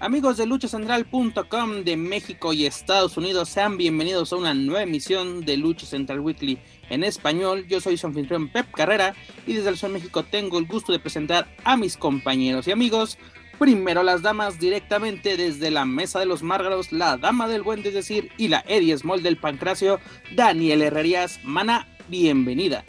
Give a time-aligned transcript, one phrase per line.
[0.00, 5.56] Amigos de luchacentral.com de México y Estados Unidos, sean bienvenidos a una nueva emisión de
[5.56, 6.56] Lucha Central Weekly
[6.88, 7.66] en español.
[7.66, 11.00] Yo soy su anfitrión Pep Carrera y desde el Sol México tengo el gusto de
[11.00, 13.18] presentar a mis compañeros y amigos.
[13.58, 17.94] Primero las damas directamente desde la mesa de los márgaros, la dama del buen es
[17.94, 19.98] decir, y la Eddie Small del pancracio,
[20.36, 21.40] Daniel Herrerías.
[21.42, 22.84] Mana, bienvenida.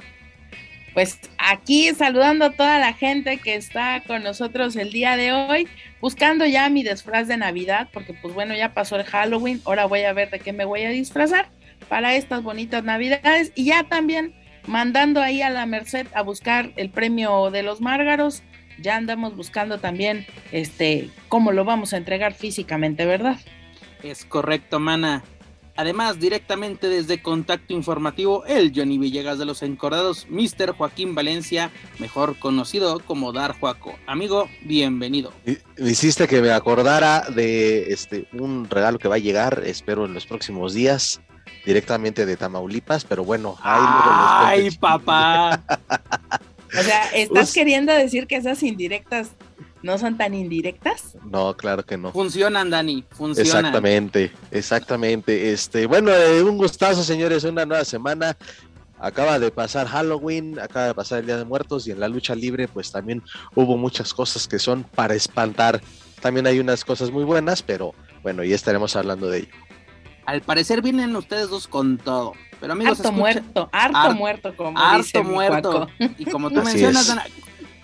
[1.00, 5.66] Pues aquí saludando a toda la gente que está con nosotros el día de hoy,
[6.02, 10.02] buscando ya mi disfraz de Navidad, porque pues bueno, ya pasó el Halloween, ahora voy
[10.02, 11.52] a ver de qué me voy a disfrazar
[11.88, 14.36] para estas bonitas Navidades y ya también
[14.68, 18.44] mandando ahí a la Merced a buscar el premio de los Márgaros,
[18.78, 23.38] ya andamos buscando también este cómo lo vamos a entregar físicamente, ¿verdad?
[24.04, 25.24] Es correcto, mana.
[25.80, 30.74] Además, directamente desde Contacto Informativo, el Johnny Villegas de los Encordados, Mr.
[30.74, 33.96] Joaquín Valencia, mejor conocido como Dar Juaco.
[34.06, 35.32] Amigo, bienvenido.
[35.78, 40.26] Hiciste que me acordara de este un regalo que va a llegar, espero en los
[40.26, 41.22] próximos días,
[41.66, 45.64] directamente de Tamaulipas, pero bueno, ahí ¡Ay, papá!
[46.78, 49.30] o sea, ¿estás queriendo decir que esas indirectas
[49.82, 51.16] ¿No son tan indirectas?
[51.24, 52.12] No, claro que no.
[52.12, 53.66] Funcionan, Dani, funcionan.
[53.66, 55.52] Exactamente, exactamente.
[55.54, 58.36] Este, bueno, eh, un gustazo, señores, una nueva semana.
[59.02, 62.36] Acaba de pasar Halloween, acaba de pasar el Día de Muertos y en la lucha
[62.36, 63.24] libre pues también
[63.56, 65.82] hubo muchas cosas que son para espantar.
[66.22, 69.54] También hay unas cosas muy buenas, pero bueno, ya estaremos hablando de ello.
[70.26, 72.34] Al parecer vienen ustedes dos con todo.
[72.60, 75.88] Pero amigos, harto muerto, harto muerto, como harto muerto.
[76.18, 77.22] Y como tú mencionas, Dani,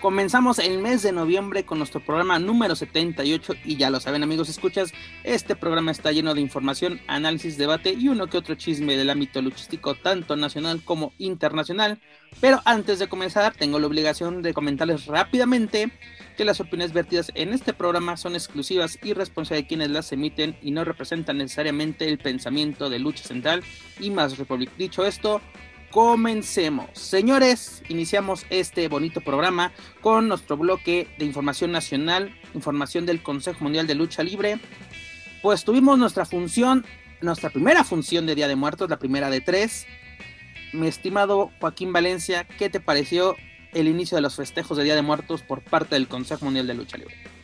[0.06, 4.48] Comenzamos el mes de noviembre con nuestro programa número 78 y ya lo saben amigos,
[4.48, 4.92] escuchas,
[5.24, 9.42] este programa está lleno de información, análisis, debate y uno que otro chisme del ámbito
[9.42, 11.98] luchístico tanto nacional como internacional.
[12.40, 15.90] Pero antes de comenzar tengo la obligación de comentarles rápidamente
[16.36, 20.56] que las opiniones vertidas en este programa son exclusivas y responsables de quienes las emiten
[20.62, 23.64] y no representan necesariamente el pensamiento de Lucha Central
[23.98, 24.70] y más Republic.
[24.76, 25.40] Dicho esto,
[25.90, 26.86] comencemos.
[26.92, 33.86] Señores, iniciamos este bonito programa con nuestro bloque de información nacional, información del Consejo Mundial
[33.86, 34.58] de Lucha Libre.
[35.42, 36.84] Pues tuvimos nuestra función,
[37.20, 39.86] nuestra primera función de Día de Muertos, la primera de tres.
[40.72, 43.36] Mi estimado Joaquín Valencia, ¿qué te pareció
[43.72, 46.74] el inicio de los festejos de Día de Muertos por parte del Consejo Mundial de
[46.74, 47.35] Lucha Libre?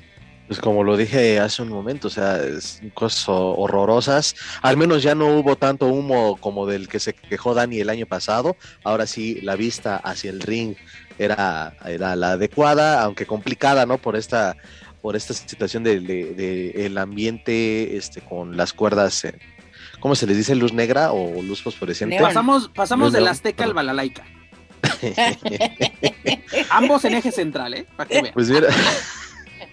[0.52, 4.34] Pues como lo dije hace un momento, o sea, es cosas horrorosas.
[4.60, 8.04] Al menos ya no hubo tanto humo como del que se quejó Dani el año
[8.04, 8.54] pasado.
[8.84, 10.74] Ahora sí, la vista hacia el ring
[11.18, 13.96] era, era la adecuada, aunque complicada, ¿no?
[13.96, 14.58] Por esta,
[15.00, 19.26] por esta situación del de, el ambiente este, con las cuerdas.
[20.00, 20.54] ¿Cómo se les dice?
[20.54, 22.20] ¿Luz negra o luz fosforescente?
[22.20, 24.26] Pasamos, pasamos del Azteca al Balalaika.
[26.70, 27.86] Ambos en eje central, ¿eh?
[27.96, 28.34] Para que vean.
[28.34, 28.69] Pues mira.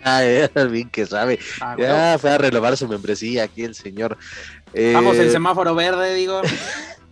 [0.03, 0.21] Ah,
[0.69, 1.39] bien que sabe.
[1.61, 4.17] Ah, ya fue a renovar su membresía aquí el señor.
[4.93, 6.41] Vamos en eh, semáforo verde, digo.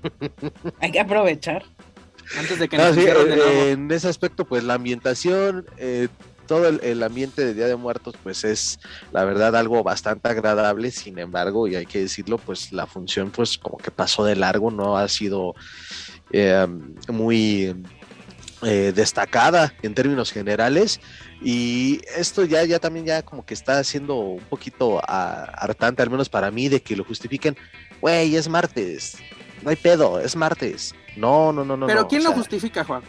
[0.80, 1.64] Hay que aprovechar.
[2.38, 6.09] Antes de que nos eh, En ese aspecto, pues la ambientación, eh,
[6.46, 8.80] todo el, ambiente de Día de Muertos, pues es
[9.12, 10.92] la verdad algo bastante agradable.
[10.92, 14.72] Sin embargo, y hay que decirlo, pues la función, pues como que pasó de largo,
[14.72, 15.56] no ha sido
[17.08, 17.74] muy
[18.62, 20.99] destacada en términos generales.
[21.41, 26.09] Y esto ya, ya también ya como que está siendo un poquito ah, hartante, al
[26.09, 27.55] menos para mí, de que lo justifiquen.
[28.02, 29.17] Güey, es martes.
[29.61, 30.96] No hay pedo, es martes.
[31.16, 31.87] No, no, no, no.
[31.87, 33.02] Pero ¿quién lo justifica, Juan?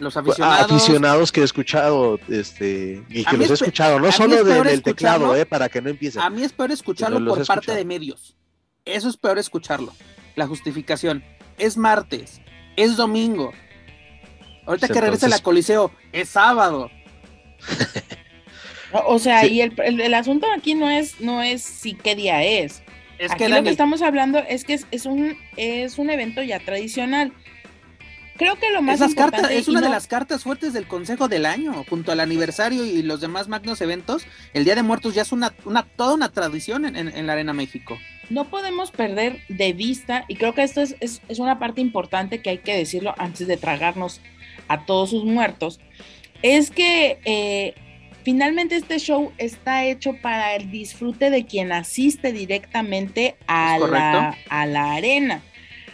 [0.00, 0.72] Los pues, aficionados.
[0.72, 5.46] Aficionados que he escuchado, este, y que los he escuchado, no solo del teclado, eh,
[5.46, 6.20] para que no empiecen.
[6.22, 8.36] A mí es peor escucharlo por parte de medios.
[8.84, 9.92] Eso es peor escucharlo.
[10.34, 11.24] La justificación.
[11.58, 12.40] Es martes,
[12.76, 13.52] es domingo.
[14.66, 16.90] Ahorita que regrese la Coliseo, es sábado.
[19.06, 22.82] o sea, y el, asunto aquí no es, no es si qué día es.
[23.18, 27.32] Es que lo que estamos hablando es que es, un, es un evento ya tradicional.
[28.36, 31.28] creo que lo más Esas importante cartas, es una de las cartas fuertes del Consejo
[31.28, 34.26] del Año, junto al aniversario y los demás magnos eventos.
[34.52, 37.34] El Día de Muertos ya es una, una toda una tradición en, en- en la
[37.34, 37.96] Arena México.
[38.30, 42.42] no podemos perder de vista, y creo que esto es, es- es una parte importante
[42.42, 44.20] que hay que decirlo antes de tragarnos
[44.68, 45.80] a todos sus muertos,
[46.42, 47.74] es que eh,
[48.22, 54.66] finalmente este show está hecho para el disfrute de quien asiste directamente a, la, a
[54.66, 55.42] la arena.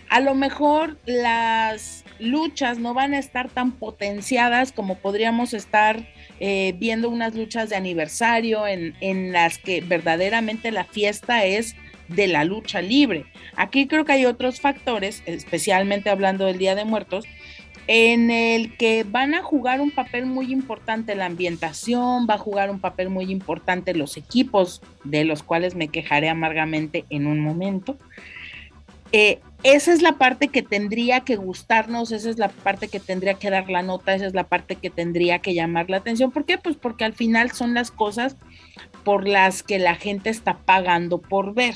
[0.09, 6.05] A lo mejor las luchas no van a estar tan potenciadas como podríamos estar
[6.41, 11.77] eh, viendo unas luchas de aniversario en, en las que verdaderamente la fiesta es
[12.09, 13.25] de la lucha libre.
[13.55, 17.25] Aquí creo que hay otros factores, especialmente hablando del Día de Muertos,
[17.93, 22.71] en el que van a jugar un papel muy importante la ambientación, va a jugar
[22.71, 27.99] un papel muy importante los equipos, de los cuales me quejaré amargamente en un momento.
[29.11, 33.35] Eh, esa es la parte que tendría que gustarnos, esa es la parte que tendría
[33.35, 36.31] que dar la nota, esa es la parte que tendría que llamar la atención.
[36.31, 36.59] ¿Por qué?
[36.59, 38.37] Pues porque al final son las cosas
[39.03, 41.75] por las que la gente está pagando por ver.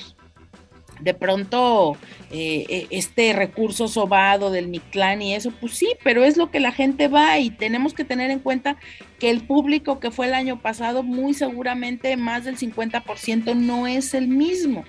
[1.01, 1.97] De pronto,
[2.31, 6.61] eh, eh, este recurso sobado del Mictlán y eso, pues sí, pero es lo que
[6.61, 8.77] la gente va y tenemos que tener en cuenta
[9.19, 14.15] que el público que fue el año pasado, muy seguramente más del 50% no es
[14.15, 14.85] el mismo.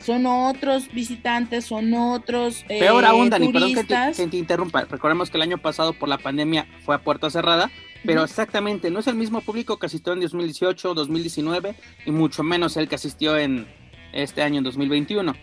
[0.00, 4.84] Son otros visitantes, son otros eh, Peor aún, Dani, perdón que te, que te interrumpa.
[4.84, 7.70] Recordemos que el año pasado por la pandemia fue a puerta cerrada,
[8.04, 12.76] pero exactamente, no es el mismo público que asistió en 2018, 2019 y mucho menos
[12.76, 13.66] el que asistió en
[14.12, 15.34] este año, en 2021.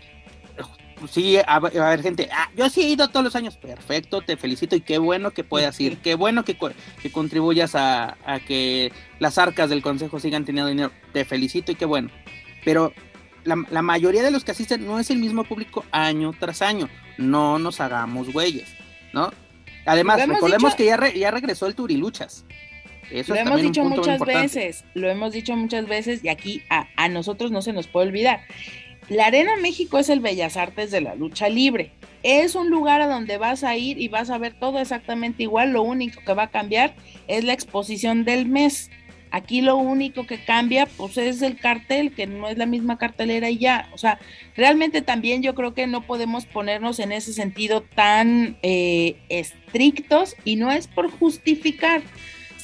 [1.10, 4.36] Sí, a- a haber gente, ah, yo sí he ido todos los años, perfecto, te
[4.36, 6.58] felicito y qué bueno que puedas ir, qué bueno que,
[7.02, 11.76] que contribuyas a, a que las arcas del consejo sigan teniendo dinero, te felicito y
[11.76, 12.10] qué bueno.
[12.66, 12.92] Pero
[13.46, 16.90] la, la mayoría de los que asisten no es el mismo público año tras año,
[17.18, 18.68] no nos hagamos güeyes,
[19.14, 19.32] ¿no?
[19.86, 22.44] Además, recordemos dicho- que ya, re- ya regresó el Turiluchas.
[23.12, 27.10] Eso Lo hemos dicho muchas veces, lo hemos dicho muchas veces y aquí a, a
[27.10, 28.42] nosotros no se nos puede olvidar.
[29.10, 31.92] La Arena México es el Bellas Artes de la lucha libre.
[32.22, 35.72] Es un lugar a donde vas a ir y vas a ver todo exactamente igual.
[35.72, 36.94] Lo único que va a cambiar
[37.28, 38.92] es la exposición del mes.
[39.32, 43.50] Aquí lo único que cambia pues es el cartel, que no es la misma cartelera
[43.50, 43.90] y ya.
[43.94, 44.20] O sea,
[44.56, 50.56] realmente también yo creo que no podemos ponernos en ese sentido tan eh, estrictos y
[50.56, 52.02] no es por justificar,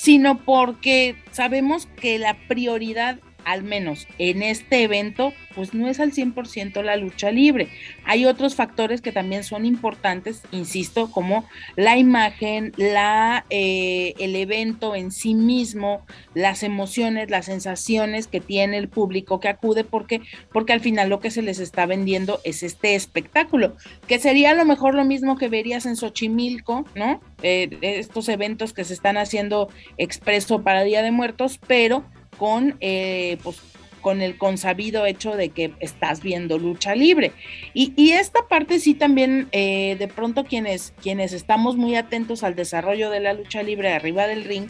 [0.05, 6.11] sino porque sabemos que la prioridad, al menos en este evento, pues no es al
[6.11, 7.69] 100% la lucha libre.
[8.03, 11.45] Hay otros factores que también son importantes, insisto, como
[11.75, 18.77] la imagen, la, eh, el evento en sí mismo, las emociones, las sensaciones que tiene
[18.77, 20.21] el público que acude, porque,
[20.51, 23.75] porque al final lo que se les está vendiendo es este espectáculo,
[24.07, 27.21] que sería a lo mejor lo mismo que verías en Xochimilco, ¿no?
[27.43, 32.03] Eh, estos eventos que se están haciendo expreso para Día de Muertos, pero
[32.37, 33.61] con, eh, pues,
[34.01, 37.31] con el consabido hecho de que estás viendo lucha libre.
[37.73, 43.09] Y, esta parte sí también, eh, de pronto quienes, quienes estamos muy atentos al desarrollo
[43.09, 44.67] de la lucha libre arriba del ring,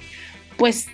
[0.57, 0.87] pues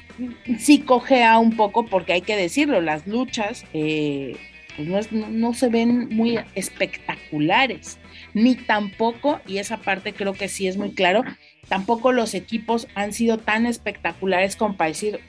[0.57, 4.37] sí cojea un poco porque hay que decirlo, las luchas eh,
[4.75, 7.97] pues no, no- no se ven muy espectaculares,
[8.33, 11.23] ni tampoco, y esa parte creo que sí es muy claro,
[11.67, 15.19] tampoco los equipos han sido tan espectaculares como para decir,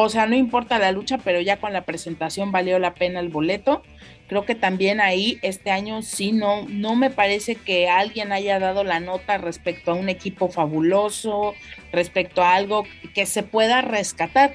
[0.00, 3.28] o sea, no importa la lucha, pero ya con la presentación valió la pena el
[3.28, 3.82] boleto.
[4.28, 8.84] Creo que también ahí este año sí no, no me parece que alguien haya dado
[8.84, 11.54] la nota respecto a un equipo fabuloso,
[11.92, 14.52] respecto a algo que se pueda rescatar.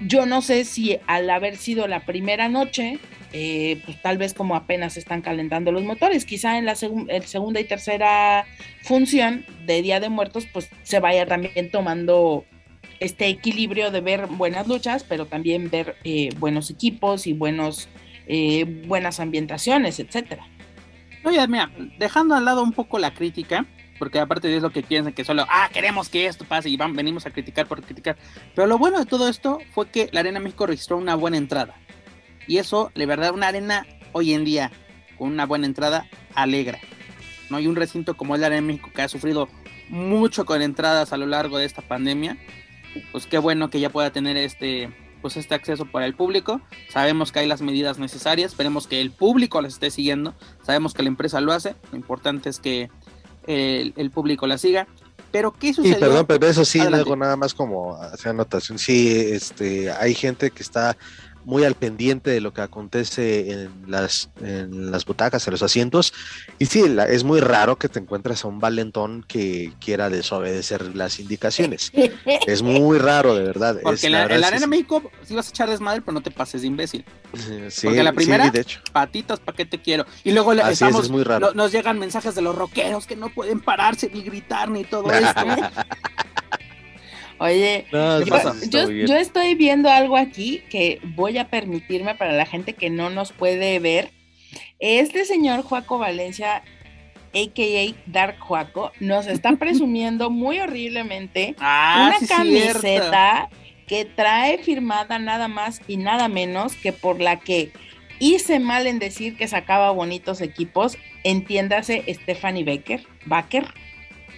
[0.00, 2.98] Yo no sé si al haber sido la primera noche,
[3.32, 7.64] eh, pues tal vez como apenas están calentando los motores, quizá en la segunda y
[7.64, 8.46] tercera
[8.82, 12.44] función de Día de Muertos, pues se vaya también tomando
[13.00, 17.88] este equilibrio de ver buenas luchas, pero también ver eh, buenos equipos y buenos,
[18.26, 20.46] eh, buenas ambientaciones, etcétera.
[21.24, 23.66] No, ya, mira, dejando al lado un poco la crítica,
[23.98, 26.94] porque aparte de eso que piensan que solo, ah, queremos que esto pase y van,
[26.94, 28.16] venimos a criticar por criticar.
[28.54, 31.74] Pero lo bueno de todo esto fue que la Arena México registró una buena entrada.
[32.46, 34.70] Y eso, de verdad, una arena hoy en día
[35.18, 36.78] con una buena entrada alegra.
[37.50, 39.48] No hay un recinto como el Arena México que ha sufrido
[39.88, 42.38] mucho con entradas a lo largo de esta pandemia.
[43.12, 44.92] Pues qué bueno que ya pueda tener este
[45.22, 46.62] pues este acceso para el público.
[46.88, 50.34] Sabemos que hay las medidas necesarias, esperemos que el público las esté siguiendo.
[50.64, 52.88] Sabemos que la empresa lo hace, lo importante es que
[53.46, 54.86] el, el público la siga.
[55.30, 55.98] Pero ¿qué Y sucedió?
[56.00, 57.04] perdón, pero eso sí, Adelante.
[57.04, 58.78] luego nada más como hacer anotación.
[58.78, 60.96] Sí, este, hay gente que está
[61.44, 66.12] muy al pendiente de lo que acontece en las, en las butacas, en los asientos.
[66.58, 71.18] Y sí, es muy raro que te encuentres a un valentón que quiera desobedecer las
[71.20, 71.92] indicaciones.
[72.46, 73.78] es muy raro, de verdad.
[73.82, 76.68] Porque en la, Arena México sí vas a echar desmadre, pero no te pases de
[76.68, 77.04] imbécil.
[77.68, 78.80] Sí, Porque la primera, de hecho.
[78.92, 80.04] patitas, ¿para qué te quiero?
[80.24, 81.52] Y luego estamos, muy raro.
[81.54, 85.40] nos llegan mensajes de los rockeros que no pueden pararse ni gritar ni todo esto.
[87.40, 87.86] Oye,
[88.68, 93.32] yo, estoy viendo algo aquí que voy a permitirme para la gente que no nos
[93.32, 94.10] puede ver.
[94.78, 96.56] Este señor Juaco Valencia,
[97.32, 97.94] a.k.a.
[98.04, 103.48] Dark Juaco, nos está presumiendo muy horriblemente ah, una camiseta
[103.86, 107.72] que trae firmada nada más y nada menos que por la que
[108.18, 113.64] hice mal en decir que sacaba bonitos equipos, entiéndase Stephanie Becker, Baker,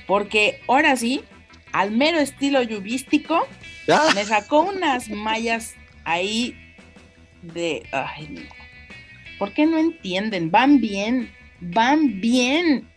[0.06, 1.22] porque ahora sí
[1.72, 3.46] al mero estilo lluvístico,
[3.90, 4.08] ah.
[4.14, 5.74] me sacó unas mallas
[6.04, 6.56] ahí
[7.42, 7.86] de...
[7.92, 8.40] Ay, no.
[9.38, 10.50] ¿Por qué no entienden?
[10.50, 12.88] Van bien, van bien.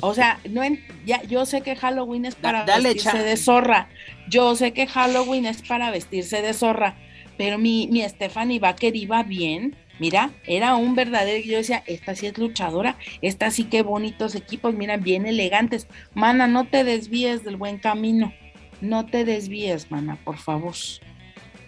[0.00, 0.62] O sea, no
[1.04, 3.88] ya, yo sé que Halloween es para vestirse de zorra.
[4.28, 6.96] Yo sé que Halloween es para vestirse de zorra.
[7.38, 9.76] Pero mi, mi Stephanie Baker iba bien.
[9.98, 14.74] Mira, era un verdadero, yo decía, esta sí es luchadora, esta sí que bonitos equipos,
[14.74, 15.88] mira, bien elegantes.
[16.14, 18.32] Mana, no te desvíes del buen camino,
[18.80, 20.74] no te desvíes, mana, por favor.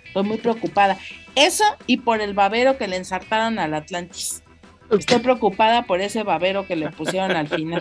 [0.07, 0.99] Estoy muy preocupada.
[1.35, 4.43] Eso y por el babero que le ensartaron al Atlantis.
[4.91, 7.81] Estoy preocupada por ese babero que le pusieron al final.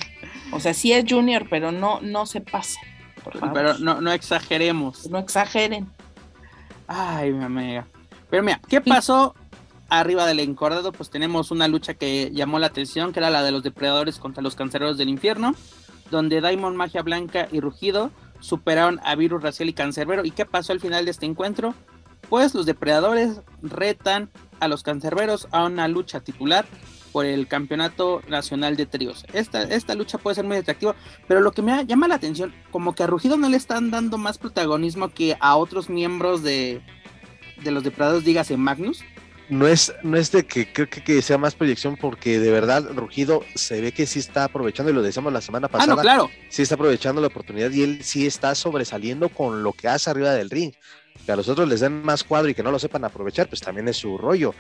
[0.52, 2.80] O sea, sí es Junior, pero no, no se pasa.
[3.24, 3.54] Por favor.
[3.54, 5.10] Pero no, no exageremos.
[5.10, 5.90] No exageren.
[6.86, 7.88] Ay, mi amiga.
[8.30, 9.34] Pero mira, ¿qué pasó
[9.90, 13.52] arriba del encordado, pues tenemos una lucha que llamó la atención, que era la de
[13.52, 15.56] los depredadores contra los cancereros del infierno,
[16.12, 20.26] donde Daimon, Magia Blanca y Rugido superaron a Virus Racial y Cancerbero.
[20.26, 21.74] ¿Y qué pasó al final de este encuentro?
[22.30, 24.30] Pues los depredadores retan
[24.60, 26.66] a los cancerberos a una lucha titular
[27.12, 29.26] por el campeonato nacional de tríos.
[29.34, 30.96] Esta, esta lucha puede ser muy atractiva,
[31.28, 34.18] pero lo que me llama la atención, como que a Rugido no le están dando
[34.18, 36.82] más protagonismo que a otros miembros de,
[37.64, 39.04] de los depredadores, dígase Magnus
[39.50, 43.44] no es, no es de que creo que, sea más proyección, porque de verdad Rugido
[43.56, 45.94] se ve que sí está aprovechando, y lo decíamos la semana pasada.
[45.94, 46.30] Ah, no, claro.
[46.50, 50.32] Sí está aprovechando la oportunidad y él sí está sobresaliendo con lo que hace arriba
[50.34, 50.74] del ring.
[51.26, 53.62] Que a los otros les den más cuadro y que no lo sepan aprovechar, pues
[53.62, 54.54] también es su rollo.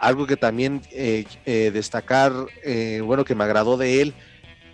[0.00, 2.32] Algo que también eh, eh, destacar,
[2.62, 4.14] eh, bueno, que me agradó de él,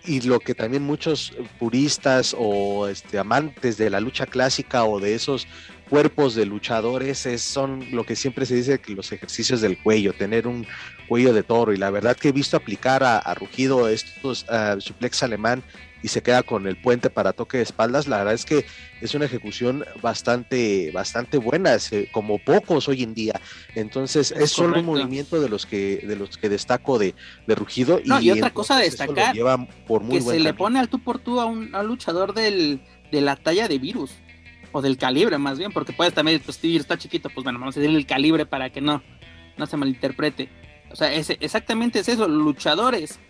[0.06, 5.14] y lo que también muchos puristas o este, amantes de la lucha clásica o de
[5.14, 5.46] esos
[5.88, 10.12] cuerpos de luchadores es, son lo que siempre se dice que los ejercicios del cuello,
[10.12, 10.66] tener un
[11.08, 11.72] cuello de toro.
[11.72, 14.46] Y la verdad que he visto aplicar a, Rugido estos
[14.78, 15.62] suplex alemán
[16.04, 18.66] y se queda con el puente para toque de espaldas, la verdad es que
[19.00, 21.78] es una ejecución bastante, bastante buena,
[22.12, 23.40] como pocos hoy en día.
[23.74, 27.14] Entonces, es, solo un movimiento de los que, de los que destaco de,
[27.46, 28.02] Rugido.
[28.04, 31.72] y, otra cosa a destacar, que se le pone al tú por tú a un,
[31.86, 34.10] luchador del, de la talla de virus
[34.74, 37.76] o del calibre más bien, porque puedes también, pues Stevie está chiquito, pues bueno, vamos
[37.76, 39.02] a decirle el calibre para que no,
[39.56, 40.48] no se malinterprete.
[40.90, 43.20] O sea, es, exactamente es eso, luchadores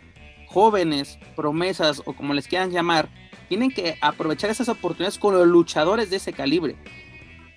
[0.48, 3.10] jóvenes, promesas o como les quieran llamar,
[3.50, 6.76] tienen que aprovechar esas oportunidades con los luchadores de ese calibre,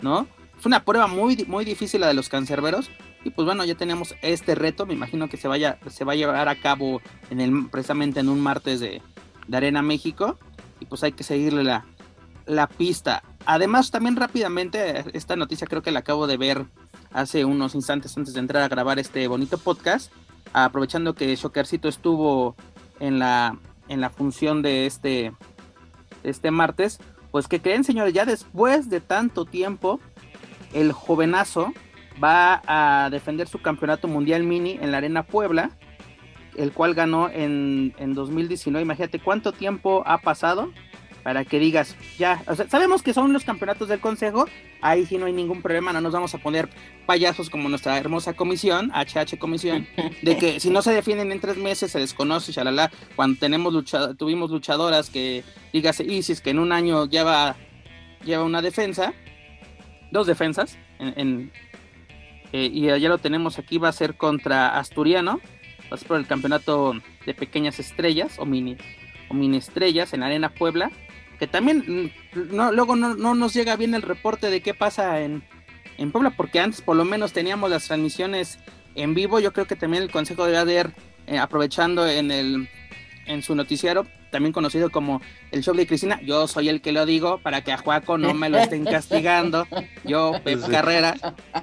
[0.02, 0.28] ¿no?
[0.60, 2.90] Es una prueba muy, muy difícil la de los cancerberos.
[3.24, 4.86] Y pues bueno, ya tenemos este reto.
[4.86, 8.28] Me imagino que se vaya, se va a llevar a cabo en el, precisamente en
[8.28, 9.02] un martes de,
[9.48, 10.38] de Arena México.
[10.80, 11.86] Y pues hay que seguirle la,
[12.48, 13.22] la pista.
[13.50, 16.66] Además, también rápidamente, esta noticia creo que la acabo de ver
[17.14, 20.12] hace unos instantes antes de entrar a grabar este bonito podcast.
[20.52, 22.58] Aprovechando que Shockercito estuvo
[23.00, 25.32] en la, en la función de este,
[26.24, 27.00] este martes.
[27.32, 30.02] Pues que creen, señores, ya después de tanto tiempo,
[30.74, 31.72] el jovenazo
[32.22, 35.72] va a defender su campeonato mundial mini en la Arena Puebla,
[36.58, 38.82] el cual ganó en, en 2019.
[38.82, 40.70] Imagínate cuánto tiempo ha pasado
[41.28, 44.48] para que digas, ya, o sea, sabemos que son los campeonatos del consejo,
[44.80, 46.70] ahí sí no hay ningún problema, no nos vamos a poner
[47.06, 49.86] payasos como nuestra hermosa comisión, HH comisión,
[50.22, 53.74] de que si no se defienden en tres meses se desconoce, shalala, cuando tenemos
[54.18, 55.44] tuvimos luchadoras que,
[55.74, 57.58] dígase Isis, que en un año lleva,
[58.24, 59.14] lleva una defensa,
[60.12, 61.52] dos defensas, en,
[62.54, 65.42] eh, y ya lo tenemos aquí, va a ser contra Asturiano,
[65.92, 66.94] va a ser por el campeonato
[67.26, 68.78] de pequeñas estrellas o mini,
[69.28, 70.90] o mini estrellas en Arena Puebla,
[71.40, 75.44] que también mm, no, luego no, nos llega bien el reporte de qué pasa en,
[75.98, 78.60] en Puebla, porque antes por lo menos teníamos las transmisiones
[78.96, 79.40] en vivo.
[79.40, 80.92] Yo creo que también el Consejo de ADR,
[81.28, 82.70] eh, aprovechando en, el,
[83.26, 86.20] en su noticiero, también conocido como el show de Cristina.
[86.22, 89.68] Yo soy el que lo digo para que a Juaco no me lo estén castigando.
[90.04, 91.16] Yo, Pep Carrera,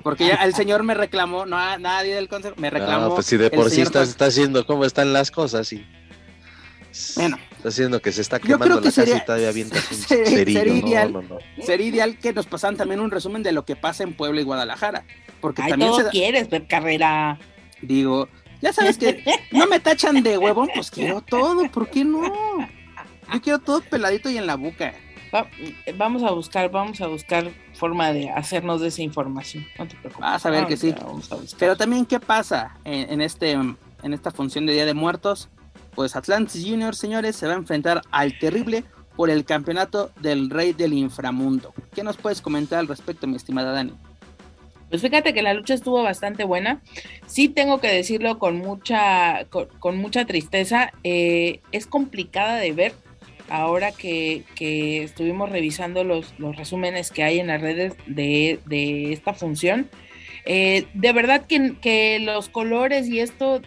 [0.03, 3.09] porque ya el señor me reclamó, no a nadie del consejo, me reclamó.
[3.09, 5.85] No, pues si de por sí está, está haciendo cómo están las cosas y.
[7.17, 7.39] Bueno.
[7.57, 9.71] Está haciendo que se está quemando la sería, casa y todavía bien
[10.09, 14.13] sería, ideal, sería ideal que nos pasaran también un resumen de lo que pasa en
[14.15, 15.05] Puebla y Guadalajara.
[15.41, 17.39] Porque Ay, también todo quieres, Pep Carrera.
[17.83, 18.29] Digo,
[18.61, 22.23] ya sabes que no me tachan de huevón, pues quiero todo, ¿por qué no?
[23.33, 24.95] Yo quiero todo peladito y en la boca.
[25.97, 29.67] vamos a buscar, vamos a buscar forma de hacernos de esa información.
[29.79, 30.21] No te preocupes.
[30.21, 30.95] Vas a ver que sí.
[31.59, 35.49] Pero también, ¿qué pasa en, este, en esta función de Día de Muertos?
[35.95, 38.85] Pues Atlantis Junior, señores, se va a enfrentar al terrible
[39.17, 41.73] por el campeonato del Rey del Inframundo.
[41.95, 43.95] ¿Qué nos puedes comentar al respecto, mi estimada Dani?
[44.91, 46.81] Pues fíjate que la lucha estuvo bastante buena.
[47.27, 50.93] Sí tengo que decirlo con mucha, con, mucha tristeza.
[51.03, 52.93] Eh, es complicada de ver
[53.49, 54.45] ahora que,
[55.05, 59.91] estuvimos revisando los, los, resúmenes que hay en las redes de, esta función.
[60.47, 63.63] Eh, de verdad que, que, los colores y esto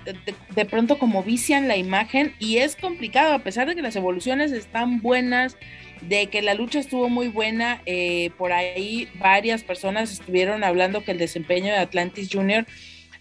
[0.55, 4.51] de, pronto como vician la imagen y es complicado a pesar de que las evoluciones
[4.51, 5.57] están buenas,
[6.01, 7.81] de que la lucha estuvo muy buena.
[7.87, 12.67] Eh, por ahí varias personas estuvieron hablando que el desempeño de Atlantis Junior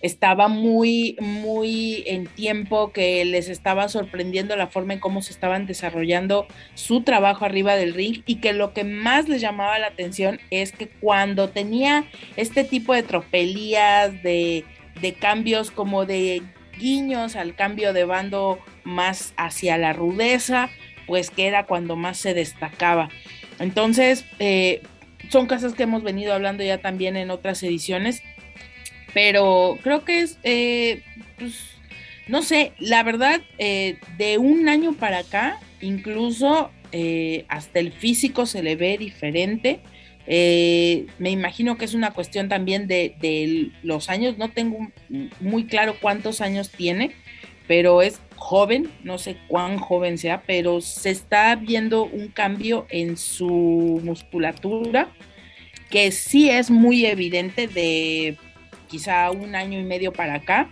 [0.03, 5.67] estaba muy, muy en tiempo, que les estaba sorprendiendo la forma en cómo se estaban
[5.67, 10.41] desarrollando su trabajo arriba del ring y que lo que más les llamaba la atención
[10.51, 12.05] es que cuando tenía
[12.37, 14.65] este tipo de tropelías, de,
[15.01, 16.43] de cambios como de
[16.79, 20.69] guiños al cambio de bando más hacia la rudeza,
[21.07, 23.09] pues que era cuando más se destacaba.
[23.59, 24.83] Entonces, eh,
[25.31, 28.23] son cosas que hemos venido hablando ya también en otras ediciones,
[29.17, 31.01] pero creo que es, eh,
[31.39, 31.55] pues,
[32.27, 36.71] no sé, la verdad, eh, de un año para acá, incluso
[37.49, 39.81] hasta el físico se le ve diferente.
[40.27, 44.79] me imagino que es una cuestión también de, de, los años, no tengo
[45.41, 47.13] muy claro cuántos años tiene,
[47.67, 53.17] pero es joven, no sé cuán joven sea, pero se está viendo un cambio en
[53.17, 55.09] su musculatura
[55.91, 58.37] que sí es muy evidente de
[58.89, 60.69] quizá un año y medio para acá.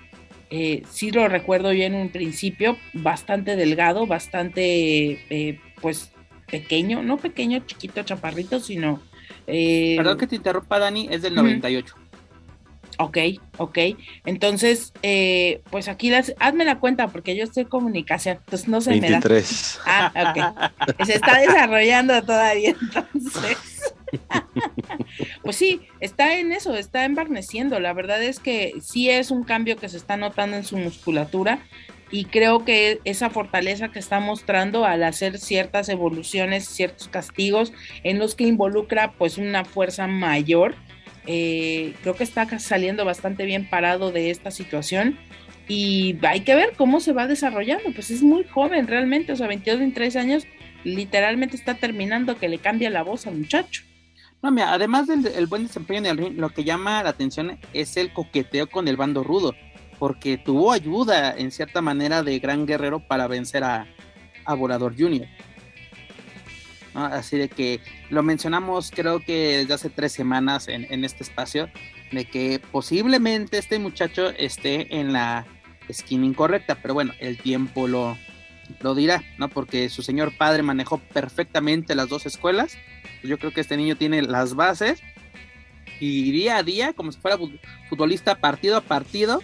[0.50, 6.12] Eh, sí lo recuerdo yo en un principio, bastante delgado, bastante eh, pues
[6.46, 9.00] pequeño, no pequeño, chiquito, chaparrito, sino...
[9.46, 11.94] Eh, Perdón que te interrumpa, Dani, es del 98.
[12.98, 13.18] Ok,
[13.58, 13.78] ok.
[14.24, 18.80] Entonces, eh, pues aquí las, hazme la cuenta porque yo estoy en comunicación, entonces no
[18.80, 19.20] se me da.
[19.86, 21.04] Ah, ok.
[21.06, 23.94] Se está desarrollando todavía, entonces.
[25.42, 27.80] pues sí, está en eso, está embarneciendo.
[27.80, 31.60] La verdad es que sí es un cambio que se está notando en su musculatura
[32.10, 37.72] y creo que esa fortaleza que está mostrando al hacer ciertas evoluciones, ciertos castigos
[38.04, 40.76] en los que involucra pues una fuerza mayor
[41.26, 45.18] eh, creo que está saliendo bastante bien parado de esta situación
[45.68, 47.92] y hay que ver cómo se va desarrollando.
[47.94, 50.46] Pues es muy joven realmente, o sea, 22, 23 años,
[50.84, 53.82] literalmente está terminando que le cambia la voz al muchacho.
[54.42, 57.96] No, mira, además del buen desempeño en el ring, lo que llama la atención es
[57.96, 59.54] el coqueteo con el bando rudo,
[59.98, 63.86] porque tuvo ayuda en cierta manera de Gran Guerrero para vencer a,
[64.44, 65.26] a Volador Junior.
[66.94, 71.68] Así de que lo mencionamos creo que desde hace tres semanas en, este espacio,
[72.12, 75.44] de que posiblemente este muchacho esté en la
[75.88, 78.16] esquina incorrecta, pero bueno, el tiempo lo,
[78.80, 79.48] lo dirá, ¿no?
[79.48, 82.76] Porque su señor padre manejó perfectamente las dos escuelas.
[83.24, 85.02] Yo creo que este niño tiene las bases
[85.98, 87.38] y día a día, como si fuera
[87.88, 89.42] futbolista partido a partido,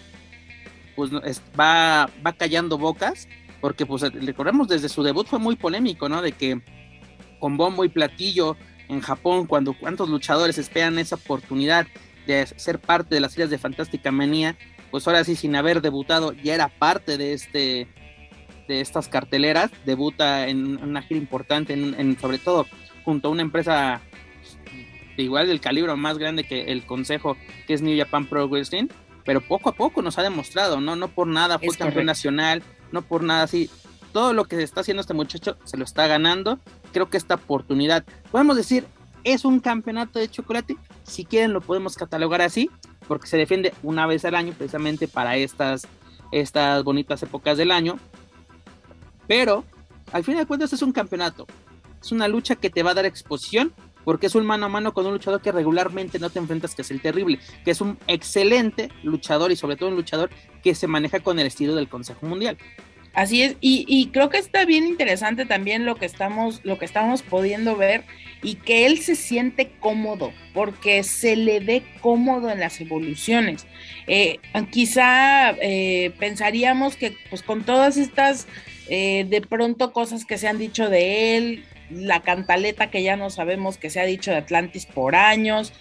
[0.94, 1.10] pues
[1.58, 3.28] va, va callando bocas,
[3.60, 6.22] porque pues recordemos desde su debut fue muy polémico, ¿no?
[6.22, 6.60] De que
[7.40, 8.56] con bombo y platillo
[8.88, 11.86] en Japón, cuando cuántos luchadores esperan esa oportunidad
[12.26, 14.56] de ser parte de las filas de Fantástica Manía,
[14.90, 17.88] pues ahora sí, sin haber debutado, ya era parte de este
[18.68, 22.66] de estas carteleras, debuta en una gira importante, en, sobre todo
[23.04, 24.00] junto a una empresa
[25.16, 28.86] igual del calibre más grande que el consejo, que es New Japan Pro Wrestling,
[29.24, 30.94] pero poco a poco nos ha demostrado, ¿no?
[30.94, 33.68] No por nada fue campeón nacional, no por nada así.
[34.12, 36.58] Todo lo que está haciendo este muchacho se lo está ganando.
[36.92, 38.86] Creo que esta oportunidad, podemos decir,
[39.24, 42.70] es un campeonato de chocolate, si quieren lo podemos catalogar así,
[43.06, 45.86] porque se defiende una vez al año precisamente para estas,
[46.32, 47.98] estas bonitas épocas del año,
[49.26, 49.64] pero
[50.12, 51.46] al fin de cuentas es un campeonato,
[52.00, 53.72] es una lucha que te va a dar exposición,
[54.04, 56.82] porque es un mano a mano con un luchador que regularmente no te enfrentas, que
[56.82, 60.30] es el terrible, que es un excelente luchador y sobre todo un luchador
[60.62, 62.56] que se maneja con el estilo del Consejo Mundial.
[63.12, 67.22] Así es, y, creo que está bien interesante también lo que estamos, lo que estamos
[67.22, 68.04] pudiendo ver
[68.40, 73.66] y que él se siente cómodo, porque se le ve cómodo en las evoluciones.
[74.06, 74.38] Eh,
[74.70, 78.46] quizá eh, pensaríamos que pues con todas estas
[78.88, 83.30] eh, de pronto cosas que se han dicho de él, la cantaleta que ya no
[83.30, 85.72] sabemos que se ha dicho de Atlantis por años,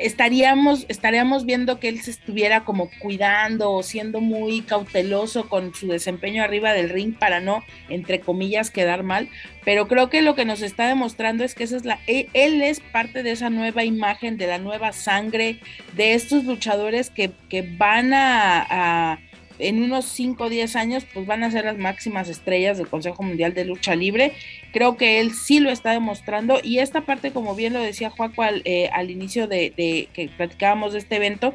[0.00, 5.88] estaríamos, estaríamos viendo que él se estuviera como cuidando o siendo muy cauteloso con su
[5.88, 9.28] desempeño arriba del ring para no, entre comillas, quedar mal.
[9.64, 12.62] Pero creo que lo que nos está demostrando es que esa es la, e, él,
[12.62, 15.60] es parte de esa nueva imagen, de la nueva sangre,
[15.94, 19.18] de estos luchadores que, que van a
[19.58, 23.22] en unos 5 o 10 años, pues van a ser las máximas estrellas del Consejo
[23.22, 24.32] Mundial de Lucha Libre.
[24.72, 28.42] Creo que él sí lo está demostrando y esta parte, como bien lo decía Juaco
[28.42, 29.72] al, eh, al inicio de,
[30.12, 31.54] que platicábamos de este evento,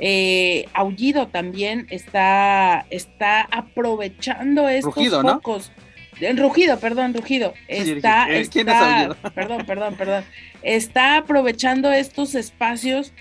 [0.00, 5.72] eh, Aullido también está, está aprovechando estos focos.
[6.36, 7.54] Rugido, perdón, Rugido.
[7.68, 10.24] Está, está perdón, perdón, perdón.
[10.62, 13.12] Está aprovechando estos espacios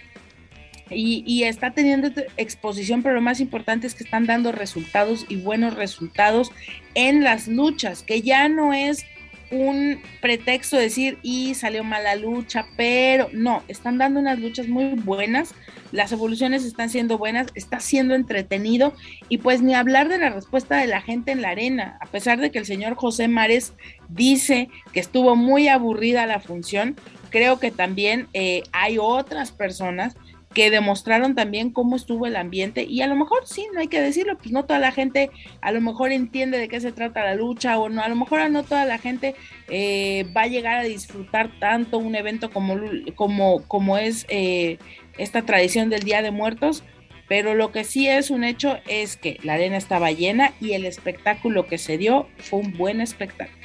[0.90, 5.76] y, está teniendo exposición, pero lo más importante es que están dando resultados y buenos
[5.76, 6.52] resultados
[6.94, 9.06] en las luchas, que ya no es
[9.50, 14.90] un pretexto decir y salió mal la lucha, pero no, están dando unas luchas muy
[14.96, 15.54] buenas,
[15.92, 18.94] las evoluciones están siendo buenas, está siendo entretenido
[19.30, 22.40] y pues ni hablar de la respuesta de la gente en la arena, a pesar
[22.40, 23.74] de que el señor José Mares
[24.10, 26.98] dice que estuvo muy aburrida la función,
[27.30, 30.16] creo que también eh, hay otras personas
[30.54, 34.02] que demostraron también cómo estuvo el ambiente y a lo mejor sí, no hay que
[34.02, 35.30] decirlo, pues no toda la gente
[35.62, 38.50] a lo mejor entiende de qué se trata la lucha o no, a lo mejor
[38.50, 39.36] no toda la gente
[39.68, 42.76] eh, va a llegar a disfrutar tanto un evento como,
[43.16, 44.78] como, como es eh,
[45.18, 46.84] esta tradición del Día de Muertos,
[47.28, 50.86] pero lo que sí es un hecho es que la arena estaba llena y el
[50.86, 53.57] espectáculo que se dio fue un buen espectáculo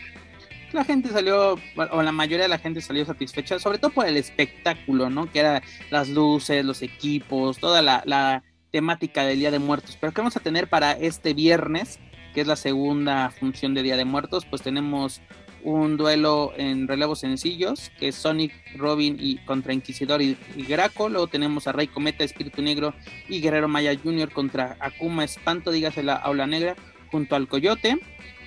[0.74, 1.58] la gente salió,
[1.90, 5.30] o la mayoría de la gente salió satisfecha, sobre todo por el espectáculo, ¿no?
[5.30, 9.98] Que era las luces, los equipos, toda la, temática del Día de Muertos.
[10.00, 12.00] Pero ¿qué vamos a tener para este viernes,
[12.32, 14.46] que es la segunda función de Día de Muertos?
[14.46, 15.20] Pues tenemos
[15.62, 21.10] un duelo en relevos sencillos, que es Sonic, Robin y contra Inquisidor y, Graco.
[21.10, 22.94] Luego tenemos a Rey Cometa, Espíritu Negro
[23.28, 24.32] y Guerrero Maya Jr.
[24.32, 26.74] contra Akuma Espanto, dígase la Aula Negra,
[27.10, 27.98] junto al Coyote.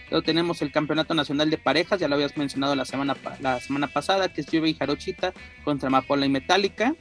[0.10, 3.88] Luego tenemos el Campeonato Nacional de Parejas, ya lo habías mencionado la semana, la semana
[3.88, 6.96] pasada, que es Juve y Jarochita contra Amapola y Metallica.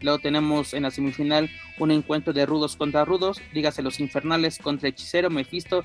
[0.00, 4.88] Luego tenemos en la semifinal un encuentro de rudos contra rudos, dígase los infernales contra
[4.88, 5.84] Hechicero, Mephisto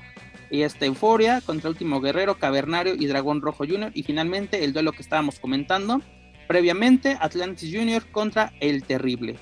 [0.50, 3.90] y esta Euforia contra Último Guerrero, Cavernario y Dragón Rojo Jr.
[3.92, 6.00] Y finalmente el duelo que estábamos comentando
[6.48, 8.06] previamente, Atlantis Jr.
[8.10, 9.36] contra El Terrible.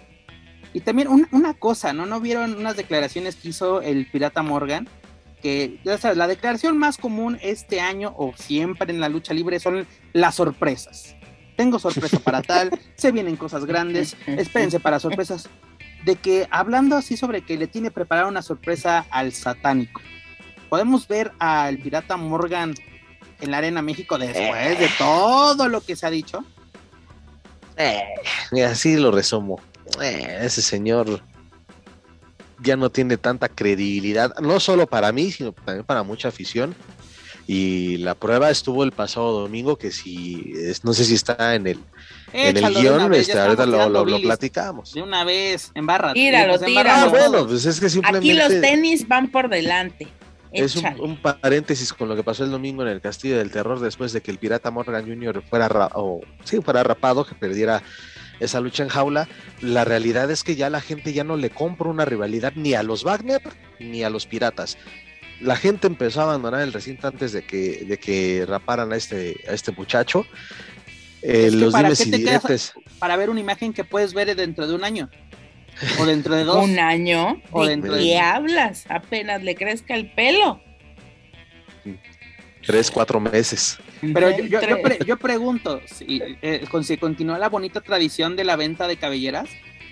[0.73, 2.05] Y también una cosa, ¿no?
[2.05, 4.89] ¿No vieron unas declaraciones que hizo el Pirata Morgan?
[5.45, 5.79] Que
[6.15, 11.17] la declaración más común este año o siempre en la lucha libre son las sorpresas.
[11.55, 15.51] Tengo sorpresa para tal, se vienen cosas grandes, espérense para sorpresas.
[16.07, 20.01] De que hablando así sobre que le tiene preparada una sorpresa al satánico,
[20.71, 22.75] podemos ver al pirata Morgan
[23.43, 26.43] en la Arena México después de todo lo que se ha dicho.
[27.77, 28.03] Eh,
[28.67, 29.61] así lo resumo.
[30.01, 31.23] Eh, ese señor
[32.63, 36.75] ya no tiene tanta credibilidad, no solo para mí, sino también para mucha afición.
[37.47, 41.79] Y la prueba estuvo el pasado domingo, que si, no sé si está en el,
[42.33, 44.95] en el guion, este, ahorita lo, lo, platicamos.
[44.95, 46.15] De una vez, en barra.
[46.15, 46.91] Tíralo, tíralo.
[46.91, 48.31] Ah, bueno, pues es que simplemente.
[48.31, 50.09] Aquí los tenis van por delante.
[50.55, 54.13] Es un, paréntesis con lo que pasó el domingo en el Castillo del Terror después
[54.13, 55.43] de que el pirata Morgan Jr.
[55.43, 57.83] fuera, o, sí, fuera rapado, que perdiera
[58.41, 59.29] esa lucha en jaula,
[59.61, 62.83] la realidad es que ya la gente ya no le compra una rivalidad ni a
[62.83, 63.43] los Wagner
[63.81, 64.79] ni a los piratas.
[65.41, 69.37] La gente empezó a abandonar el recinto antes de que, de que raparan a este,
[69.49, 70.27] a este muchacho.
[71.23, 71.91] Eh, los para
[72.99, 75.11] para ver una imagen que puedes ver dentro de un año.
[75.99, 76.57] O dentro de dos.
[76.65, 77.41] ¿Un año?
[77.51, 78.85] O ¿De qué hablas?
[78.89, 80.61] Apenas le crezca el pelo.
[82.67, 83.79] Tres, cuatro meses.
[84.01, 84.61] Pero yo,
[85.07, 89.49] yo, pregunto, si, eh, si continúa la bonita tradición de la venta de cabelleras,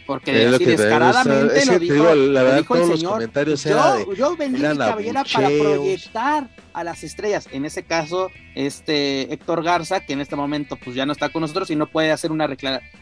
[0.07, 4.07] porque descaradamente lo dijo, la verdad, el señor.
[4.07, 7.49] yo, yo vendí mi cabellera para proyectar a las estrellas.
[7.53, 11.43] En ese caso, este Héctor Garza, que en este momento pues ya no está con
[11.43, 12.49] nosotros y no puede hacer una,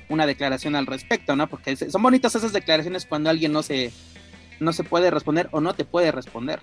[0.09, 1.49] una declaración al respecto, ¿no?
[1.49, 3.93] Porque son bonitas esas declaraciones cuando alguien no se,
[4.59, 6.61] no se puede responder o no te puede responder.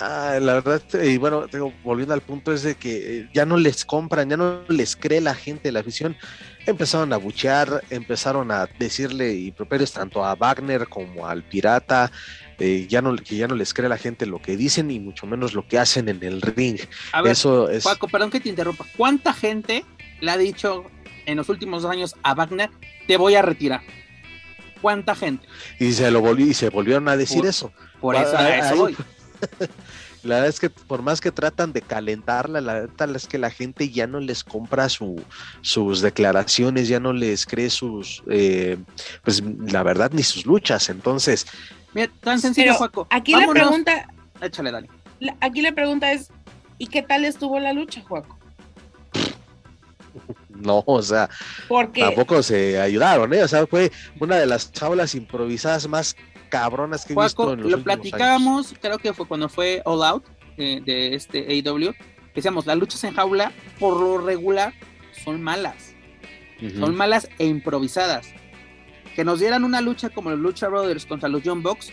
[0.00, 3.58] Ah, la verdad, y bueno, tengo, volviendo al punto, es de que eh, ya no
[3.58, 6.16] les compran, ya no les cree la gente, la afición.
[6.66, 12.10] Empezaron a buchear, empezaron a decirle y improperios tanto a Wagner como al Pirata,
[12.58, 15.26] eh, ya no, que ya no les cree la gente lo que dicen y mucho
[15.26, 16.78] menos lo que hacen en el ring.
[17.12, 17.84] A ver, Eso es.
[17.84, 18.86] Paco, perdón que te interrumpa.
[18.96, 19.84] ¿Cuánta gente
[20.20, 20.84] le ha dicho
[21.26, 22.70] en los últimos años a Wagner,
[23.06, 23.82] te voy a retirar?
[24.80, 25.46] ¿Cuánta gente?
[25.78, 27.72] Y se lo volvió, y se volvieron a decir Por- eso.
[28.00, 28.96] Por eso, Ah, a eso voy.
[30.22, 33.48] La verdad es que por más que tratan de calentarla, la verdad es que la
[33.50, 35.22] gente ya no les compra su,
[35.62, 38.76] sus declaraciones, ya no les cree sus, eh,
[39.24, 40.90] pues la verdad, ni sus luchas.
[40.90, 41.46] Entonces,
[41.94, 43.06] Mira, tan sencillo, Paco.
[43.10, 43.54] Aquí Vámonos.
[43.54, 44.08] la pregunta,
[44.42, 44.90] Échale, dale.
[45.20, 46.28] la- aquí la pregunta es,
[46.76, 48.38] ¿y qué tal estuvo la lucha, Juaco?
[50.50, 51.28] no, o sea,
[51.68, 53.42] Porque tampoco se ayudaron, ¿eh?
[53.42, 56.14] O sea, fue una de las jaulas improvisadas más
[56.50, 60.24] cabronas que he visto en los lo platicábamos, creo que fue cuando fue All Out
[60.58, 61.94] eh, de este AEW.
[62.34, 64.74] Decíamos, las luchas en jaula, por lo regular,
[65.24, 65.94] son malas.
[66.78, 68.28] Son malas e improvisadas.
[69.16, 71.90] Que nos dieran una lucha como los Lucha Brothers contra los John Box.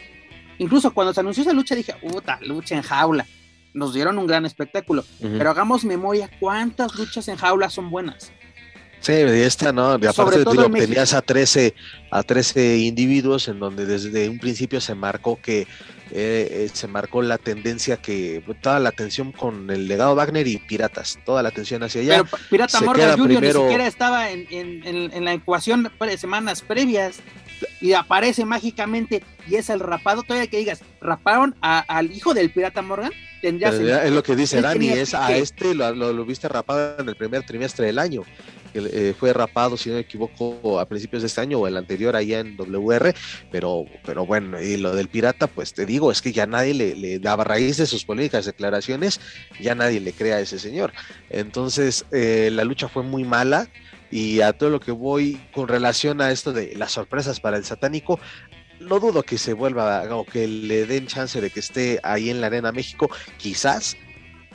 [0.58, 3.26] Incluso cuando se anunció esa lucha dije, puta, lucha en jaula.
[3.74, 5.06] Nos dieron un gran espectáculo.
[5.22, 8.34] Pero hagamos memoria, ¿cuántas luchas en jaula son buenas?
[9.00, 11.74] Sí, de esta no, de Sobre aparte todo digo, tenías a 13,
[12.12, 15.68] a 13 individuos en donde desde un principio se marcó que eh,
[16.12, 21.20] eh, se marcó la tendencia que toda la atención con el legado Wagner y Piratas,
[21.26, 22.24] toda la atención hacia allá.
[22.24, 23.28] Pero Pirata Morgan Jr.
[23.28, 27.18] primero- ni siquiera estaba en, en- en- en la ecuación pre- semanas previas
[27.82, 30.24] y aparece mágicamente y es el rapado.
[30.24, 34.02] Todavía que digas, raparon a- al hijo del Pirata Morgan, tendría Pero sentido.
[34.02, 37.16] es lo que dice Dani, es a este lo, lo, lo viste rapado en el
[37.16, 38.24] primer trimestre del año.
[38.68, 41.78] Que, eh, fue rapado, si no me equivoco, a principios de este año o el
[41.78, 43.14] anterior allá en WR,
[43.52, 47.20] pero, pero bueno, y lo del pirata, pues te digo, es que ya nadie le,
[47.20, 49.20] daba raíz de sus polémicas declaraciones,
[49.60, 50.94] ya nadie le crea a ese señor.
[51.30, 53.68] Entonces, eh, la lucha fue muy mala
[54.12, 57.66] y a todo lo que voy con relación a esto de las sorpresas para el
[57.66, 58.20] satánico,
[58.80, 62.42] no dudo que se vuelva o que le den chance de que esté ahí en
[62.42, 63.98] la Arena México, quizás,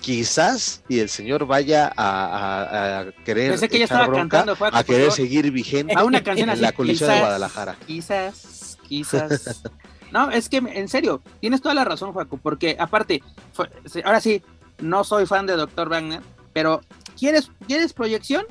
[0.02, 4.44] quizás, y el señor vaya a, a- a querer Pensé que ya echar estaba bronca,
[4.44, 6.60] cantando, a querer seguir vigente a una canción en así.
[6.62, 7.76] la colisión de Guadalajara.
[7.86, 9.62] Quizás, quizás.
[10.10, 13.22] No, es que en serio, tienes toda la razón, Juaco, porque aparte,
[13.54, 13.70] fue-
[14.04, 14.42] ahora sí,
[14.78, 15.88] no soy fan de Dr.
[15.88, 16.20] Wagner,
[16.52, 16.82] pero
[17.18, 18.44] ¿quieres, ¿quieres proyección?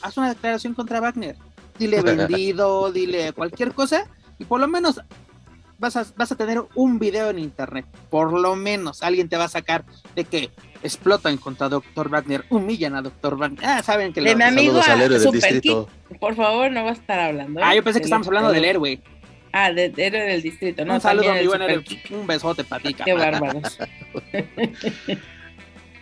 [0.00, 1.36] Haz una declaración contra Wagner.
[1.78, 4.06] Dile vendido, dile cualquier cosa,
[4.38, 5.00] y por lo menos
[5.78, 7.86] vas a, vas a tener un video en internet.
[8.10, 9.84] Por lo menos alguien te va a sacar
[10.14, 10.50] de que
[10.82, 12.08] explotan contra Dr.
[12.08, 13.36] Wagner, humillan a Dr.
[13.36, 13.64] Wagner.
[13.64, 15.88] Ah, saben que De lo- mi amigo a del Super distrito.
[16.20, 17.60] Por favor, no va a estar hablando.
[17.60, 17.64] ¿eh?
[17.66, 19.00] Ah, yo pensé que Del estábamos hablando del héroe.
[19.52, 20.94] Ah, de, de héroe del distrito, ¿no?
[20.94, 21.82] un saludo, mi buen héroe.
[22.10, 23.78] Un besote para ti, Qué bárbaros.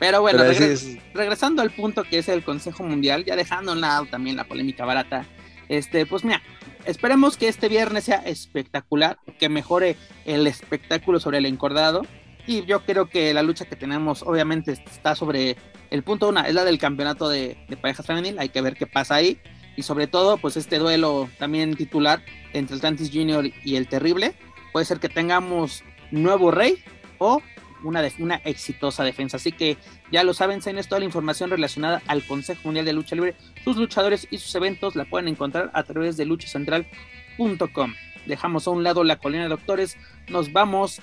[0.00, 3.36] Pero bueno, Pero regre- sí es- regresando al punto que es el Consejo Mundial, ya
[3.36, 5.24] dejando a un lado también la polémica barata,
[5.68, 6.42] este, pues mira,
[6.86, 12.02] esperemos que este viernes sea espectacular, que mejore el espectáculo sobre el encordado.
[12.46, 15.56] Y yo creo que la lucha que tenemos, obviamente, está sobre
[15.90, 18.86] el punto una, es la del campeonato de, de parejas femenil, hay que ver qué
[18.86, 19.38] pasa ahí.
[19.76, 24.34] Y sobre todo, pues este duelo también titular entre el Tantis Junior y el Terrible.
[24.72, 26.84] Puede ser que tengamos nuevo rey
[27.18, 27.40] o
[27.84, 29.36] una, def- una exitosa defensa.
[29.36, 29.76] Así que
[30.10, 33.76] ya lo saben, tienes toda la información relacionada al Consejo Mundial de Lucha Libre, sus
[33.76, 37.94] luchadores y sus eventos la pueden encontrar a través de luchacentral.com.
[38.26, 39.96] Dejamos a un lado la colina de doctores,
[40.28, 41.00] nos vamos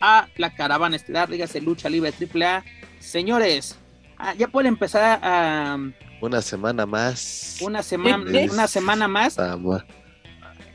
[0.00, 2.64] a la caravana estelar, dígase Lucha Libre AAA.
[2.98, 3.78] Señores,
[4.18, 5.78] ah, ya pueden empezar a
[6.20, 7.58] una semana más.
[7.60, 9.38] una semana, una semana más.
[9.38, 9.86] Amor.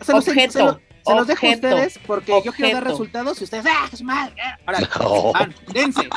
[0.02, 3.40] Se los, Objeto, se lo- se los dejo a ustedes porque yo quiero dar resultados
[3.42, 4.34] y ustedes, ¡ah, es mal!
[4.44, 4.58] ah".
[4.66, 5.32] Ahora, No.
[5.34, 6.08] van, dense,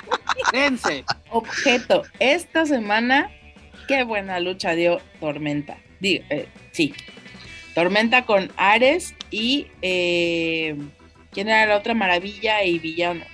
[0.53, 1.05] dense.
[1.31, 2.03] Objeto.
[2.19, 3.31] Esta semana,
[3.89, 5.79] qué buena lucha dio Tormenta.
[6.01, 6.95] Digo, eh, sí.
[7.75, 9.67] Tormenta con Ares y.
[9.83, 10.77] eh,
[11.33, 13.25] ¿Quién era la otra maravilla y villano?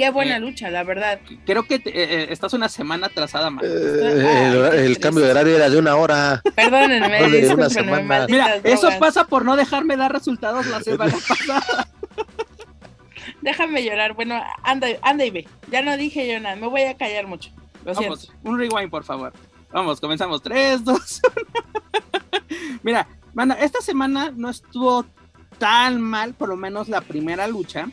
[0.00, 1.20] Qué buena Eh, lucha, la verdad.
[1.44, 3.62] Creo que te- eh, eh, estás una semana atrasada más.
[3.66, 6.40] Eh, el, cambio de horario era de una hora.
[6.54, 8.02] Perdónenme, No, de una discúlpenme, semana.
[8.02, 8.30] malditas
[8.62, 11.86] Mira, eso pasa por no dejarme dar resultados la semana pasada.
[13.42, 14.14] Déjame llorar.
[14.14, 15.46] Bueno, anda, anda y ve.
[15.70, 17.50] Ya no dije yo nada, me voy a callar mucho.
[17.84, 18.14] Lo siento.
[18.16, 19.34] Vamos, un rewind, por favor.
[19.70, 20.40] Vamos, comenzamos.
[20.42, 21.20] 3, 2,
[22.82, 25.04] Mira, mano, esta semana no estuvo
[25.58, 27.86] tan mal, por lo menos la primera lucha.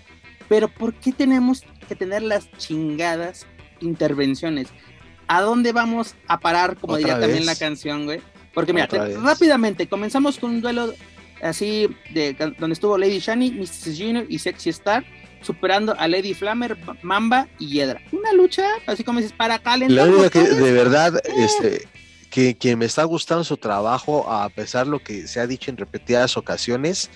[0.48, 3.48] Pero ¿por qué tenemos que tener las chingadas
[3.80, 4.68] intervenciones?
[5.28, 8.22] ¿A dónde vamos a parar, como diría también la canción, güey?
[8.54, 10.94] Porque mira, te- rápidamente, comenzamos con un duelo
[11.42, 13.98] así de donde estuvo Lady Shani, Mrs.
[13.98, 15.06] Junior y Sexy Star
[15.42, 18.02] superando a Lady Flammer, Mamba y Hiedra.
[18.12, 20.08] Una lucha, así como dices, para calentar.
[20.08, 21.88] La que de verdad, este,
[22.30, 25.72] que, que, me está gustando su trabajo, a pesar de lo que se ha dicho
[25.72, 27.10] en repetidas ocasiones,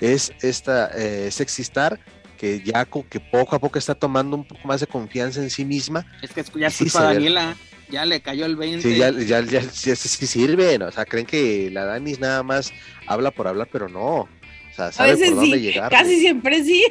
[0.00, 2.00] es esta eh, Sexy Star,
[2.36, 5.64] que ya que poco a poco está tomando un poco más de confianza en sí
[5.64, 6.06] misma.
[6.22, 7.56] Es que ya sí Daniela,
[7.88, 8.82] ya le cayó el 20.
[8.82, 12.72] Sí, ya, ya, ya, sí sirve, o sea, creen que la Danis nada más
[13.06, 14.20] habla por hablar, pero no.
[14.20, 14.28] O
[14.74, 15.90] sea, sabe por dónde llegar.
[15.90, 16.84] Casi siempre sí.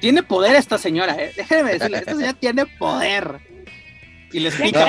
[0.00, 1.32] Tiene poder esta señora, ¿eh?
[1.36, 3.40] déjenme decirle, esta señora tiene poder.
[4.32, 4.86] Y les pica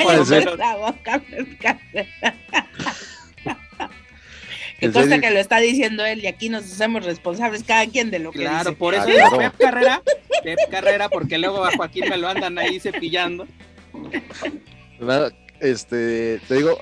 [0.57, 1.21] la boca.
[4.81, 8.17] Que cosa que lo está diciendo él y aquí nos hacemos responsables cada quien de
[8.17, 9.37] lo que Claro, por eso claro.
[9.37, 10.01] Pep Carrera,
[10.43, 13.47] Pep Carrera, porque luego a Joaquín me lo andan ahí cepillando.
[15.59, 16.75] Este, te digo,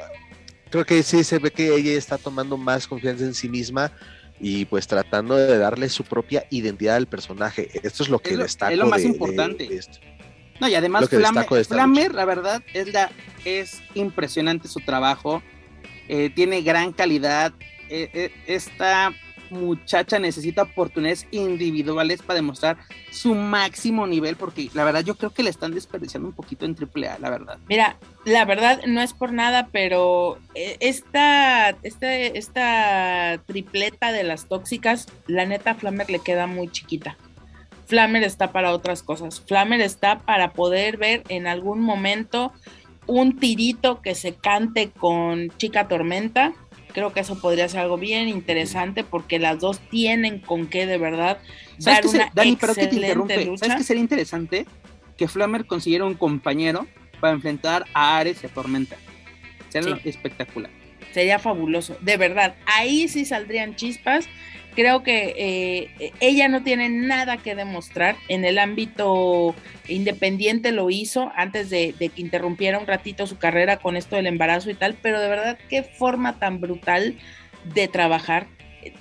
[0.69, 3.91] creo que sí se ve que ella está tomando más confianza en sí misma
[4.39, 7.69] y pues tratando de darle su propia identidad al personaje.
[7.83, 8.71] Esto es lo que es lo, destaco.
[8.71, 9.63] Es lo más de, importante.
[9.63, 9.97] De, de esto.
[10.62, 13.12] No, y además Flamer, Flamer la verdad, es, la,
[13.45, 15.41] es impresionante su trabajo.
[16.07, 17.53] Eh, tiene gran calidad.
[17.89, 19.13] Eh, eh, esta
[19.49, 22.78] muchacha necesita oportunidades individuales para demostrar
[23.12, 26.75] su máximo nivel, porque la verdad yo creo que le están desperdiciando un poquito en
[26.75, 27.58] AAA, la verdad.
[27.67, 34.47] Mira, la verdad no es por nada, pero eh, esta, esta, esta tripleta de las
[34.47, 37.17] tóxicas, la neta Flamer le queda muy chiquita.
[37.88, 39.41] Flamer está para otras cosas.
[39.41, 42.54] Flamer está para poder ver en algún momento
[43.08, 46.54] un tirito que se cante con Chica Tormenta,
[46.93, 50.97] creo que eso podría ser algo bien interesante porque las dos tienen con qué de
[50.97, 51.39] verdad
[51.78, 53.45] dar una ser, Dani, pero que te interrumpe.
[53.45, 53.65] Lucha.
[53.65, 54.65] ¿Sabes qué sería interesante?
[55.17, 56.88] Que Flammer consiguiera un compañero
[57.19, 58.97] para enfrentar a Ares y a Tormenta.
[59.69, 60.10] Sería sí.
[60.10, 60.71] espectacular.
[61.13, 62.56] Sería fabuloso, de verdad.
[62.65, 64.28] Ahí sí saldrían chispas.
[64.75, 65.34] Creo que
[65.99, 69.55] eh, ella no tiene nada que demostrar en el ámbito
[69.88, 74.27] independiente, lo hizo antes de, de, que interrumpiera un ratito su carrera con esto del
[74.27, 77.15] embarazo y tal, pero de verdad qué forma tan brutal
[77.73, 78.47] de trabajar.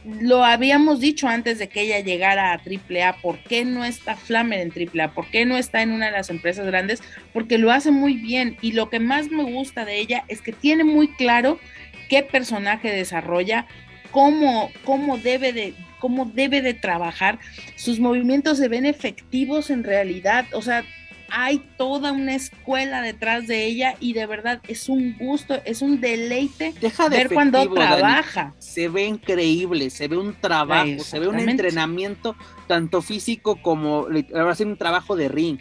[0.04, 4.60] Lo habíamos dicho antes de que ella llegara a AAA, ¿por qué no está Flammer
[4.60, 5.12] en AAA?
[5.12, 7.00] ¿Por qué no está en una de las empresas grandes?
[7.32, 10.52] Porque lo hace muy bien y lo que más me gusta de ella es que
[10.52, 11.60] tiene muy claro
[12.08, 13.66] qué personaje desarrolla,
[14.10, 17.40] cómo, cómo debe de cómo debe de trabajar,
[17.76, 20.84] sus movimientos se ven efectivos en realidad, o sea,
[21.30, 26.00] hay toda una escuela detrás de ella y de verdad es un gusto, es un
[26.00, 28.42] deleite Deja de ver cuando trabaja.
[28.42, 28.54] Dani.
[28.58, 32.34] Se ve increíble, se ve un trabajo, se ve un entrenamiento
[32.66, 35.58] tanto físico como ahora sí un trabajo de ring,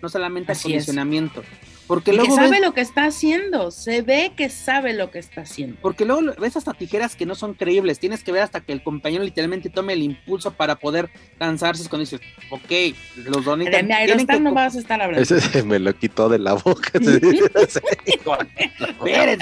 [0.00, 1.42] no solamente Así acondicionamiento.
[1.42, 1.69] Es.
[1.90, 5.10] Porque y luego que sabe ves, lo que está haciendo, se ve que sabe lo
[5.10, 5.76] que está haciendo.
[5.82, 8.84] Porque luego ves hasta tijeras que no son creíbles, tienes que ver hasta que el
[8.84, 13.92] compañero literalmente tome el impulso para poder lanzarse cuando dices, ok, los dos De mi
[13.92, 15.20] Aerostar no vas a estar hablando.
[15.20, 16.92] Ese se me lo quitó de la boca.
[17.00, 17.80] Espérense,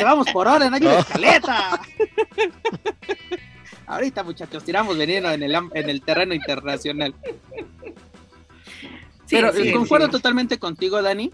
[0.03, 1.83] vamos por orden, hay una escaleta.
[3.87, 7.15] Ahorita, muchachos, tiramos veneno en el, en el terreno internacional.
[9.27, 10.13] Sí, Pero sí, concuerdo sí.
[10.13, 11.31] totalmente contigo, Dani.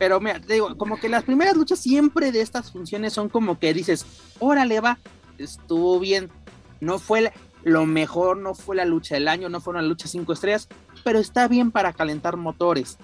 [0.00, 3.74] Pero mira, digo, como que las primeras luchas siempre de estas funciones son como que
[3.74, 4.06] dices,
[4.38, 4.98] órale, va,
[5.36, 6.30] estuvo bien.
[6.80, 7.30] No fue
[7.64, 10.68] lo mejor, no fue la lucha del año, no fue una lucha cinco estrellas,
[11.04, 12.96] pero está bien para calentar motores.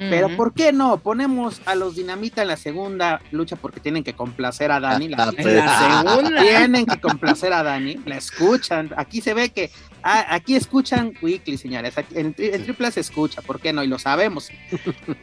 [0.00, 0.10] Uh -huh.
[0.10, 0.96] Pero ¿por qué no?
[0.96, 5.08] Ponemos a los Dinamita en la segunda lucha porque tienen que complacer a Dani.
[5.08, 7.98] La, en la segunda tienen que complacer a Dani.
[8.06, 8.90] La escuchan.
[8.96, 9.70] Aquí se ve que
[10.02, 11.94] ah, aquí escuchan Weekly, señores.
[12.14, 13.84] En, en Triple se escucha, ¿por qué no?
[13.84, 14.48] Y lo sabemos.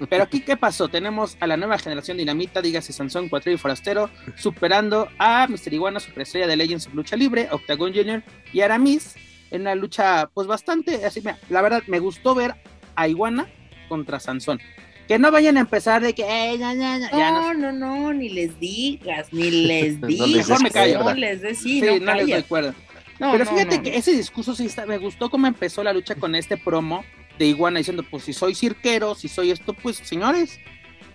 [0.09, 0.87] Pero aquí, ¿qué pasó?
[0.87, 5.99] Tenemos a la nueva generación Dinamita, dígase Sansón, Cuatro y Forastero, superando a Mister Iguana,
[5.99, 8.21] superestrella de Legends of Lucha Libre, Octagon Junior
[8.53, 9.15] y Aramis
[9.49, 11.03] en una lucha, pues bastante.
[11.03, 12.53] Así, la verdad, me gustó ver
[12.95, 13.47] a Iguana
[13.87, 14.59] contra Sansón.
[15.07, 18.29] Que no vayan a empezar de que, eh, ya, ya, ya, no, no, no, ni
[18.29, 20.19] les digas, ni les digas.
[20.19, 21.03] no les Mejor me callo.
[21.03, 22.73] No les des, sí, sí no, no les recuerdo.
[23.19, 26.35] No, Pero fíjate que ese discurso sí está, me gustó cómo empezó la lucha con
[26.35, 27.03] este promo
[27.39, 30.59] de Iguana diciendo, pues si soy cirquero, si soy esto, pues señores,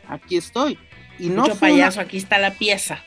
[0.09, 0.79] aquí estoy.
[1.19, 3.05] Y no Mucho payaso, una, aquí está la pieza.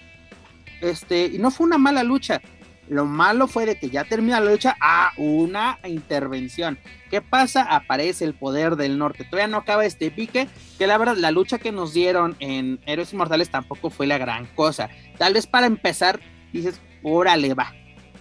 [0.81, 2.41] Este, y no fue una mala lucha.
[2.87, 6.77] Lo malo fue de que ya termina la lucha a una intervención.
[7.09, 7.63] ¿Qué pasa?
[7.63, 9.23] Aparece el poder del norte.
[9.23, 13.13] Todavía no acaba este pique, que la verdad la lucha que nos dieron en Héroes
[13.13, 14.89] Inmortales tampoco fue la gran cosa.
[15.17, 16.19] Tal vez para empezar
[16.53, 17.73] dices, órale va.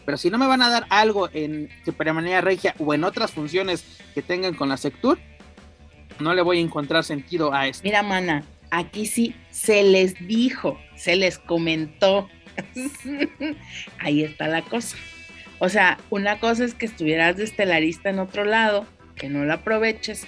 [0.05, 3.85] Pero si no me van a dar algo en Supermanía Regia o en otras funciones
[4.15, 5.19] que tengan con la Sectur,
[6.21, 7.83] no le voy a encontrar sentido a esto.
[7.85, 12.29] Mira, mana, aquí sí se les dijo, se les comentó
[13.99, 14.97] Ahí está la cosa.
[15.59, 19.53] O sea, una cosa es que estuvieras de estelarista en otro lado, que no lo
[19.53, 20.27] aproveches,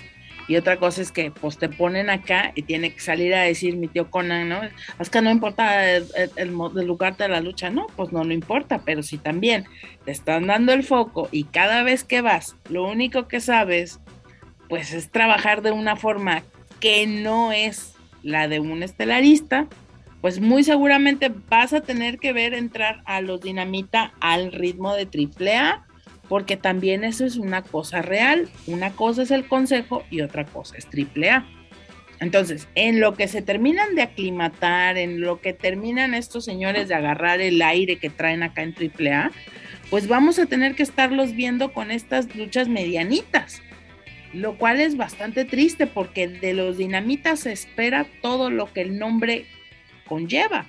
[0.49, 3.77] y otra cosa es que pues te ponen acá y tiene que salir a decir
[3.77, 4.61] mi tío Conan, ¿no?
[5.01, 6.07] Es que no importa el,
[6.37, 9.65] el, lugar de la lucha, no, pues no, no importa, pero si también
[10.05, 13.99] te están dando el foco y cada vez que vas, lo único que sabes,
[14.69, 16.45] pues es trabajar de una forma
[16.79, 19.67] que no es la de un estelarista,
[20.27, 25.07] pues muy seguramente vas a tener que ver entrar a los dinamita al ritmo de
[25.07, 25.87] AAA
[26.29, 28.49] porque también eso es una cosa real.
[28.67, 31.47] Una cosa es el consejo y otra cosa es triple A.
[32.19, 36.97] Entonces, en lo que se terminan de aclimatar, en lo que terminan estos señores de
[36.97, 39.31] agarrar el aire que traen acá en triple A,
[39.91, 43.63] pues vamos a tener que estarlos viendo con estas luchas medianitas,
[44.33, 48.99] lo cual es bastante triste porque de los dinamitas se espera todo lo que el
[48.99, 49.47] nombre
[50.09, 50.67] conlleva.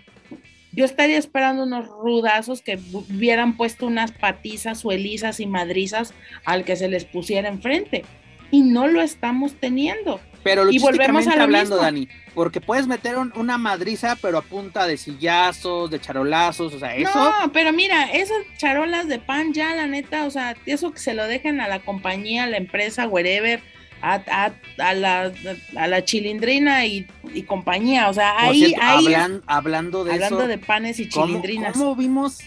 [0.71, 6.13] Yo estaría esperando unos rudazos que hubieran puesto unas patizas, suelizas y madrizas
[6.45, 8.05] al que se les pusiera enfrente.
[8.51, 10.19] Y no lo estamos teniendo.
[10.43, 14.97] Pero y volvemos a hablando, Dani, porque puedes meter una madriza, pero a punta de
[14.97, 17.11] sillazos, de charolazos, o sea, eso.
[17.13, 21.13] No, pero mira, esas charolas de pan ya, la neta, o sea, eso que se
[21.13, 23.61] lo dejen a la compañía, a la empresa, wherever
[24.01, 25.31] a, a, la,
[25.75, 27.07] a la chilindrina y,
[27.45, 28.09] compañía.
[28.09, 29.07] O sea, ahí, ahí
[29.45, 31.73] hablando de hablando de panes y chilindrinas.
[31.73, 32.39] ¿cómo, vimos,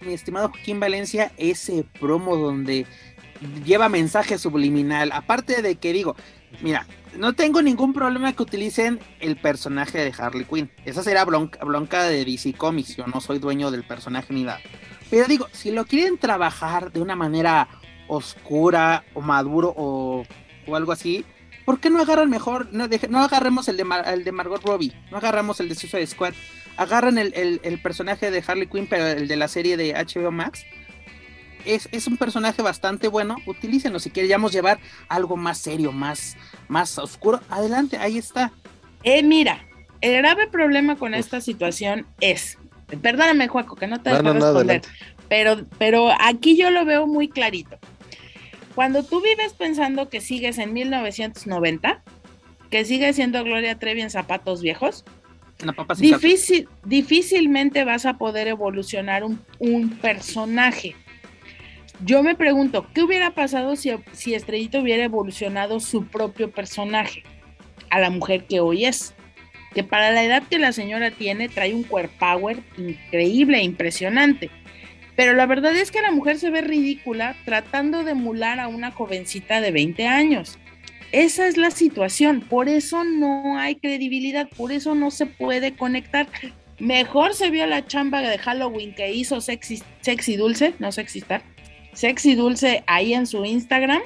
[0.00, 2.86] mi estimado Joaquín Valencia, ese promo donde
[3.64, 5.12] lleva mensaje subliminal?
[5.12, 6.16] Aparte de que digo,
[6.62, 6.86] mira,
[7.18, 10.70] no tengo ningún problema que utilicen el personaje de Harley Quinn.
[10.84, 12.96] Esa será bronca, bronca de DC Comics.
[12.96, 14.60] Yo no soy dueño del personaje ni nada.
[15.10, 17.68] Pero digo, si lo quieren trabajar de una manera
[18.08, 20.24] oscura o maduro o
[20.66, 21.24] o algo así,
[21.64, 22.68] ¿por qué no agarran mejor?
[22.72, 26.34] No, no agarremos el de, el de Margot Robbie, no agarramos el de Suicide Squad,
[26.76, 30.64] agarran el, el, personaje de Harley Quinn, pero el de la serie de HBO Max.
[31.64, 36.36] Es, es un personaje bastante bueno, utilícenlo si queríamos llevar algo más serio, más,
[36.68, 37.40] más oscuro.
[37.50, 38.52] Adelante, ahí está.
[39.02, 39.66] Eh, mira,
[40.00, 42.56] el grave problema con esta situación es,
[43.02, 44.82] perdóname, Juaco, que no te dejo responder,
[45.28, 47.78] pero, pero aquí yo lo veo muy clarito.
[48.76, 52.02] Cuando tú vives pensando que sigues en 1990,
[52.68, 55.02] que sigue siendo Gloria Trevi en zapatos viejos,
[55.96, 60.94] difícil, difícilmente vas a poder evolucionar un, personaje.
[62.04, 67.22] Yo me pregunto, ¿qué hubiera pasado si, si Estrellita hubiera evolucionado su propio personaje
[67.88, 69.14] a la mujer que hoy es?
[69.72, 74.50] Que para la edad que la señora tiene, trae un core power increíble, e impresionante.
[75.16, 78.90] Pero la verdad es que la mujer se ve ridícula tratando de emular a una
[78.90, 80.58] jovencita de 20 años.
[81.12, 86.28] Esa es la situación, por eso no hay credibilidad, por eso no se puede conectar.
[86.78, 91.42] Mejor se vio la chamba de Halloween que hizo Sexy, sexy Dulce, no Sexy Star,
[91.94, 94.02] Sexy Dulce ahí en su Instagram,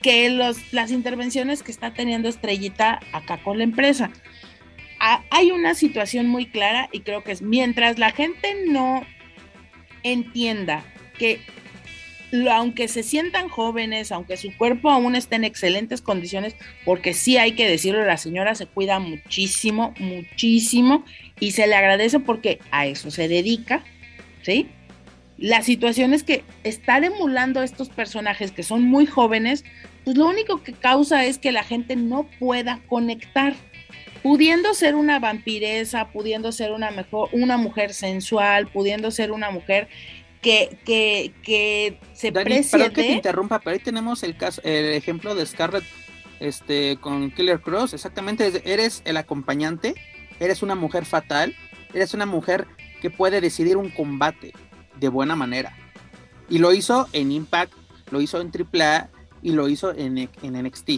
[0.00, 4.10] que los, las intervenciones que está teniendo Estrellita acá con la empresa.
[5.00, 9.02] hay una situación muy clara y creo que es mientras la gente no
[10.02, 10.84] entienda
[11.18, 11.40] que
[12.50, 17.52] aunque se sientan jóvenes, aunque su cuerpo aún esté en excelentes condiciones, porque sí hay
[17.52, 21.04] que decirlo, la señora se cuida muchísimo, muchísimo,
[21.40, 23.82] y se le agradece porque a eso se dedica,
[24.42, 24.68] ¿sí?
[25.38, 29.64] La situación es que estar emulando a estos personajes que son muy jóvenes,
[30.04, 33.54] pues lo único que causa es que la gente no pueda conectar
[34.22, 39.88] pudiendo ser una vampiresa, pudiendo ser una, mejor, una mujer sensual, pudiendo ser una mujer
[40.40, 44.92] que, que, que se Dani, Perdón que te interrumpa, pero ahí tenemos el caso, el
[44.92, 45.84] ejemplo de Scarlett
[46.40, 49.94] este, con Killer Cross, exactamente, eres el acompañante,
[50.38, 51.54] eres una mujer fatal,
[51.92, 52.66] eres una mujer
[53.00, 54.52] que puede decidir un combate
[54.98, 55.74] de buena manera.
[56.48, 57.72] Y lo hizo en Impact,
[58.10, 59.08] lo hizo en AAA
[59.42, 60.90] y lo hizo en, en NXT.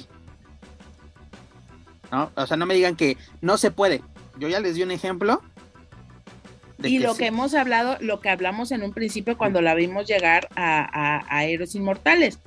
[2.12, 2.30] ¿No?
[2.36, 4.02] O sea, no me digan que no se puede.
[4.38, 5.42] Yo ya les di un ejemplo.
[6.84, 10.48] y lo que hemos hablado, lo que hablamos en un principio cuando la vimos llegar
[10.54, 12.38] a, a, Héroes Inmortales.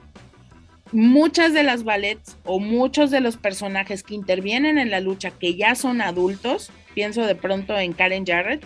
[0.91, 5.55] Muchas de las ballets o muchos de los personajes que intervienen en la lucha que
[5.55, 8.63] ya son adultos, pienso de pronto en Karen Jarrett,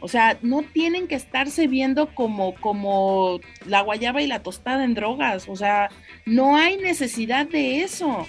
[0.00, 4.94] o sea, no tienen que estarse viendo como, como la guayaba y la tostada en
[4.94, 5.46] drogas.
[5.48, 5.90] O sea,
[6.24, 8.26] no hay necesidad de eso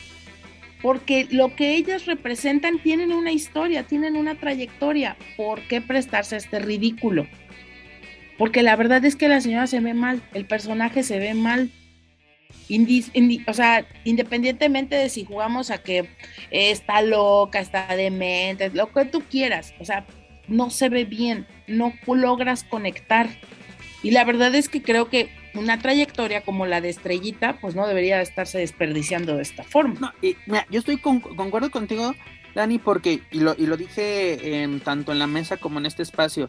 [0.81, 5.15] porque lo que ellas representan tienen una historia, tienen una trayectoria.
[5.37, 7.27] ¿Por qué prestarse a este ridículo?
[8.37, 11.69] Porque la verdad es que la señora se ve mal, el personaje se ve mal.
[13.47, 16.09] o sea, independientemente de si jugamos a que
[16.49, 20.07] está loca, está demente, lo que tú quieras, o sea,
[20.47, 23.29] no se ve bien, no logras conectar.
[24.01, 27.87] Y la verdad es que creo que una trayectoria como la de Estrellita, pues no
[27.87, 29.99] debería estarse desperdiciando de esta forma.
[29.99, 32.15] No, y, mira, yo estoy con, concuerdo contigo,
[32.55, 36.47] Dani, porque, y lo, y lo dije tanto en la mesa como en este espacio,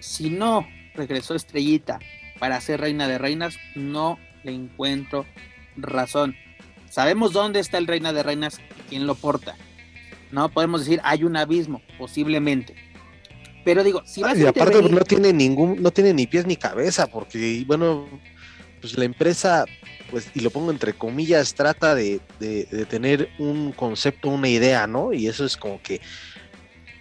[0.00, 1.98] si no regresó Estrellita
[2.38, 5.26] para ser reina de reinas, no le encuentro
[5.76, 6.36] razón.
[6.88, 9.56] Sabemos dónde está el reina de reinas, quién lo porta.
[10.32, 12.74] No podemos decir hay un abismo, posiblemente.
[13.64, 17.06] Pero digo, si vas y aparte no tiene ningún, no tiene ni pies ni cabeza,
[17.06, 18.08] porque bueno,
[18.80, 19.64] pues la empresa,
[20.10, 25.12] pues, y lo pongo entre comillas, trata de, de, tener un concepto, una idea, ¿no?
[25.12, 26.00] Y eso es como que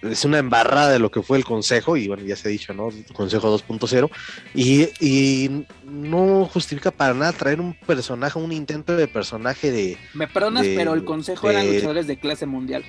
[0.02, 2.74] es una embarrada de lo que fue el consejo, y bueno, ya se ha dicho,
[2.74, 2.90] ¿no?
[3.14, 4.10] Consejo 2.0,
[4.54, 9.98] y, y, no justifica para nada traer un personaje, un intento de personaje de.
[10.14, 12.86] Me perdonas, pero el consejo eran luchadores de clase mundial.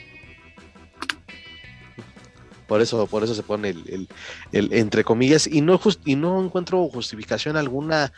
[2.70, 4.08] Por eso, por eso se pone el,
[4.52, 8.12] el, entre comillas, y no y no encuentro justificación alguna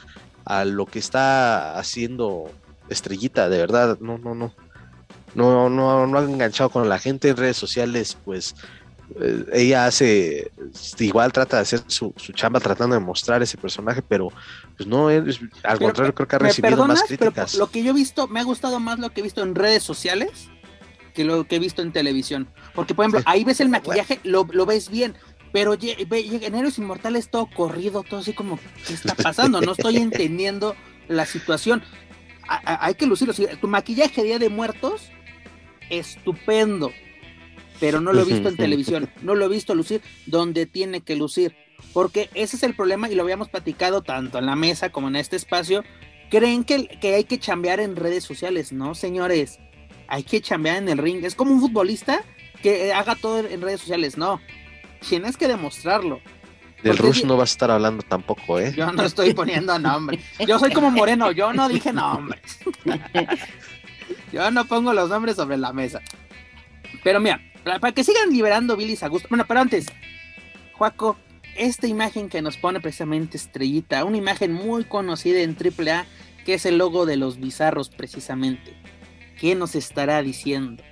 [0.45, 2.51] a lo que está haciendo
[2.91, 4.53] Estrellita, de verdad, no, no, no.
[5.35, 8.55] No, no, no ha enganchado con la gente en redes sociales, pues
[9.19, 10.51] eh, ella hace,
[10.99, 14.29] igual trata de hacer su, chamba tratando de mostrar ese personaje, pero
[14.77, 17.55] pues no, al contrario creo que ha recibido más críticas.
[17.55, 19.83] lo que yo he visto, me ha gustado más lo que he visto en redes
[19.83, 20.51] sociales
[21.15, 22.49] que lo que he visto en televisión.
[22.75, 25.15] Porque, por ejemplo, ahí ves el maquillaje, lo, ves bien,
[25.53, 29.61] pero en Héroes Inmortales todo corrido, todo así como, ¿qué está pasando?
[29.61, 30.75] No estoy entendiendo
[31.09, 31.83] la situación.
[32.49, 33.35] hay que lucirlo.
[33.35, 35.11] Tu maquillaje Día de Muertos,
[35.91, 36.93] estupendo
[37.83, 41.17] pero no lo he visto en televisión, no lo he visto lucir donde tiene que
[41.17, 41.57] lucir,
[41.93, 45.17] porque ese es el problema y lo habíamos platicado tanto en la mesa como en
[45.17, 45.83] este espacio.
[46.31, 49.59] Creen que, que hay que chambear en redes sociales, ¿no, señores?
[50.09, 51.25] Hay que chambear en el ring.
[51.25, 52.23] Es como un futbolista
[52.63, 54.41] que haga todo en redes sociales, no.
[55.01, 56.21] Tienes que demostrarlo.
[56.83, 58.73] Del Rush no vas a estar hablando tampoco, ¿eh?
[58.77, 60.19] Yo no estoy poniendo nombre.
[60.47, 62.59] Yo soy como Moreno, yo no dije nombres.
[64.33, 66.01] yo no pongo los nombres sobre la mesa.
[67.05, 69.29] Pero mira, para que sigan liberando Billy a gusto.
[69.29, 69.87] Bueno, pero antes,
[70.73, 71.17] Juaco,
[71.57, 76.07] esta imagen que nos pone precisamente Estrellita, una imagen muy conocida en AAA,
[76.45, 78.75] que es el logo de los bizarros precisamente.
[79.43, 80.85] ¿Qué nos estará diciendo?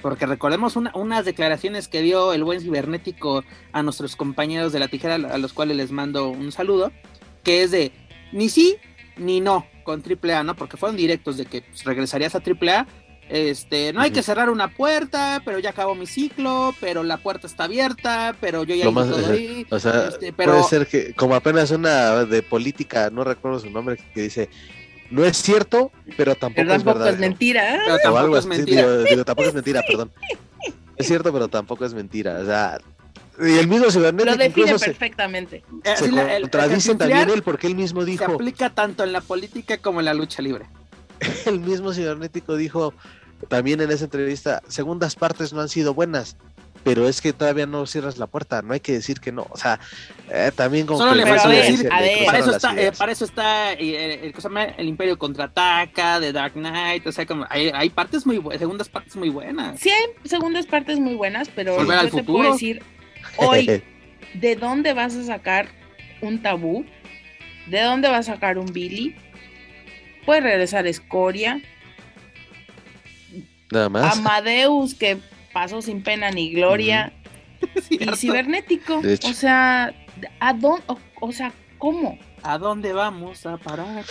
[0.00, 5.16] Porque recordemos unas declaraciones que dio el buen cibernético a nuestros compañeros de la tijera,
[5.16, 6.92] a los cuales les mando un saludo,
[7.42, 7.90] que es de
[8.30, 8.76] ni sí
[9.16, 10.54] ni no con AAA, ¿no?
[10.54, 12.86] Porque fueron directos de que pues, regresarías a AAA
[13.28, 17.48] este, no hay que cerrar una puerta, pero ya acabó mi ciclo, pero la puerta
[17.48, 19.66] está abierta, pero yo ya hice todo ahí.
[19.70, 23.98] O sea, este, puede ser que, como apenas una de política, no recuerdo su nombre,
[24.14, 24.48] que dice,
[25.14, 27.08] no es cierto, pero tampoco, es verdad.
[27.08, 27.80] es mentira.
[27.84, 28.98] Pero tampoco es mentira.
[28.98, 30.10] Digo, tampoco es mentira, perdón.
[30.96, 32.38] Es cierto, pero tampoco es mentira.
[32.40, 32.78] O sea,
[33.38, 35.64] y el mismo cibernético lo define perfectamente.
[35.84, 38.26] Se, se contradice también él porque él mismo dijo.
[38.26, 40.66] Se aplica tanto en la política como en la lucha libre.
[41.46, 42.92] el mismo cibernético dijo
[43.48, 46.36] también en esa entrevista, segundas partes no han sido buenas,
[46.84, 49.56] pero es que todavía no cierras la puerta, no hay que decir que no, o
[49.56, 49.80] sea,
[50.30, 54.20] eh, también como Solo le falta decir, para, eso está, eh, para eso está eh,
[54.22, 54.34] el,
[54.76, 58.88] el, Imperio contraataca, de Dark Knight, o sea, como hay, hay partes muy buenas, segundas
[58.88, 59.80] partes muy buenas.
[59.80, 62.82] Sí hay segundas partes muy buenas, pero yo te puedo decir
[63.38, 63.82] hoy,
[64.34, 65.68] ¿de dónde vas a sacar
[66.20, 66.84] un tabú?
[67.66, 69.16] ¿De dónde vas a sacar un Billy?
[70.26, 71.62] Puede regresar Escoria.
[73.70, 74.18] Nada más.
[74.18, 75.18] Amadeus, que
[75.54, 77.14] pasó sin pena ni gloria.
[77.90, 78.98] y cibernético.
[78.98, 79.94] O sea,
[80.40, 80.84] ¿a dónde?
[81.20, 82.18] O, sea, ¿cómo?
[82.42, 84.04] ¿A dónde vamos a parar?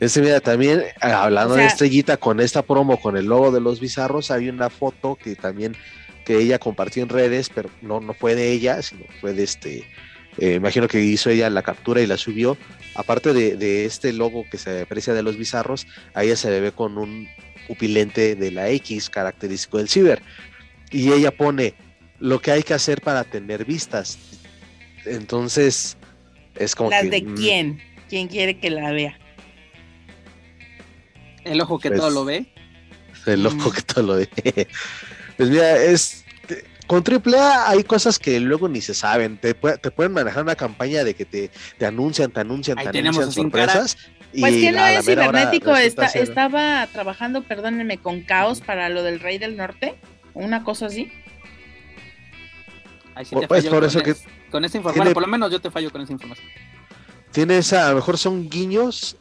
[0.00, 3.78] Ese, mira, también eh, hablando de estrellita con esta promo, con el logo de los
[3.78, 5.76] bizarros, hay una foto que también
[6.24, 9.86] que ella compartió en redes, pero no, no fue de ella, sino fue de este,
[10.38, 12.58] eh, imagino que hizo ella la captura y la subió.
[12.94, 16.72] Aparte de, este logo que se aprecia de los bizarros, ahí ella se le ve
[16.72, 17.28] con un
[17.68, 20.22] pupilente de la X característico del ciber.
[20.90, 21.74] Y ella pone
[22.18, 24.18] lo que hay que hacer para tener vistas.
[25.04, 25.96] Entonces,
[26.54, 27.82] es como ¿Las de mm, quién?
[28.08, 29.18] ¿Quién quiere que la vea?
[31.44, 32.46] El ojo que todo pues, lo ve.
[33.26, 33.72] El ojo mm.
[33.72, 34.28] que todo lo ve.
[35.36, 36.24] Pues mira, es
[36.86, 39.38] con AAA hay cosas que luego ni se saben.
[39.38, 43.32] Te, te pueden manejar una campaña de que te, te anuncian, te anuncian, te anuncian
[43.32, 43.96] sorpresas.
[44.38, 49.56] Pues que no es cibernético, estaba trabajando, perdónenme, con Caos para lo del Rey del
[49.56, 49.94] Norte,
[50.36, 51.10] una cosa así.
[53.14, 54.14] Ahí sí te pues por eso que
[54.50, 56.48] con esa información, por lo menos yo te fallo con esa información.
[57.32, 59.16] Tiene esa, a lo mejor son guiños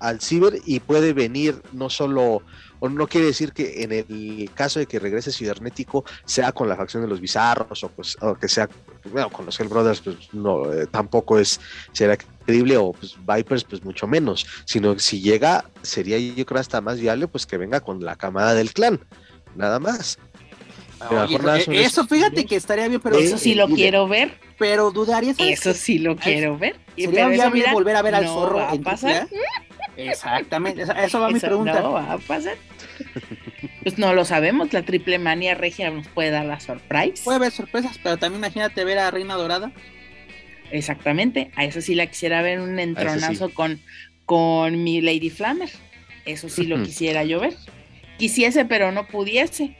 [0.00, 2.42] al ciber y puede venir no solo
[2.80, 6.76] o no quiere decir que en el caso de que regrese cibernético sea con la
[6.76, 8.68] facción de los bizarros o, pues, que sea
[9.10, 11.60] bueno, con los Hell Brothers pues no eh, tampoco es
[11.92, 16.46] será que increíble o pues Vipers pues mucho menos, sino que si llega sería yo
[16.46, 19.00] creo hasta más viable pues que venga con la camada del clan,
[19.56, 20.18] nada más.
[21.10, 24.32] Oye, eh, eso, fíjate que estaría bien, pero eso sí lo quiero ver.
[24.58, 26.76] Pero dudaría Eso sí lo quiero ver.
[26.96, 29.28] Sería viable volver a ver al zorro en pasar.
[29.96, 31.80] Exactamente, eso va mi pregunta.
[31.80, 32.56] No va a pasar.
[33.82, 37.24] Pues no lo sabemos, la triple manía regia nos puede dar la sorpresa.
[37.24, 39.72] Puede haber sorpresas, pero también imagínate ver a Reina Dorada.
[40.70, 43.80] Exactamente, a eso sí la quisiera ver un entronazo con,
[44.24, 45.70] con mi Lady Flammer.
[46.26, 47.54] Eso sí lo quisiera yo ver.
[48.18, 49.76] Quisiese, pero no pudiese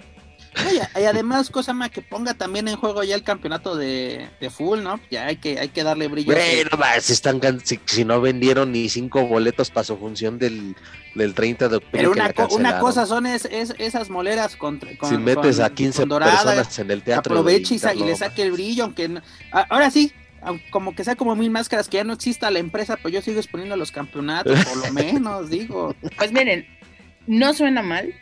[0.99, 5.01] y además, cosa más que ponga también en juego ya el campeonato de, full, ¿no?
[5.11, 6.33] Ya hay que, hay que darle brillo.
[6.33, 10.77] Bueno, si, están, si, no vendieron ni cinco boletos para su función del,
[11.15, 11.93] del 30 de octubre.
[11.93, 16.91] Pero una, una cosa son es, esas moleras con, Si metes a 15 personas en
[16.91, 17.35] el teatro.
[17.35, 19.21] Aproveche y, le saque el brillo, aunque.
[19.53, 20.13] ahora sí,
[20.71, 23.39] como que sea como mil máscaras, que ya no exista la empresa, pues yo sigo
[23.39, 25.95] exponiendo los campeonatos, por lo menos, digo.
[26.17, 26.67] Pues miren,
[27.27, 28.15] no suena mal,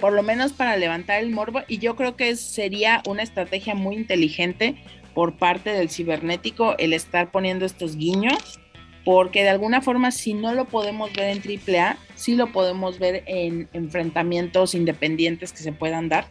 [0.00, 3.96] por lo menos para levantar el morbo, y yo creo que sería una estrategia muy
[3.96, 4.76] inteligente
[5.14, 8.60] por parte del cibernético el estar poniendo estos guiños,
[9.04, 13.22] porque de alguna forma si no lo podemos ver en AAA, sí lo podemos ver
[13.26, 16.26] en enfrentamientos independientes que se puedan dar,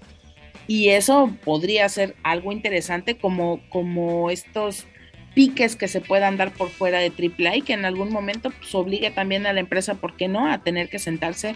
[0.67, 4.85] y eso podría ser algo interesante como, como estos
[5.35, 8.73] piques que se puedan dar por fuera de AAA y que en algún momento pues,
[8.73, 11.55] obligue también a la empresa, ¿por qué no?, a tener que sentarse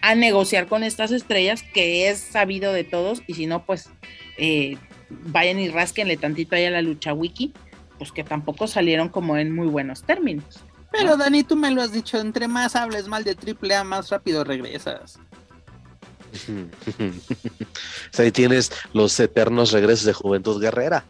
[0.00, 3.90] a negociar con estas estrellas, que es sabido de todos, y si no, pues
[4.38, 4.76] eh,
[5.08, 7.52] vayan y rasquenle tantito ahí a la lucha wiki,
[7.98, 10.60] pues que tampoco salieron como en muy buenos términos.
[10.92, 14.42] Pero Dani, tú me lo has dicho, entre más hables mal de AAA, más rápido
[14.42, 15.18] regresas.
[16.32, 16.40] o
[18.10, 21.04] sea, ahí tienes los eternos regresos de Juventud Guerrera.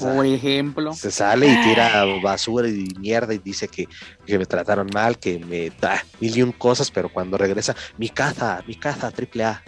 [0.00, 0.94] Por ejemplo.
[0.94, 3.86] Se sale y tira basura y mierda y dice que,
[4.26, 8.62] me trataron mal, que me da mil y un cosas, pero cuando regresa, mi caza,
[8.66, 9.62] mi caza, triple A.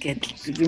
[0.00, 0.16] Que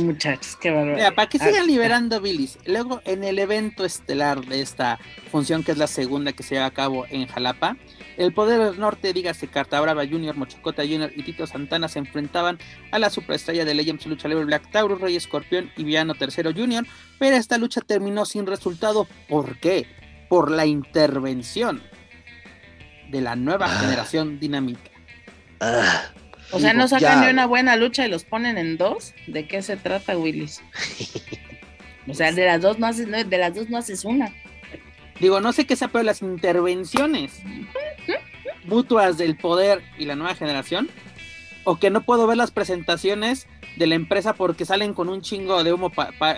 [0.01, 0.97] muchachos, qué barbaridad.
[0.97, 2.59] Mira, para que sigan ah, liberando bilis.
[2.65, 4.99] Luego, en el evento estelar de esta
[5.31, 7.77] función, que es la segunda que se lleva a cabo en Jalapa,
[8.17, 11.13] el Poder del Norte, dígase Carta Brava Jr., Mochocota Jr.
[11.15, 12.59] y Tito Santana se enfrentaban
[12.91, 16.87] a la superestrella de Legends Lucha Libre Black Taurus, Rey Escorpión y Viano III Jr.,
[17.19, 19.07] pero esta lucha terminó sin resultado.
[19.29, 19.87] ¿Por qué?
[20.29, 21.83] Por la intervención
[23.11, 23.81] de la nueva ah.
[23.81, 24.91] generación dinámica.
[25.61, 26.05] Ah.
[26.53, 29.15] O sea, no sacan ni una buena lucha y los ponen en dos.
[29.27, 30.63] ¿De qué se trata, Willis?
[32.09, 34.33] o sea, de las dos no haces, de las dos no haces una.
[35.21, 37.43] Digo, no sé qué sea pero las intervenciones
[38.67, 40.89] mutuas del poder y la nueva generación.
[41.65, 45.65] O que no puedo ver las presentaciones de la empresa porque salen con un chingo
[45.65, 45.91] de humo.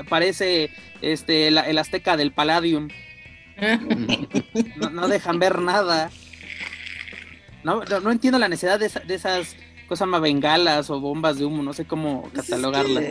[0.08, 0.70] parece
[1.02, 2.88] este el azteca del Palladium.
[4.92, 6.10] no, dejan ver nada.
[7.64, 9.56] No, no, entiendo la necesidad de, de esas
[9.88, 11.62] cosas más bengalas o bombas de humo.
[11.62, 13.04] No sé cómo pues catalogarlas.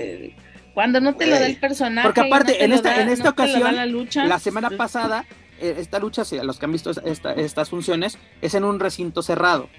[0.74, 2.08] cuando no te lo da el personaje.
[2.08, 3.86] Porque aparte, en esta, en esta ocasión, la,
[4.26, 5.26] la, semana pues pasada,
[5.60, 9.70] eh, esta lucha, a los que han visto estas funciones, es en un recinto cerrado.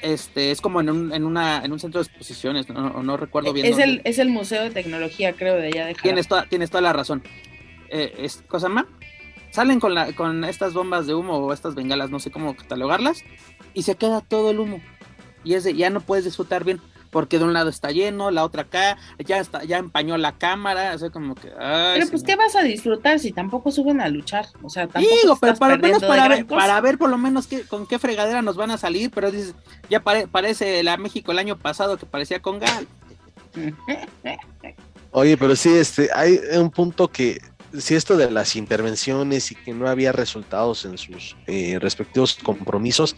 [0.00, 3.66] Este, es como en un, en una, en un centro de exposiciones, no, recuerdo bien.
[3.66, 6.80] Es el, es el Museo de Tecnología, creo, de allá de Tienes toda, tienes toda
[6.80, 7.22] la razón.
[7.90, 8.86] Eh, es, cosa más,
[9.50, 13.24] salen con, la, con estas bombas de humo o estas bengalas, no sé cómo catalogarlas,
[13.74, 14.80] y se queda todo el humo.
[15.44, 16.80] Y es de, ya no puedes disfrutar bien
[17.10, 20.94] porque de un lado está lleno, la otra acá, ya está, ya empañó la cámara,
[20.94, 21.48] o sea, como que.
[21.48, 24.46] pero pues, ¿qué vas a disfrutar si tampoco suben a luchar?
[24.62, 25.14] O sea, tampoco.
[25.22, 28.42] Digo, pero para, menos para, ver, para ver por lo menos qué, con qué fregadera
[28.42, 29.54] nos van a salir, pero dices,
[29.88, 32.86] ya parece la México el año pasado que parecía con Gal.
[35.12, 37.40] Oye, pero sí, este, hay un punto que
[37.76, 43.16] si esto de las intervenciones y que no había resultados en sus eh, respectivos compromisos,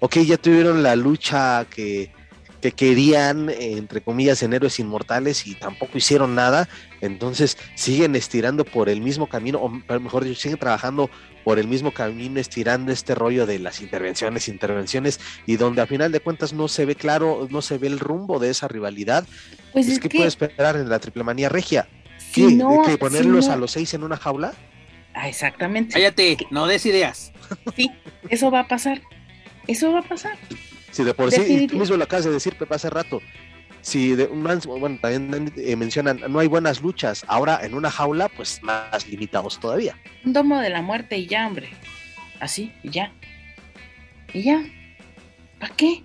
[0.00, 2.12] ok, ya tuvieron la lucha que
[2.64, 6.66] que querían, entre comillas, en héroes inmortales y tampoco hicieron nada,
[7.02, 9.68] entonces siguen estirando por el mismo camino, o
[10.00, 11.10] mejor dicho, siguen trabajando
[11.44, 16.10] por el mismo camino, estirando este rollo de las intervenciones, intervenciones, y donde a final
[16.10, 19.26] de cuentas no se ve claro, no se ve el rumbo de esa rivalidad.
[19.74, 21.86] Pues es, que, puede esperar en la triple manía regia.
[22.32, 22.58] ¿Qué?
[22.86, 24.54] ¿Que ponerlos a los seis en una jaula?
[25.12, 25.92] Ah, exactamente.
[25.92, 27.30] Cállate, no des ideas.
[27.76, 27.90] Sí,
[28.30, 29.02] eso va a pasar.
[29.66, 30.36] Eso va a pasar.
[30.90, 33.20] Si de por sí, tú mismo lo acabas de decir, Pepe, hace rato.
[33.80, 37.24] Si de, bueno, también eh, mencionan, no hay buenas luchas.
[37.26, 39.98] Ahora en una jaula, pues más limitados todavía.
[40.24, 41.68] Un domo de la muerte y ya, hombre.
[42.40, 43.12] Así, y ya.
[44.32, 44.64] Y ya.
[45.58, 46.02] ¿Para qué?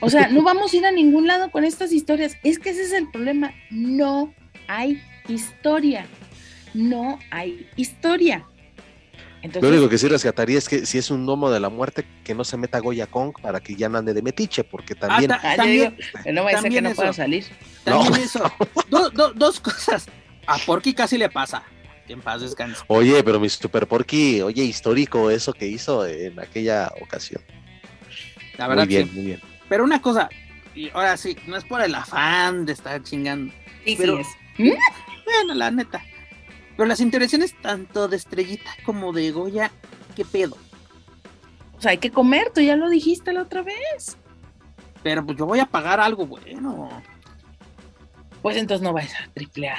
[0.00, 2.36] O sea, no vamos a ir a ningún lado con estas historias.
[2.42, 3.52] Es que ese es el problema.
[3.70, 4.32] No
[4.66, 6.06] hay historia.
[6.72, 8.46] No hay historia.
[9.60, 12.34] Lo único que sí rescataría es que si es un domo de la muerte, que
[12.34, 15.28] no se meta Goya Kong para que ya no ande de metiche, porque Ah, también.
[15.30, 15.96] ta- también-
[16.32, 16.96] no vaya a ser que también no eso.
[16.96, 17.44] pueda salir.
[17.84, 18.16] También No.
[18.24, 18.52] eso.
[18.88, 20.06] Do- do- dos cosas.
[20.46, 21.62] A Porky casi le pasa.
[22.06, 22.82] Que en paz descanse.
[22.88, 27.42] Oye, pero mi Super Porky, oye, histórico eso que hizo en aquella ocasión.
[28.58, 29.14] La verdad, muy bien, sí.
[29.14, 29.40] muy bien.
[29.70, 30.28] Pero una cosa,
[30.74, 33.52] y ahora sí, no es por el afán de estar chingando.
[33.86, 34.18] Sí, Pero-
[34.56, 34.74] sí es.
[35.24, 36.04] Bueno, la neta.
[36.76, 39.70] Pero las intervenciones tanto de Estrellita como de Goya,
[40.16, 40.56] ¿qué pedo?
[41.76, 44.16] O sea, hay que comer, tú ya lo dijiste la otra vez.
[45.02, 46.90] Pero pues yo voy a pagar algo bueno.
[48.42, 49.76] Pues entonces no vayas a triple A.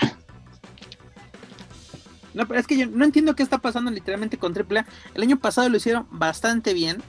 [2.33, 4.85] No, pero es que yo no entiendo qué está pasando literalmente con AAA.
[5.13, 7.01] El año pasado lo hicieron bastante bien.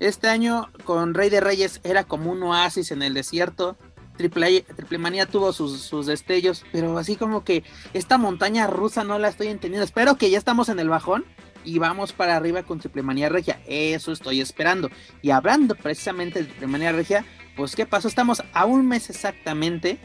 [0.00, 3.76] Este año con Rey de Reyes era como un oasis en el desierto.
[4.16, 9.18] Triple, Triple Manía tuvo sus, sus destellos, pero así como que esta montaña rusa no
[9.18, 9.84] la estoy entendiendo.
[9.84, 11.24] Espero que ya estamos en el bajón
[11.64, 13.60] y vamos para arriba con Triple Manía Regia.
[13.66, 14.90] Eso estoy esperando.
[15.22, 17.24] Y hablando precisamente de Triple Manía Regia,
[17.56, 18.06] pues ¿qué pasó?
[18.08, 19.98] Estamos a un mes exactamente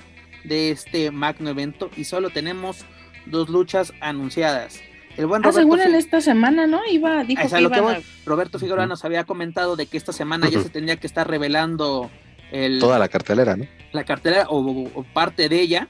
[0.44, 2.86] de este magno evento y solo tenemos
[3.26, 4.80] dos luchas anunciadas.
[5.18, 6.80] El buen Ah, Roberto, según en esta semana, ¿no?
[6.90, 10.48] Iba, dijo que lo que a- Roberto Figueroa nos había comentado de que esta semana
[10.50, 12.10] ya se tendría que estar revelando
[12.52, 13.66] el, Toda la cartelera, ¿no?
[13.92, 15.88] la cartera o, o- o parte de ella.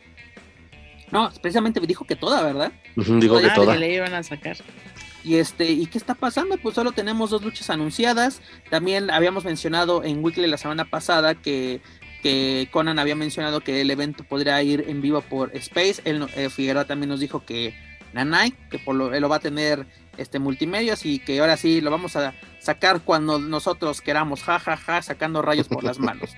[1.12, 2.72] No, precisamente dijo que toda, ¿verdad?
[2.96, 3.74] Digo que Ah, toda.
[3.74, 4.58] que le iban a sacar.
[5.24, 6.58] Y este, ¿y qué está pasando?
[6.58, 8.42] Pues solo tenemos dos luchas anunciadas.
[8.70, 11.82] También habíamos mencionado en Weekly la semana pasada que,
[12.22, 16.02] que Conan había mencionado que el evento podría ir en vivo por Space.
[16.06, 17.74] Él, no- eh, Figueroa también nos dijo que
[18.14, 19.88] Nanai, que por lo, él lo va a tener
[20.22, 24.78] este multimedios y que ahora sí lo vamos a sacar cuando nosotros queramos, ja, ja,
[24.78, 26.30] ja, sacando rayos por las manos.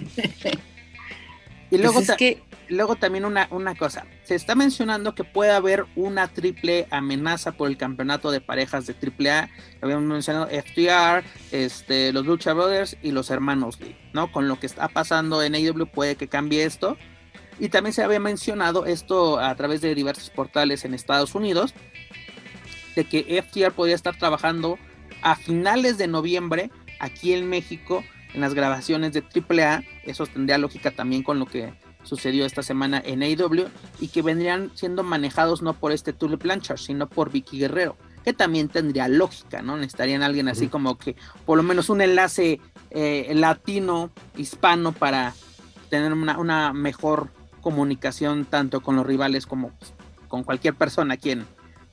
[1.70, 5.24] y luego, Pues es ta- que luego también una, una cosa, se está mencionando que
[5.24, 9.50] puede haber una triple amenaza por el campeonato de parejas de triple A,
[9.80, 14.30] lo habíamos mencionado FTR, este, los Lucha Brothers y los hermanos Lee, ¿no?
[14.32, 16.96] Con lo que está pasando en AEW puede que cambie esto.
[17.58, 21.74] Y también se había mencionado esto a través de diversos portales en Estados Unidos,
[22.94, 24.78] de que FTR podría estar trabajando
[25.22, 29.82] a finales de noviembre aquí en México en las grabaciones de AAA.
[30.04, 31.72] Eso tendría lógica también con lo que
[32.02, 33.68] sucedió esta semana en AEW
[34.00, 38.32] y que vendrían siendo manejados no por este Tulip Blanchard, sino por Vicky Guerrero, que
[38.32, 39.76] también tendría lógica, ¿no?
[39.76, 42.60] Necesitarían alguien así como que por lo menos un enlace
[42.90, 45.34] eh, latino, hispano para
[45.90, 47.30] tener una, una mejor
[47.60, 49.92] comunicación tanto con los rivales como pues,
[50.28, 51.44] con cualquier persona aquí en,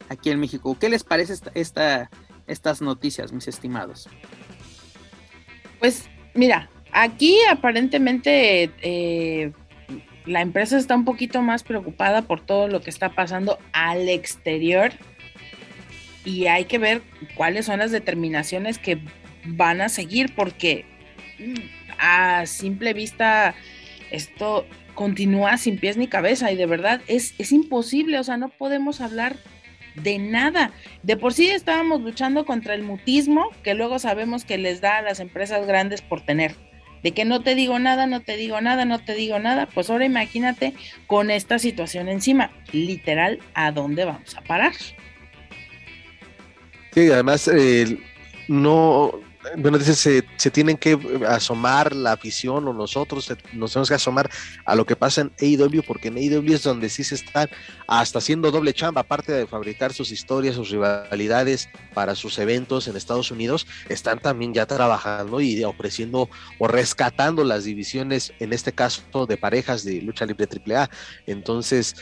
[0.10, 0.78] aquí en México.
[0.80, 2.10] ¿Qué les parece esta, esta-
[2.48, 4.10] estas noticias, mis estimados?
[5.80, 9.52] Pues mira, aquí aparentemente eh,
[10.26, 14.92] la empresa está un poquito más preocupada por todo lo que está pasando al exterior
[16.26, 17.02] y hay que ver
[17.36, 19.00] cuáles son las determinaciones que
[19.46, 20.86] van a seguir porque
[21.40, 21.54] mm,
[22.00, 23.56] a simple vista
[24.12, 28.50] esto continúa sin pies ni cabeza y de verdad es, es imposible, o sea, no
[28.50, 29.38] podemos hablar
[30.02, 30.72] de nada.
[31.04, 35.02] De por sí estábamos luchando contra el mutismo que luego sabemos que les da a
[35.02, 36.56] las empresas grandes por tener.
[37.04, 39.68] De que no te digo nada, no te digo nada, no te digo nada.
[39.68, 40.74] Pues ahora imagínate
[41.06, 42.52] con esta situación encima.
[42.72, 44.74] Literal, ¿a dónde vamos a parar?
[46.94, 47.98] Sí, además, eh,
[48.48, 49.12] no,
[49.58, 53.96] bueno, dice, se, se tienen que asomar la afición o nosotros se- nos tenemos que
[53.96, 54.30] asomar
[54.66, 57.50] a lo que pasa en AEW, porque en AEW es donde sí se están
[57.88, 62.96] hasta haciendo doble chamba, aparte de fabricar sus historias, sus rivalidades para sus eventos en
[62.98, 66.30] Estados Unidos, están también ya trabajando y ofreciendo
[66.60, 70.90] o rescatando las divisiones, en este caso de parejas de lucha libre AAA.
[71.26, 71.96] Entonces,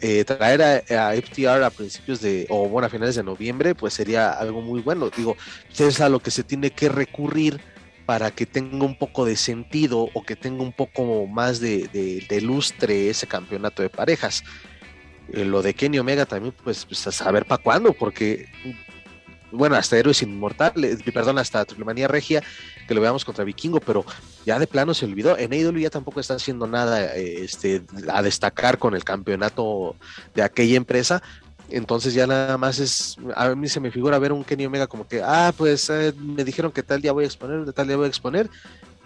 [0.00, 3.94] eh, traer a, a FTR a principios de, o bueno, a finales de noviembre, pues
[3.94, 5.10] sería algo muy bueno.
[5.16, 5.36] Digo,
[5.76, 7.60] es a lo que se tiene que recurrir
[8.04, 12.40] para que tenga un poco de sentido o que tenga un poco más de, de-
[12.40, 14.44] lustre ese campeonato de parejas.
[15.32, 18.46] Eh, lo de Kenny Omega también, pues, pues a saber para cuándo, porque,
[19.56, 22.42] bueno, hasta Héroes Inmortales, perdón, hasta Triplemanía Regia,
[22.86, 24.04] que lo veamos contra Vikingo, pero
[24.44, 25.36] ya de plano se olvidó.
[25.36, 27.82] En AEW ya tampoco está haciendo nada eh, este,
[28.12, 29.96] a destacar con el campeonato
[30.34, 31.22] de aquella empresa.
[31.68, 35.08] Entonces ya nada más es, a mí se me figura ver un Kenny Omega como
[35.08, 37.96] que, ah, pues eh, me dijeron que tal día voy a exponer, de tal día
[37.96, 38.48] voy a exponer,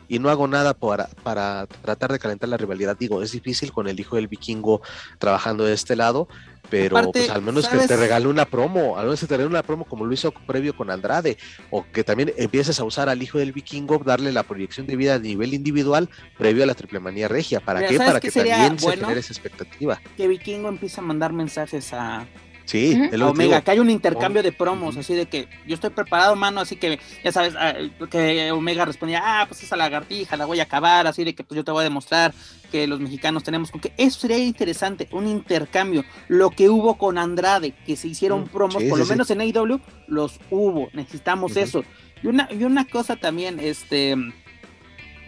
[0.09, 2.97] y no hago nada para, para tratar de calentar la rivalidad.
[2.99, 4.83] Digo, es difícil con el hijo del vikingo
[5.19, 6.27] trabajando de este lado,
[6.71, 7.83] pero Aparte, pues al menos ¿sabes?
[7.83, 10.33] que te regale una promo, al menos que te regale una promo como lo hizo
[10.33, 11.37] previo con Andrade,
[11.71, 15.15] o que también empieces a usar al hijo del vikingo, darle la proyección de vida
[15.15, 16.09] a nivel individual
[16.39, 17.61] previo a la triple manía regia.
[17.61, 17.97] ¿Para Mira, qué?
[17.97, 18.79] ¿sabes Para que también bueno?
[18.79, 20.01] se genere esa expectativa.
[20.17, 22.27] Que Vikingo empieza a mandar mensajes a,
[22.71, 23.31] Sí, uh -huh.
[23.31, 26.77] Omega, que hay un intercambio de promos, así de que yo estoy preparado, mano, así
[26.77, 27.75] que ya sabes, ah,
[28.09, 31.57] que Omega respondía, ah, pues esa lagartija la voy a acabar, así de que pues
[31.57, 32.33] yo te voy a demostrar
[32.71, 37.19] que los mexicanos tenemos con que eso sería interesante, un intercambio, lo que hubo con
[37.19, 41.51] Andrade, que se hicieron promos, sí, por sí, lo menos en AEW, los hubo, necesitamos
[41.51, 41.63] uh -huh.
[41.63, 41.85] eso.
[42.23, 44.15] Y una, y una cosa también, este,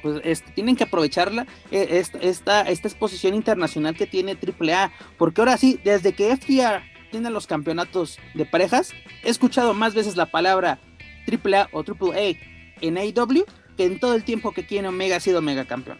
[0.00, 5.56] pues este, tienen que aprovecharla esta, esta, esta exposición internacional que tiene AAA, porque ahora
[5.56, 8.90] sí, desde que FTR tiene los campeonatos de parejas,
[9.22, 10.80] he escuchado más veces la palabra
[11.28, 12.36] AAA o AAA
[12.80, 13.44] en AEW
[13.76, 15.98] que en todo el tiempo que tiene Omega ha sido Mega campeón.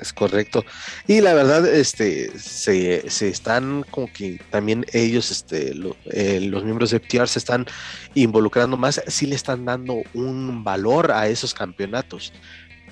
[0.00, 0.64] Es correcto.
[1.06, 6.62] Y la verdad, este, se, se están como que también ellos, este, lo, eh, los
[6.62, 7.66] miembros de FTR se están
[8.14, 12.32] involucrando más, sí le están dando un valor a esos campeonatos.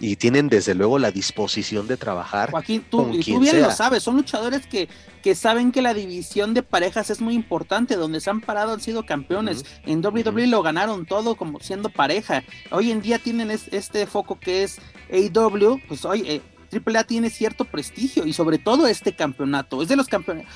[0.01, 2.51] Y tienen desde luego la disposición de trabajar.
[2.51, 3.67] Joaquín, tú, con tú bien sea.
[3.67, 4.89] lo sabes, son luchadores que,
[5.23, 8.81] que saben que la división de parejas es muy importante, donde se han parado han
[8.81, 9.59] sido campeones.
[9.59, 9.93] Uh -huh.
[9.93, 10.47] En WWE uh -huh.
[10.47, 12.43] lo ganaron todo como siendo pareja.
[12.71, 14.79] Hoy en día tienen es, este foco que es
[15.11, 16.41] AEW, pues hoy eh,
[16.73, 19.83] AAA tiene cierto prestigio y sobre todo este campeonato.
[19.83, 20.47] Es de los campeones.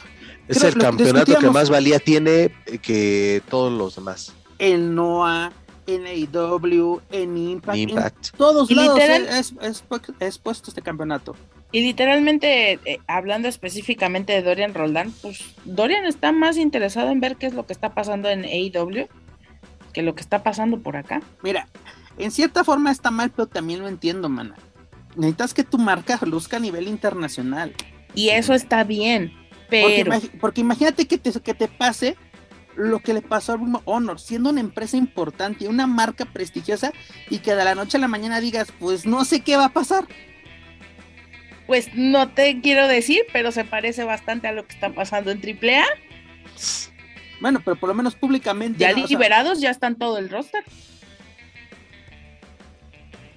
[0.48, 4.34] Es Creo el campeonato que más valía tiene que todos los demás.
[4.58, 5.52] El NOAH,
[5.94, 8.26] en AEW, en Impact, Impact.
[8.32, 9.84] en todos y lados literal, es, es,
[10.20, 11.36] es, puesto este campeonato.
[11.72, 17.36] Y literalmente, eh, hablando específicamente de Dorian Roldán, pues Dorian está más interesado en ver
[17.36, 19.08] qué es lo que está pasando en AEW
[19.92, 21.20] que lo que está pasando por acá.
[21.42, 21.68] Mira,
[22.16, 24.54] en cierta forma está mal, pero también lo entiendo, mana
[25.16, 27.74] necesitas que tu marca luzca a nivel internacional.
[28.14, 29.32] Y eso está bien,
[29.68, 30.04] pero...
[30.04, 32.16] Porque, porque imagínate que te, que te pase
[32.76, 36.92] lo que le pasó a Ring Honor, siendo una empresa importante, una marca prestigiosa,
[37.28, 39.72] y que de la noche a la mañana digas, pues no sé qué va a
[39.72, 40.06] pasar.
[41.66, 45.38] Pues no te quiero decir, pero se parece bastante a lo que está pasando en
[45.38, 45.84] AAA.
[47.40, 48.78] Bueno, pero por lo menos públicamente.
[48.78, 49.06] Ya ¿no?
[49.06, 50.64] liberados, o sea, ya están todo el roster.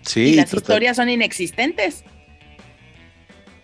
[0.01, 0.61] Sí, y las total.
[0.63, 2.03] historias son inexistentes.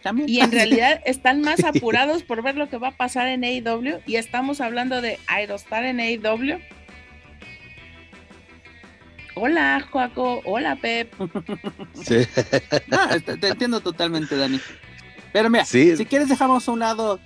[0.04, 0.30] También.
[0.30, 4.02] Y en realidad están más apurados por ver lo que va a pasar en AEW
[4.06, 6.60] y estamos hablando de Aerostar en AEW.
[9.36, 10.42] Hola, Joaco.
[10.46, 11.14] Hola, Pep.
[12.04, 12.28] Sí.
[12.88, 14.60] no, te, te, entiendo totalmente, Dani.
[15.32, 15.96] Pero mira, sí.
[15.96, 17.20] si quieres dejamos a un lado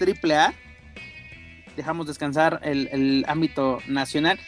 [0.00, 0.52] AAA,
[1.76, 4.38] dejamos descansar el, el ámbito nacional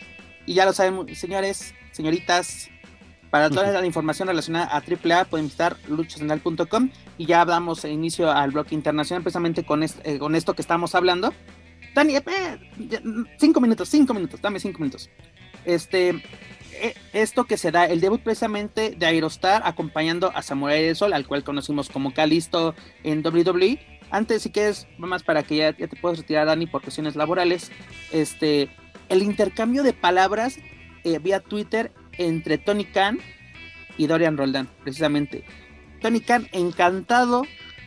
[0.46, 2.70] y ya lo sabemos, señores, señoritas,
[3.36, 8.50] para toda la información relacionada a AAA pueden visitar luchasenal.com y ya damos inicio al
[8.50, 11.34] bloque internacional precisamente con, este, eh, con esto que estamos hablando.
[11.94, 12.22] Dani, eh,
[13.38, 15.10] cinco minutos, cinco minutos, dame cinco minutos.
[15.66, 16.22] Este,
[16.80, 21.12] eh, esto que se da, el debut precisamente de Aerostar acompañando a Samurai del Sol,
[21.12, 23.78] al cual conocimos como Calisto en WWE.
[24.10, 27.70] Antes, si quieres, más para que ya, ya te puedas retirar, Dani, por cuestiones laborales,
[28.12, 28.70] este,
[29.10, 30.58] el intercambio de palabras
[31.06, 33.18] eh, vía Twitter entre Tony Khan
[33.96, 35.44] y Dorian Roldán, precisamente.
[36.00, 37.42] Tony Khan encantado,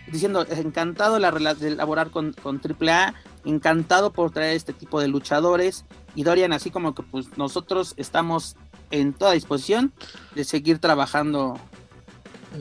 [0.08, 3.14] diciendo, encantado la, de laborar con, con AAA,
[3.46, 8.56] encantado por traer este tipo de luchadores, y Dorian así como que pues nosotros estamos
[8.92, 9.94] en toda disposición
[10.36, 11.60] de seguir trabajando.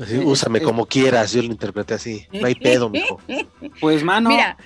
[0.07, 3.19] Sí, úsame como quieras, yo lo interpreté así, no hay pedo, mijo.
[3.81, 4.29] Pues mano.
[4.29, 4.59] Mira,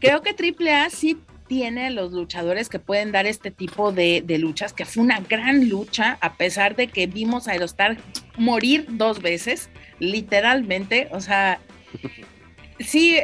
[0.00, 1.16] creo que AAA sí
[1.50, 5.68] tiene los luchadores que pueden dar este tipo de, de, luchas, que fue una gran
[5.68, 7.96] lucha, a pesar de que vimos a Aerostar
[8.38, 11.58] morir dos veces, literalmente, o sea,
[12.78, 13.18] sí,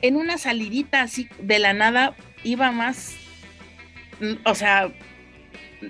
[0.00, 3.14] en una salidita así de la nada iba más,
[4.46, 4.90] o sea,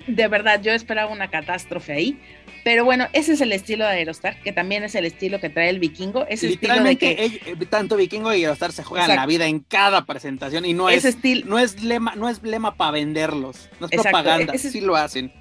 [0.07, 2.19] de verdad, yo esperaba una catástrofe ahí,
[2.67, 5.69] pero bueno, ese es el estilo de Aerostar, que también es el estilo que trae
[5.69, 6.27] el vikingo.
[6.27, 7.65] Ese Literalmente, estilo de que...
[7.65, 9.21] tanto vikingo y Aerostar se juegan Exacto.
[9.21, 11.45] la vida en cada presentación y no ese es, estilo...
[11.45, 14.17] no es lema, no es lema para venderlos, no es Exacto.
[14.17, 15.31] propaganda, ese, sí lo hacen.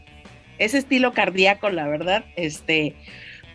[0.58, 2.94] Ese estilo cardíaco, la verdad, este,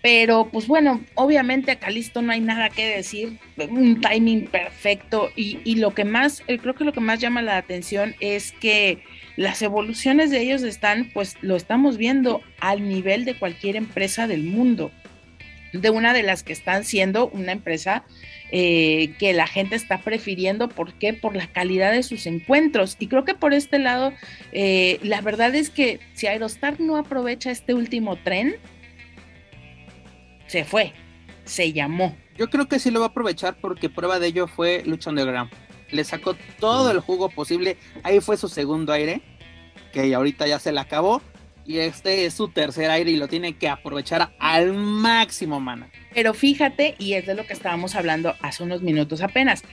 [0.01, 5.59] pero pues bueno, obviamente a Calisto no hay nada que decir, un timing perfecto y,
[5.63, 9.01] y lo que más, eh, creo que lo que más llama la atención es que
[9.41, 14.43] las evoluciones de ellos están, pues lo estamos viendo al nivel de cualquier empresa del
[14.43, 14.91] mundo,
[15.73, 18.03] de una de las que están siendo una empresa
[18.51, 21.13] eh, que la gente está prefiriendo, ¿por qué?
[21.13, 22.97] Por la calidad de sus encuentros.
[22.99, 24.13] Y creo que por este lado,
[24.51, 28.57] eh, la verdad es que si Aerostar no aprovecha este último tren,
[30.45, 30.93] se fue,
[31.45, 32.15] se llamó.
[32.37, 35.49] Yo creo que sí lo va a aprovechar porque prueba de ello fue Lucha Underground
[35.91, 37.77] le sacó todo el jugo posible.
[38.03, 39.21] Ahí fue su segundo aire,
[39.91, 41.21] que ahorita ya se le acabó.
[41.63, 45.89] Y este es su tercer aire y lo tiene que aprovechar al máximo, mana.
[46.13, 49.63] Pero fíjate, y es de lo que estábamos hablando hace unos minutos apenas,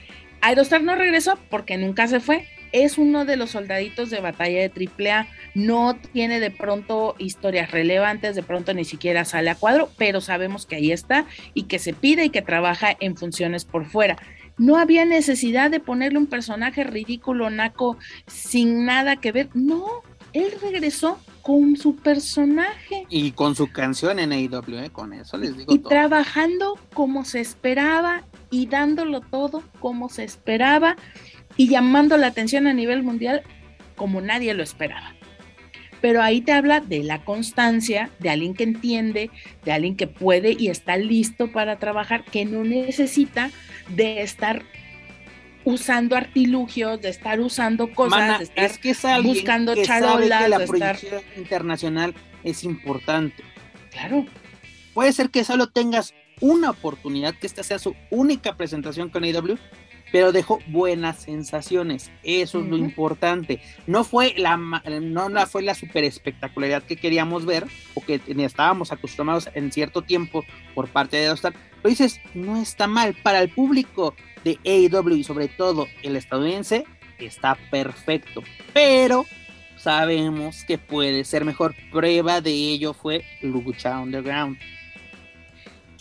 [0.41, 2.47] Aerostar no regresó porque nunca se fue.
[2.71, 5.27] Es uno de los soldaditos de batalla de AAA.
[5.55, 10.65] No tiene de pronto historias relevantes, de pronto ni siquiera sale a cuadro, pero sabemos
[10.65, 14.17] que ahí está y que se pide y que trabaja en funciones por fuera.
[14.57, 17.97] No había necesidad de ponerle un personaje ridículo, naco,
[18.27, 19.49] sin nada que ver.
[19.53, 20.03] No,
[20.33, 23.05] él regresó con su personaje.
[23.09, 24.89] Y con su canción en AEW, ¿eh?
[24.91, 25.73] con eso les digo.
[25.73, 30.95] Y trabajando como se esperaba y dándolo todo como se esperaba
[31.57, 33.43] y llamando la atención a nivel mundial
[33.95, 35.15] como nadie lo esperaba.
[36.01, 39.29] Pero ahí te habla de la constancia, de alguien que entiende,
[39.65, 43.51] de alguien que puede y está listo para trabajar, que no necesita
[43.89, 44.63] de estar
[45.65, 50.43] usando artilugios, de estar usando cosas, de estar es que es buscando que charolas, sabe
[50.43, 50.97] que la de estar-
[51.37, 53.43] internacional es importante.
[53.91, 54.25] Claro,
[54.93, 59.57] Puede ser que solo tengas una oportunidad, que esta sea su única presentación con AEW,
[60.11, 62.11] pero dejó buenas sensaciones.
[62.23, 63.61] Eso es lo importante.
[63.85, 68.91] No fue la no, no fue la super espectacularidad que queríamos ver o que estábamos
[68.91, 70.43] acostumbrados en cierto tiempo
[70.73, 71.53] por parte de Star.
[71.81, 76.85] Pero dices, no está mal para el público de AEW y sobre todo el estadounidense,
[77.19, 78.43] está perfecto.
[78.73, 79.25] Pero
[79.77, 81.75] sabemos que puede ser mejor.
[81.91, 84.57] Prueba de ello fue Lucha Underground.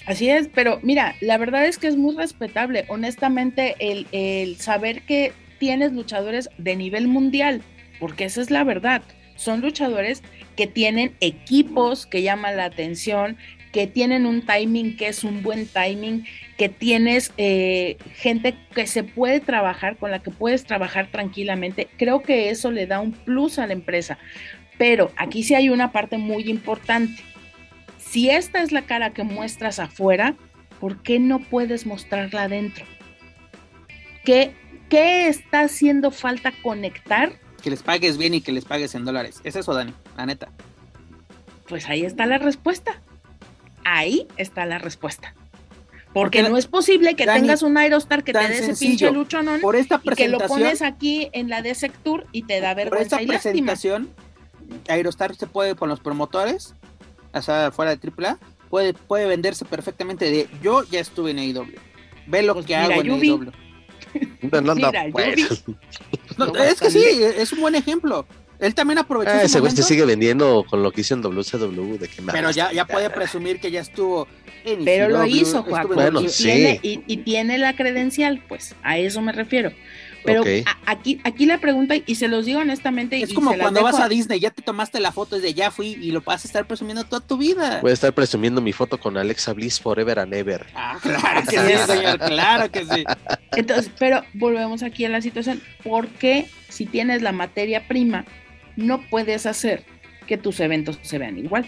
[0.06, 5.02] así es, pero mira, la verdad es que es muy respetable, honestamente, el, el saber
[5.02, 7.62] que tienes luchadores de nivel mundial,
[8.00, 9.02] porque esa es la verdad,
[9.36, 10.22] son luchadores
[10.56, 13.36] que tienen equipos que llaman la atención,
[13.78, 16.26] que tienen un timing que es un buen timing,
[16.56, 21.86] que tienes eh, gente que se puede trabajar, con la que puedes trabajar tranquilamente.
[21.96, 24.18] Creo que eso le da un plus a la empresa.
[24.78, 27.22] Pero aquí sí hay una parte muy importante.
[27.98, 30.34] Si esta es la cara que muestras afuera,
[30.80, 32.84] ¿por qué no puedes mostrarla adentro?
[34.24, 34.54] ¿Qué,
[34.88, 37.30] qué está haciendo falta conectar?
[37.62, 39.40] Que les pagues bien y que les pagues en dólares.
[39.44, 40.48] Es eso, Dani, la neta.
[41.68, 43.00] Pues ahí está la respuesta.
[43.90, 45.34] Ahí está la respuesta.
[46.12, 49.60] Porque, no es posible que Dani, tengas un Aerostar que te dé ese pinche luchonón
[49.60, 52.74] Por esta y que lo presentación, pones aquí en la de Sectur y te da
[52.74, 53.72] por esta vergüenza y lástima.
[53.72, 54.10] presentación,
[54.88, 56.74] Aerostar se puede con los promotores,
[57.32, 61.72] o sea, fuera de AAA, puede, puede venderse perfectamente de yo ya estuve en AEW.
[62.26, 63.10] Ve lo Pues que mira, hago en.
[63.10, 63.52] AEW.
[64.50, 65.64] No, no, no, pues.
[66.36, 68.26] No, No, es que sí, es un buen ejemplo.
[68.58, 71.22] Él también aprovechó Ah, ese güey se momento, sigue vendiendo con lo que hizo en
[71.22, 71.98] WCW.
[71.98, 74.02] De que me pero ya, ya puede presumir que ya está
[74.64, 76.42] en Pero lo hizo, estuvo en Bueno, y, sí.
[76.44, 79.72] tiene, y, y tiene la credencial, pues, a eso me refiero.
[80.24, 83.82] Pero a- aquí, aquí la pregunta, y se los digo honestamente, Es y como cuando
[83.82, 86.48] vas a Disney, ya te tomaste la foto desde ya fui y lo vas a
[86.48, 87.78] estar presumiendo toda tu vida.
[87.80, 90.66] Voy a estar presumiendo mi foto con Alexa Bliss Forever and Ever.
[90.74, 93.04] Ah, claro que sí, señor, claro que sí.
[93.52, 95.62] Entonces, pero volvemos aquí a la situación.
[95.84, 98.26] ¿Por qué si tienes la materia prima
[98.78, 99.84] no puedes hacer
[100.26, 101.66] que tus eventos se vean igual?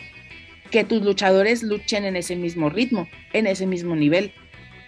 [0.70, 4.32] Que tus luchadores luchen en ese mismo ritmo, en ese mismo nivel.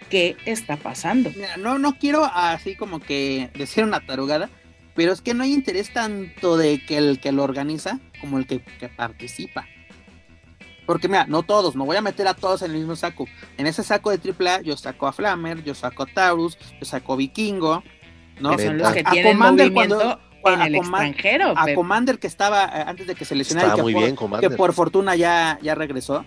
[0.09, 1.31] ¿Qué está pasando?
[1.35, 4.49] Mira, no, no quiero así como que decir una tarugada,
[4.95, 8.47] pero es que no hay interés tanto de que el que lo organiza como el
[8.47, 9.67] que, que participa.
[10.85, 13.25] Porque mira, no todos, no voy a meter a todos en el mismo saco.
[13.57, 17.13] En ese saco de AAA yo saco a Flammer, yo saco a Taurus, yo saco
[17.13, 17.83] a Vikingo,
[18.39, 18.55] ¿no?
[18.55, 21.53] Que son los que a tienen movimiento cuando- en a el extranjero.
[21.55, 21.73] A.
[21.73, 24.19] Commander que estaba eh, antes de que se lesionara y que, muy por, bien, que
[24.19, 24.55] Commander.
[24.55, 26.25] por fortuna ya, ya regresó.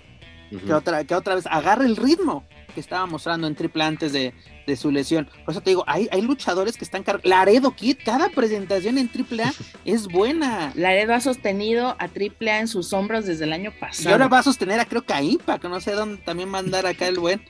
[0.64, 4.32] Que otra, que otra vez agarre el ritmo que estaba mostrando en triple antes de,
[4.66, 5.28] de su lesión.
[5.44, 7.28] Por eso te digo, hay, hay luchadores que están cargando.
[7.28, 9.52] Laredo Kid, cada presentación en triple A
[9.84, 10.72] es buena.
[10.74, 14.10] Laredo ha sostenido a AAA en sus hombros desde el año Y pasado.
[14.10, 16.60] ahora va a sostener a creo que a Impact, no sé dónde también va a
[16.60, 17.42] andar acá el buen.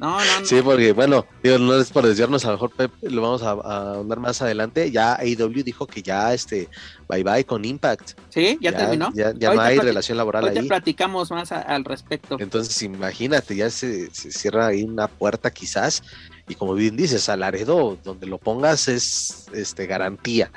[0.00, 0.44] No, no, no.
[0.46, 3.52] Sí, porque bueno, digo, no es por desviarnos, a lo mejor Pep, lo vamos a,
[3.52, 4.90] a ahondar más adelante.
[4.90, 6.68] Ya AEW dijo que ya este
[7.08, 8.10] bye bye con Impact.
[8.28, 9.10] Sí, ya, terminó.
[9.14, 10.68] Ya, ya no hay relación laboral Ahorita ahí.
[10.68, 12.36] platicamos más a- al respecto.
[12.38, 16.02] Entonces, imagínate, ya se, se cierra ahí una puerta quizás.
[16.48, 20.50] Y como bien dices, a Laredo, donde lo pongas es este garantía.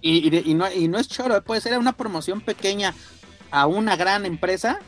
[0.00, 2.94] Y, y- y no, y no es choro, puede ser una promoción pequeña
[3.50, 4.78] a una gran empresa,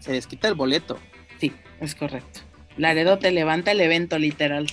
[0.00, 0.98] se les quita el boleto.
[1.40, 2.40] Sí, es correcto.
[2.76, 4.66] Laredo te levanta el evento literal.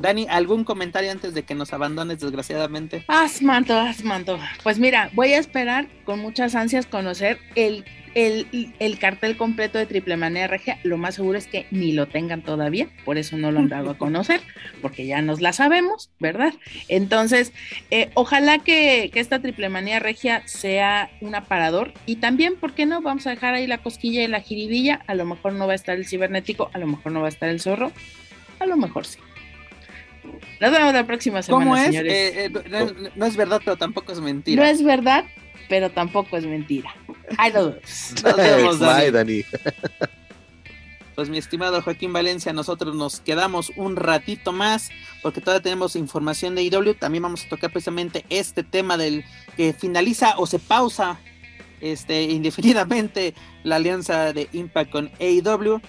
[0.00, 3.04] Dani, ¿algún comentario antes de que nos abandones desgraciadamente?
[3.08, 4.38] Haz manto, haz manto.
[4.62, 7.84] Pues mira, voy a esperar con muchas ansias conocer el,
[8.14, 10.78] el, el cartel completo de Triple Manía Regia.
[10.82, 13.90] Lo más seguro es que ni lo tengan todavía, por eso no lo han dado
[13.90, 14.40] a conocer,
[14.80, 16.52] porque ya nos la sabemos, ¿verdad?
[16.88, 17.52] Entonces,
[17.90, 22.86] eh, ojalá que, que esta Triple Manía Regia sea un aparador y también, ¿por qué
[22.86, 23.02] no?
[23.02, 25.02] Vamos a dejar ahí la cosquilla y la jiribilla.
[25.06, 27.30] A lo mejor no va a estar el cibernético, a lo mejor no va a
[27.30, 27.92] estar el zorro,
[28.58, 29.18] a lo mejor sí.
[30.60, 31.64] Nos vemos la próxima semana.
[31.64, 31.86] ¿Cómo es?
[31.86, 32.12] señores.
[32.12, 34.62] Eh, eh, no, no es verdad, pero tampoco es mentira.
[34.62, 35.24] No es verdad,
[35.68, 36.94] pero tampoco es mentira.
[37.38, 38.14] Ahí lo vemos.
[38.22, 39.00] Nos vemos, Dani.
[39.00, 39.44] Bye, Dani.
[41.14, 44.90] Pues mi estimado Joaquín Valencia, nosotros nos quedamos un ratito más
[45.22, 46.94] porque todavía tenemos información de IW.
[46.94, 49.24] También vamos a tocar precisamente este tema del
[49.56, 51.20] que finaliza o se pausa
[51.82, 55.80] este, indefinidamente la alianza de Impact con AEW.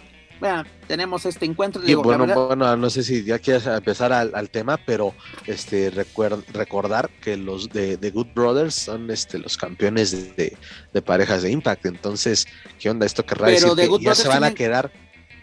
[0.44, 1.82] Bueno, tenemos este encuentro.
[1.84, 5.14] Y digo, bueno, verdad- bueno, no sé si ya quieres empezar al, al tema, pero
[5.48, 10.58] este recuer- recordar que los de, de Good Brothers son este los campeones de, de-
[10.92, 11.86] de parejas de Impact.
[11.86, 12.46] Entonces,
[12.80, 13.06] ¿qué onda?
[13.06, 14.92] ¿Esto querrá Pero decir de que Good ya Brothers se van a quedar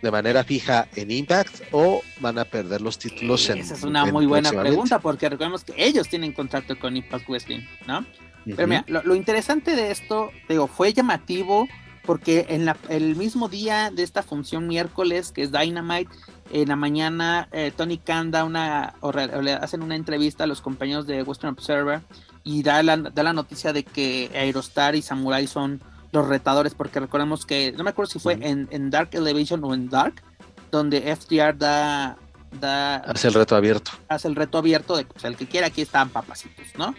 [0.02, 4.04] de manera fija en Impact o van a perder los títulos en Esa es una
[4.04, 8.06] en muy buena pregunta porque recordemos que ellos tienen contrato con Impact Wrestling, ¿no?
[8.46, 11.68] Pero mira, lo, lo interesante de esto, digo, fue llamativo
[12.10, 16.10] porque en la- el mismo día de esta función miércoles, que es Dynamite,
[16.52, 20.42] en la mañana eh, Tony Khan da una, o re- o le hacen una entrevista
[20.42, 22.00] a los compañeros de Western Observer
[22.42, 25.80] y da la, da la noticia de que Aerostar y Samurai son
[26.10, 29.72] los retadores, porque recordemos que, no me acuerdo si fue en, en Dark Elevation o
[29.72, 30.20] en Dark,
[30.72, 32.16] donde FTR da,
[32.60, 33.92] da Hace el reto abierto.
[34.08, 36.92] hace el reto abierto de pues, el que quiera aquí están papacitos, ¿no?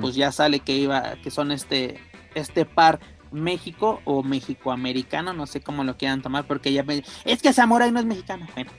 [0.00, 2.00] Pues ya sale que iba, que son este,
[2.34, 2.98] este par
[3.32, 7.90] México o México-americano, no sé cómo lo quieran tomar, porque ya me, es que Samurai
[7.92, 8.70] no es mexicano, bueno,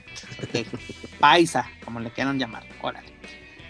[1.20, 3.08] paisa, como le quieran llamar, órale.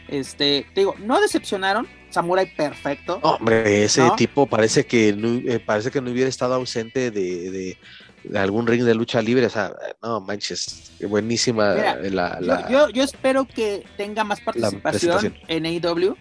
[0.08, 4.16] Este, te digo, no decepcionaron, Samurai perfecto, Hombre, ese ¿No?
[4.16, 7.78] tipo parece que no, eh, parece que no hubiera estado ausente de, de-
[8.24, 9.46] de algún ring de lucha libre.
[9.46, 9.72] O sea,
[10.02, 15.66] no manches, buenísima Mira, la, Yo- la- yo, yo espero que tenga más participación en
[15.66, 16.16] AEW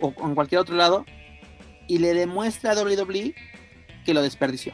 [0.00, 1.04] o en cualquier otro lado
[1.88, 3.34] y le demuestre a WWE
[4.04, 4.72] que lo desperdició.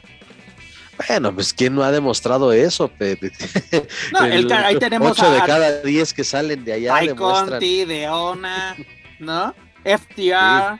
[1.07, 2.89] Bueno, pues quién no ha demostrado eso.
[2.89, 3.17] Pe-
[4.11, 7.09] No, el ca- ahí tenemos ocho de a- cada diez que salen de allá Ty.
[7.15, 8.75] Conti, Deona,
[9.19, 9.55] ¿no?
[9.85, 10.77] FTR,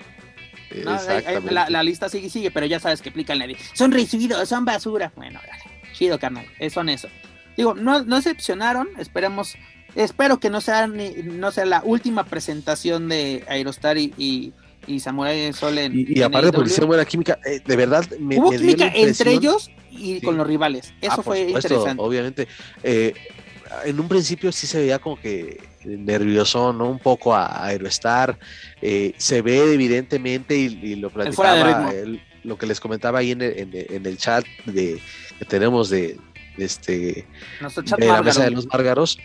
[0.72, 1.52] Exactamente.
[1.54, 4.48] la, la lista sigue y sigue, pero ya sabes que aplican la de, son recibidos,
[4.50, 5.12] son basura.
[5.16, 7.08] Bueno, dale, chido, carnal, son eso.
[7.56, 9.56] Digo, no, no decepcionaron, esperemos,
[9.96, 14.54] espero que no sea, ni, no sea la última presentación de Aerostar y, y,
[14.88, 18.06] y Samurai Sol en Y, y en aparte, porque hicieron buena química, eh, de verdad
[18.20, 20.22] me, Hubo me dio la química entre ellos y Sí.
[20.22, 22.04] con los rivales, eso Ah, fue supuesto, interesante.
[22.04, 22.48] Obviamente.
[22.84, 23.14] Eh,
[23.86, 26.90] en un principio sí se veía como que nervioso, ¿no?
[26.90, 28.38] Un poco a Aerostar.
[28.82, 33.42] eh, se ve evidentemente, y, y lo platicaba, el- lo que les comentaba ahí en
[33.42, 35.00] el, en el- en el chat de,
[35.38, 36.18] que tenemos de,
[36.58, 37.28] de este
[37.86, 39.20] chat de la mesa de los Márgaros,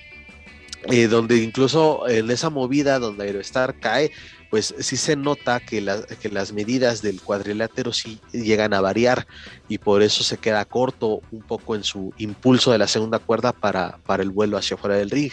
[0.90, 4.10] eh, donde incluso en esa movida donde Aerostar cae,
[4.54, 5.84] pues sí se nota que,
[6.22, 9.26] que las medidas del cuadrilátero sí llegan a variar
[9.68, 13.52] y por eso se queda corto un poco en su impulso de la segunda cuerda
[13.52, 15.32] para, para el vuelo hacia afuera del ring.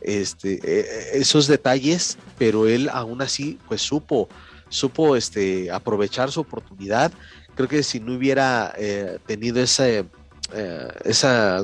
[0.00, 4.28] Este, eh, esos detalles, pero él aún así pues supo,
[4.68, 7.10] supo este, aprovechar su oportunidad.
[7.56, 10.04] Creo que si no hubiera eh, tenido ese,
[10.54, 10.88] eh,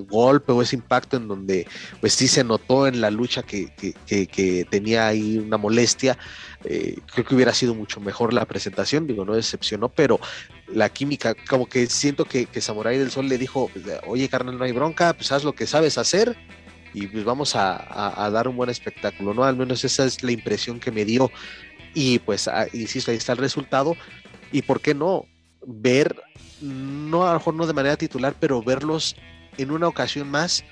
[0.09, 1.66] golpe o ese impacto en donde
[2.01, 3.95] pues sí se notó en la lucha que, que-
[4.70, 6.18] tenía ahí una molestia,
[6.64, 10.18] eh, creo que hubiera sido mucho mejor la presentación, digo, no decepcionó, pero
[10.68, 13.70] la química, como que siento que, que Samurai del Sol le dijo,
[14.07, 16.36] oye carnal, no hay bronca, pues haz lo que sabes hacer
[16.95, 19.45] y pues vamos a, a- a dar un buen espectáculo, ¿no?
[19.45, 21.30] Al menos esa es la impresión que me dio
[21.95, 23.97] y pues, ah, insisto, ahí está el resultado
[24.53, 25.26] y por qué no
[25.66, 26.14] ver,
[26.61, 29.17] no a lo mejor no de manera titular, pero verlos
[29.57, 30.65] en una ocasión más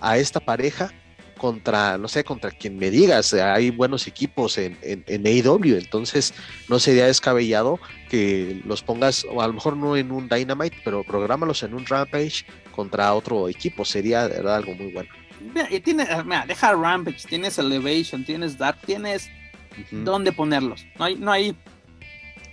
[0.00, 0.92] a esta pareja
[1.38, 6.32] contra, no sé, contra quien me digas, hay buenos equipos en, en, en AEW, entonces
[6.68, 11.02] no sería descabellado que los pongas, o a lo mejor no en un Dynamite, pero
[11.02, 15.08] prográmalos en un Rampage contra otro equipo, sería de verdad algo muy bueno.
[15.52, 19.28] Mira, y tiene, mira, deja Rampage, tienes Elevation, tienes Dark, tienes
[19.72, 20.04] Ujú.
[20.04, 20.86] dónde ponerlos.
[20.96, 21.56] No hay, no hay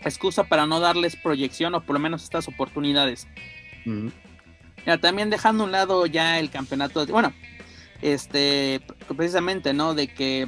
[0.04, 3.28] excusa para no darles proyección o por lo menos estas oportunidades.
[3.86, 7.34] Mira, también dejando a un lado ya el campeonato, de- bueno,
[8.02, 8.82] este,
[9.16, 9.94] precisamente, ¿no?
[9.94, 10.48] De que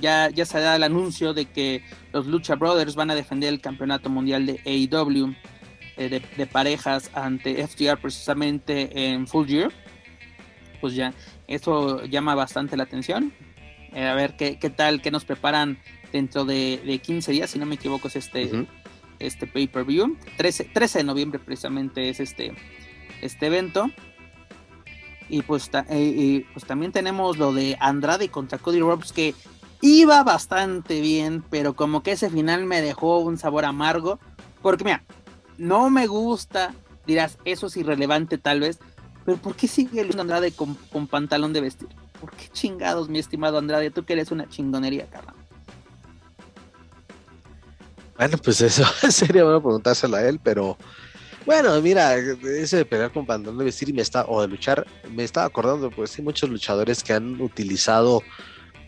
[0.00, 1.82] ya, ya se da el anuncio de que
[2.12, 5.34] los Lucha Brothers van a defender el campeonato mundial de AEW
[5.96, 9.72] eh, de, de parejas ante FTR precisamente en Full Gear.
[10.80, 11.14] Pues ya,
[11.46, 13.32] eso llama bastante la atención.
[13.92, 15.78] Eh, a ver qué, qué tal, qué nos preparan
[16.12, 18.66] dentro de, de 15 días, si no me equivoco, es este, Ujú.
[19.18, 20.16] este pay-per-view.
[20.36, 22.54] 13, 13 de noviembre precisamente es este,
[23.22, 23.90] este evento.
[25.28, 29.34] Y pues, ta- eh, y, pues también tenemos lo de Andrade contra Cody Rhodes que
[29.82, 34.18] iba bastante bien, pero como que ese final me dejó un sabor amargo.
[34.62, 35.04] Porque mira,
[35.58, 36.74] no me gusta,
[37.06, 38.78] dirás, eso es irrelevante tal vez,
[39.24, 41.88] pero ¿por qué sigue Luis Andrade con, con pantalón de vestir?
[42.20, 43.90] ¿por qué chingados, mi estimado Andrade?
[43.90, 45.35] Tú que eres una chingonería, cabrón.
[48.18, 50.76] Bueno, pues eso sería bueno preguntárselo a él, pero
[51.46, 54.86] bueno, mira, ese de pelear con pantalón de vestir y me está, o de luchar,
[55.14, 58.22] me estaba acordando, pues hay muchos luchadores que han utilizado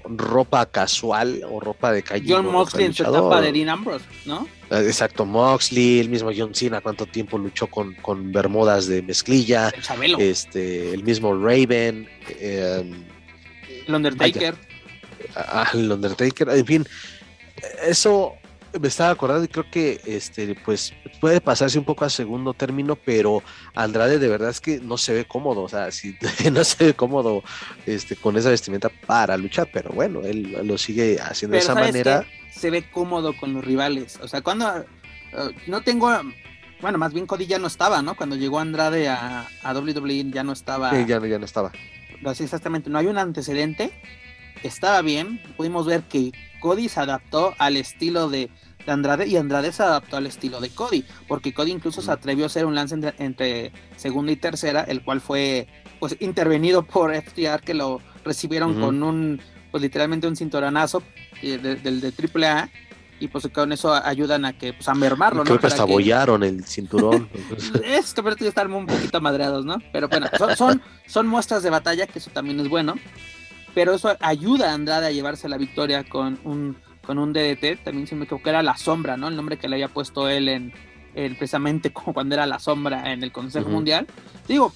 [0.05, 2.33] ropa casual o ropa de calle.
[2.33, 4.49] John Moxley en su etapa de Dean Ambrose, ¿no?
[4.71, 9.69] Ah, exacto, Moxley, el mismo John Cena, cuánto tiempo luchó con, con bermudas de mezclilla.
[9.69, 10.19] El Chabelo.
[10.19, 12.09] Este, el mismo Raven.
[12.29, 13.05] Eh,
[13.87, 14.57] el Undertaker.
[15.37, 16.87] Ah, el Undertaker, en fin,
[17.87, 18.35] eso
[18.81, 22.97] me estaba acordando y creo que este pues puede pasarse un poco a segundo término,
[22.97, 23.43] pero
[23.75, 26.17] Andrade de verdad es que no se ve cómodo, o sea, si
[26.53, 27.43] no se ve cómodo
[27.87, 32.27] este con esa vestimenta para luchar, pero bueno, él lo sigue haciendo de esa manera.
[32.53, 36.11] Se ve cómodo con los rivales, o sea, cuando uh, no tengo
[36.81, 38.17] bueno, más bien Cody ya no estaba, ¿no?
[38.17, 40.91] Cuando llegó Andrade a, a WWE ya no estaba.
[40.91, 41.73] Sí, ya, ya no estaba.
[42.25, 43.91] Así exactamente, no hay un antecedente.
[44.63, 48.51] Estaba bien, pudimos ver que Cody se adaptó al estilo de,
[48.87, 52.47] Andrade y Andrade se adaptó al estilo de Cody, porque Cody incluso se atrevió a
[52.47, 55.69] hacer un lance entre, segunda y tercera, el cual fue
[56.01, 59.41] pues intervenido por FTR que lo recibieron con un
[59.71, 61.03] pues literalmente un cinturonazo
[61.43, 62.71] eh, del de, AAA
[63.21, 66.65] y pues con eso ayudan a que pues a mermarlo, Creo que hasta bollaron el
[66.65, 67.29] cinturón.
[67.85, 69.79] es que pero estar un poquito madreados, ¿no?
[69.93, 72.95] Pero bueno, son, son, son muestras de batalla, que eso también es bueno
[73.79, 76.77] pero eso ayuda a Andrade a llevarse la victoria con un,
[77.07, 79.29] con un DDT, también se me equivoco, era La Sombra, ¿no?
[79.29, 80.73] El nombre que le había puesto él en,
[81.15, 84.09] precisamente como cuando era La Sombra en el Consejo Mundial.
[84.49, 84.73] Digo,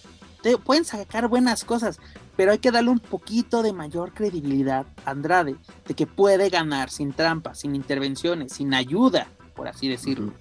[0.64, 1.98] pueden sacar buenas cosas,
[2.36, 6.88] pero hay que darle un poquito de mayor credibilidad a Andrade, de que puede ganar
[6.88, 9.26] sin trampas, sin intervenciones, sin ayuda,
[9.56, 10.32] por así decirlo.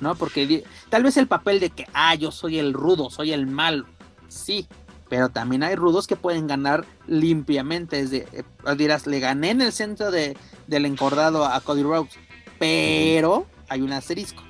[0.00, 0.14] ¿No?
[0.14, 3.84] Porque tal vez el papel de que, ah, yo soy el rudo, soy el malo,
[4.28, 4.66] sí,
[5.08, 8.00] pero también hay rudos que pueden ganar limpiamente.
[8.00, 8.42] Es de, eh,
[8.76, 12.14] dirás, le gané en el centro de, del encordado a Cody Rhodes,
[12.58, 14.42] pero hay un asterisco.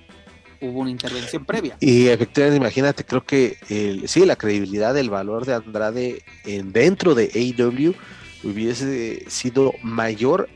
[0.60, 1.76] Hubo una intervención previa.
[1.80, 3.58] Y efectivamente, imagínate, creo que
[4.06, 7.94] sí, la credibilidad, el valor de Andrade en, dentro de AEW
[8.42, 10.48] hubiese sido mayor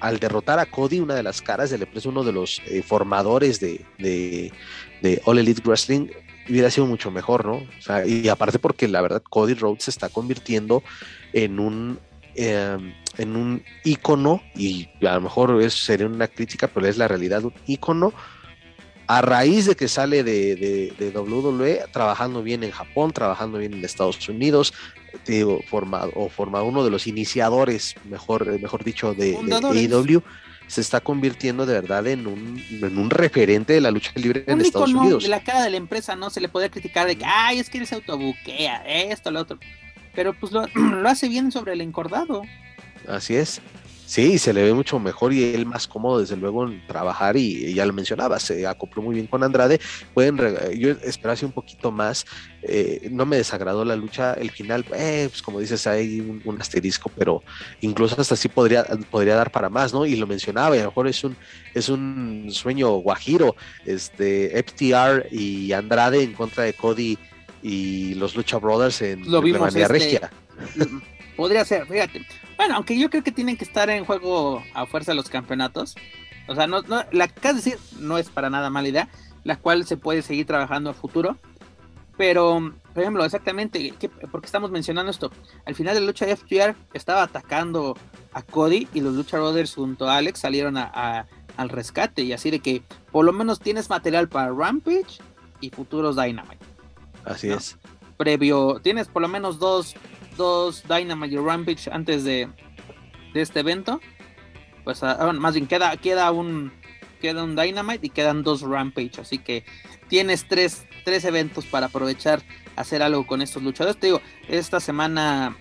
[0.00, 2.82] al derrotar a Cody, una de las caras de la empresa, uno de los eh,
[2.82, 6.08] formadores de, de All Elite Wrestling,
[6.48, 7.56] hubiera sido mucho mejor, ¿no?
[7.56, 10.82] O sea, y aparte porque la verdad Cody Rhodes se está convirtiendo
[11.32, 11.98] en un
[12.34, 17.08] em, en un ícono y a lo mejor eso sería una crítica, pero es la
[17.08, 18.12] realidad un ícono
[19.08, 20.54] a raíz de que sale de,
[20.98, 24.74] de, WWE, trabajando bien en Japón, trabajando bien en Estados Unidos,
[25.26, 30.22] digo, formado, o formado uno de los iniciadores, mejor, mejor dicho, de, de AEW
[30.68, 34.60] se está convirtiendo de verdad en un, en un referente de la lucha libre en
[34.60, 35.22] Estados Unidos.
[35.22, 37.68] De la cara de la empresa no se le puede criticar de que, ay, es
[37.68, 39.58] que él se autobuquea, esto, lo otro.
[40.14, 42.42] Pero pues lo, lo hace bien sobre el encordado.
[43.08, 43.60] Así es.
[44.08, 47.36] Sí, se le ve mucho mejor y él más cómodo, desde luego, en trabajar.
[47.36, 49.80] Y ya lo mencionaba, se acopló muy bien con Andrade.
[50.14, 50.38] Pueden,
[50.78, 52.24] yo esperaba un poquito más.
[52.62, 54.32] Eh, no me desagradó la lucha.
[54.32, 57.42] El final, eh, pues como dices, hay un, asterisco, pero
[57.82, 60.06] incluso hasta así podría, podría dar para más, ¿no?
[60.06, 61.36] Y lo mencionaba, y a lo mejor es un,
[61.74, 63.56] es un sueño guajiro.
[63.84, 67.18] Este, FTR y Andrade en contra de Cody
[67.62, 70.30] y los Lucha Brothers en lo vimos este, regia.
[71.36, 72.24] Podría ser, fíjate
[72.58, 75.94] bueno, aunque yo creo que tienen que estar en juego a fuerza los campeonatos.
[76.48, 79.08] O sea, no, no, la que decir no es para nada mala idea,
[79.44, 81.36] la cual se puede seguir trabajando a futuro.
[82.16, 85.30] Pero, por ejemplo, exactamente, ¿qué, ¿por qué estamos mencionando esto?
[85.66, 87.96] Al final de la lucha de FTR estaba atacando
[88.32, 92.22] a Cody y los Lucha Brothers junto a Alex salieron a, al rescate.
[92.22, 92.82] Y así de que
[93.12, 95.20] por lo menos tienes material para Rampage
[95.60, 96.58] y futuros Dynamite.
[97.24, 97.78] Así es.
[98.16, 99.94] Previo, tienes por lo menos dos
[100.38, 102.48] dos Dynamite y Rampage antes de,
[103.34, 104.00] este evento.
[104.84, 106.72] Pues ah, más bien queda, queda un
[107.20, 109.20] queda un Dynamite y quedan dos Rampage.
[109.20, 109.64] Así que
[110.08, 112.40] tienes tres, tres eventos para aprovechar
[112.76, 113.98] hacer algo con estos luchadores.
[114.00, 115.56] Te digo, esta semana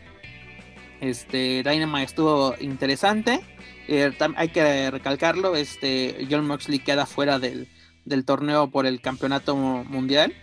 [1.02, 3.42] este Dynamite estuvo interesante.
[3.88, 7.68] Eh, hay que recalcarlo, este John Moxley queda fuera del,
[8.06, 10.34] del torneo por el campeonato mundial.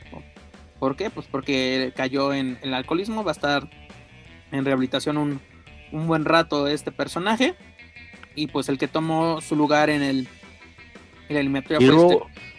[0.79, 1.11] ¿Por qué?
[1.11, 3.71] Pues porque cayó en el alcoholismo, va a estar
[4.55, 5.41] en rehabilitación un,
[5.93, 7.55] buen rato este personaje.
[8.35, 10.29] Y pues el que tomó su lugar en el,
[11.29, 11.51] en el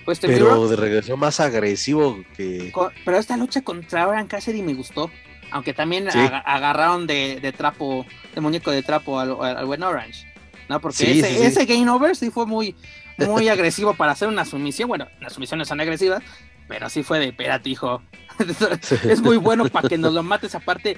[0.06, 2.72] fue este, pero de regreso más agresivo que.
[3.04, 5.10] pero esta lucha contra Oran Cassidy me gustó.
[5.52, 10.26] Aunque también agarraron de, trapo, de muñeco de trapo al, al, buen Orange.
[10.68, 10.82] ¿no?
[10.82, 12.76] Porque ese, ese game over sí fue muy,
[13.18, 14.90] muy agresivo para hacer una sumisión.
[14.90, 16.24] Bueno, las sumisiones son agresivas,
[16.68, 18.02] pero sí fue de, espérate, hijo,
[19.04, 20.56] es muy bueno para que nos lo mates.
[20.56, 20.98] Aparte,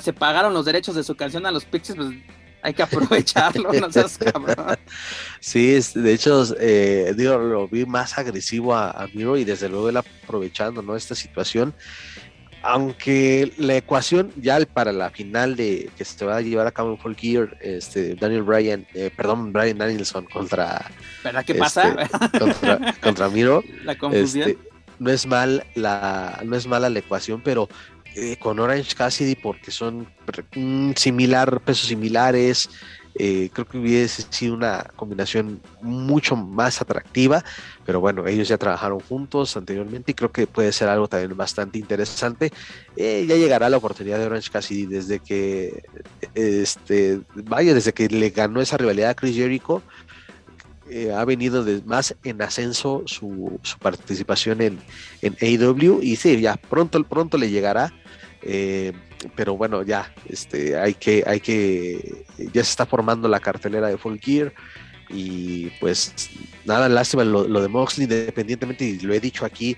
[0.00, 2.14] se pagaron los derechos de su canción a los Pixies, pues
[2.62, 4.76] hay que aprovecharlo, no seas cabrón.
[5.40, 9.96] Sí, de hecho, eh, digo, lo vi más agresivo a, Miro y desde luego él
[9.96, 10.96] aprovechando ¿no?
[10.96, 11.74] esta situación.
[12.62, 16.90] Aunque la ecuación ya para la final de que se va a llevar a cabo
[16.90, 20.90] en Full Gear, este, Daniel Bryan, eh, perdón, Bryan Danielson contra.
[21.22, 21.94] ¿Verdad qué pasa?
[22.00, 23.62] Este, contra, Miro.
[23.84, 24.50] La confusión.
[24.50, 27.68] Este, no es mal la, no es mala la ecuación, pero
[28.14, 30.08] eh, con Orange Cassidy porque son
[30.96, 32.70] similar, pesos similares.
[33.18, 37.42] Eh, creo que hubiese sido una combinación mucho más atractiva,
[37.84, 41.78] pero bueno, ellos ya trabajaron juntos anteriormente y creo que puede ser algo también bastante
[41.78, 42.52] interesante.
[42.96, 45.82] Eh, ya llegará la oportunidad de Orange Cassidy desde que,
[46.34, 49.82] este, vaya, desde que le ganó esa rivalidad a Chris Jericho,
[51.14, 54.78] ha venido de, más en ascenso su, participación en,
[55.22, 57.92] en AEW y sí, ya pronto, pronto le llegará.
[58.42, 58.92] Eh,
[59.34, 63.98] pero bueno, ya, este, hay que, hay que, ya se está formando la cartelera de
[63.98, 64.52] Full Gear
[65.08, 66.30] y pues
[66.64, 69.76] nada, lástima lo, de Moxley, independientemente, y lo he dicho aquí,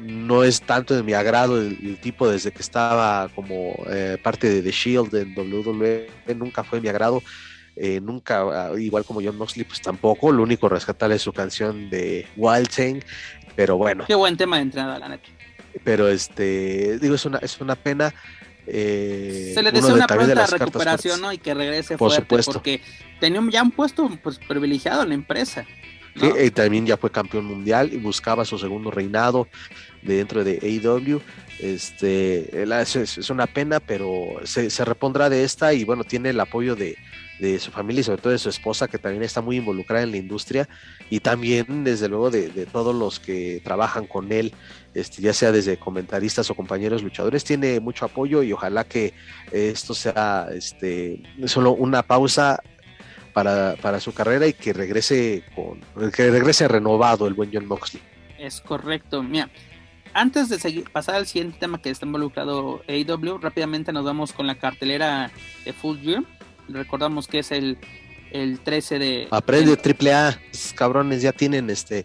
[0.00, 4.62] no es tanto de mi agrado el, tipo desde que estaba como eh, parte de
[4.62, 7.22] The Shield en WWE, nunca fue de mi agrado.
[7.76, 10.30] Eh, nunca, igual como John Moxley, pues tampoco.
[10.30, 13.00] Lo único rescatable es su canción de Wild Thing,
[13.56, 14.04] pero bueno.
[14.06, 15.28] Qué buen tema de entrada, la neta.
[15.82, 18.14] Pero este, digo, es una, es una pena.
[18.66, 21.32] Eh, se le desea una pronta recuperación ¿no?
[21.32, 22.52] y que regrese Por fuerte supuesto.
[22.54, 22.80] porque
[23.20, 25.66] tenía ya un puesto pues, privilegiado en la empresa.
[26.14, 29.48] y también ya fue campeón mundial y buscaba su segundo reinado
[30.02, 31.20] dentro de AEW.
[31.58, 36.74] Este, es, una pena, pero se, se, repondrá de esta y bueno, tiene el apoyo
[36.74, 36.96] de,
[37.38, 40.12] de su familia y sobre todo de su esposa, que también está muy involucrada en
[40.12, 40.68] la industria,
[41.10, 44.52] y también, desde luego, de, todos los que trabajan con él,
[44.94, 49.14] este, ya sea desde comentaristas o compañeros luchadores, tiene mucho apoyo y ojalá que
[49.50, 52.62] esto sea este, solo una pausa
[53.32, 55.80] para, para su carrera y que regrese con
[56.12, 58.02] que regrese renovado el buen John Moxley.
[58.38, 59.50] Es correcto, mira.
[60.16, 64.46] Antes de seguir, pasar al siguiente tema que está involucrado AEW, rápidamente nos vamos con
[64.46, 65.32] la cartelera
[65.64, 66.22] de Full Gear
[66.68, 67.78] recordamos que es el,
[68.30, 69.28] el 13 de...
[69.30, 70.40] Aprende triple A,
[70.74, 72.04] cabrones ya tienen este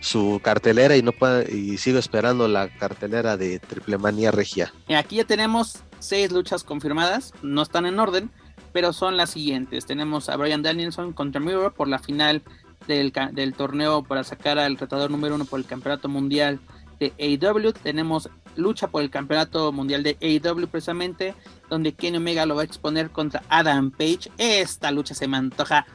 [0.00, 1.12] su cartelera y no
[1.50, 4.72] y sigo esperando la cartelera de Triple Manía Regia.
[4.86, 8.30] Y aquí ya tenemos seis luchas confirmadas, no están en orden,
[8.72, 9.86] pero son las siguientes.
[9.86, 12.42] Tenemos a Brian Danielson contra Mirror por la final
[12.86, 16.60] del, del torneo para sacar al retador número uno por el campeonato mundial
[17.00, 17.72] de AEW.
[17.72, 21.34] Tenemos lucha por el campeonato mundial de AEW precisamente,
[21.68, 24.30] donde Kenny Omega lo va a exponer contra Adam Page.
[24.38, 25.86] Esta lucha se me antoja,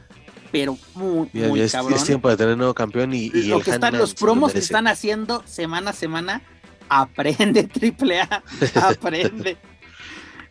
[0.52, 1.94] pero muy, muy cabrón.
[1.94, 5.42] Es tiempo de tener nuevo campeón y, lo que están los promos que están haciendo
[5.46, 6.42] semana a semana.
[6.88, 8.42] Aprende triple A,
[8.82, 9.56] aprende.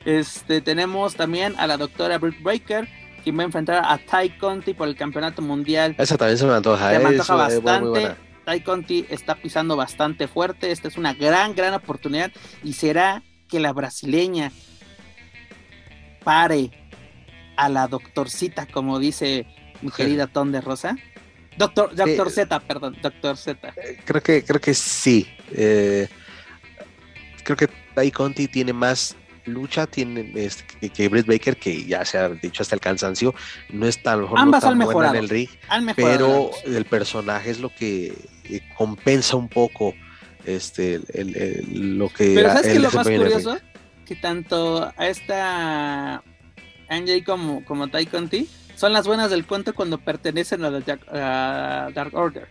[0.04, 2.90] este tenemos también a la doctora Britt Breaker
[3.24, 5.96] quien va a enfrentar a Ty Conti por el campeonato mundial.
[5.98, 6.92] Esa también se me antoja.
[6.92, 8.16] Se me antoja bastante.
[8.46, 10.72] Ty Conti está pisando bastante fuerte.
[10.72, 12.32] Esta es una gran, gran oportunidad.
[12.64, 14.52] Y será que la brasileña
[16.24, 16.72] pare
[17.56, 19.46] a la doctorcita, como dice
[19.82, 20.96] mi querida Ton de Rosa.
[21.58, 23.74] Doctor, doctor Z, perdón, doctor Z.
[23.78, 25.28] Eh, creo que, creo que sí.
[25.52, 26.08] Eh,
[27.44, 32.18] creo que Ty Conti tiene más lucha tiene este, que, Britt Baker, que ya se
[32.18, 33.36] ha dicho hasta el cansancio,
[33.70, 35.50] no está a lo mejor tan buena en el ring,
[35.96, 38.14] pero el personaje es lo que
[38.46, 39.94] eh, compensa un poco
[40.46, 41.00] este
[41.72, 43.58] lo que pero sabes que lo más curioso
[44.06, 46.24] que tanto a esta
[46.90, 52.14] Angie como como Tai Conti son las buenas del cuento cuando pertenecen a, la, Dark
[52.16, 52.48] Order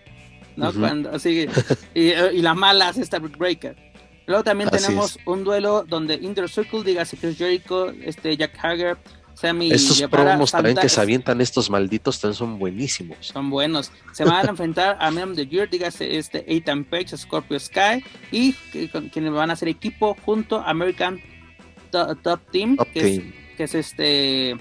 [0.57, 1.47] no cuando así
[1.95, 3.93] y, y la mala es esta Breaker
[4.27, 8.97] Luego también tenemos un duelo donde Inter Circle, dígase Chris Jericho, este Jack Hager,
[9.35, 13.19] Sammy Estos promos también que se avientan estos malditos también son buenísimos.
[13.20, 13.91] Son buenos.
[14.12, 18.53] Se van a enfrentar a Man the Year, dígase este Ethan Page, Scorpio Sky, y
[18.53, 21.20] quienes van a hacer equipo junto a American
[21.93, 24.56] Top, Team, que, Es, este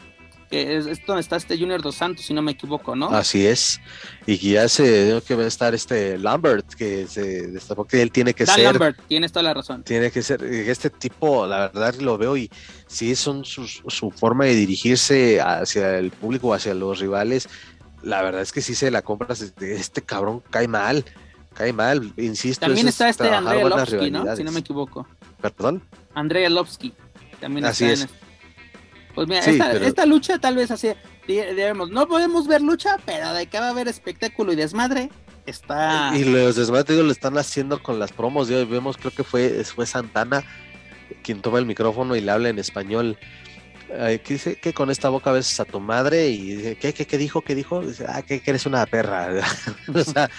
[0.51, 3.07] que es, donde está este Junior Dos Santos, si no me equivoco, ¿no?
[3.07, 3.79] Así es.
[4.27, 8.11] Y que ya se que va a estar este Lambert, que se destapó que él
[8.11, 8.65] tiene que Dan ser.
[8.65, 9.83] Lambert, tienes toda la razón.
[9.83, 12.51] Tiene que ser, este tipo, la verdad lo veo y
[12.85, 17.47] sí son su, su forma de dirigirse hacia el público, hacia los rivales.
[18.03, 21.05] La verdad es que sí se la compras, este, este cabrón cae mal,
[21.53, 22.65] cae mal, insisto.
[22.65, 24.35] También está este André Lovsky, ¿no?
[24.35, 25.07] Si no me equivoco.
[25.39, 25.81] ¿Perdón?
[26.13, 26.93] André Lovsky.
[27.41, 28.11] También Así está es.
[28.11, 28.31] En
[29.13, 30.93] pues mira, esta, lucha tal vez así,
[31.27, 35.09] digamos, no podemos ver lucha, pero de que va a haber espectáculo y desmadre,
[35.45, 36.13] está.
[36.15, 38.47] Y los desmates lo están haciendo con las promos.
[38.47, 40.45] De hoy vemos, creo que fue, fue Santana
[41.23, 43.17] quien toma el micrófono y le habla en español.
[43.89, 47.17] que dice que con esta boca ves a tu madre y dice, ¿qué, qué, qué
[47.17, 47.41] dijo?
[47.41, 47.81] ¿Qué dijo?
[47.81, 49.29] Dice, ah, que, eres una perra.
[49.93, 50.29] o sea,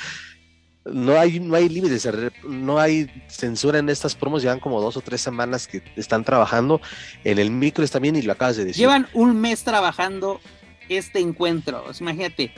[0.85, 2.09] no hay, no hay límites,
[2.45, 6.81] no hay censura en estas promos, llevan como dos o tres semanas que están trabajando
[7.25, 8.81] en el micro, bien y lo acabas de decir.
[8.81, 10.41] Llevan un mes trabajando
[10.89, 12.53] este encuentro, imagínate,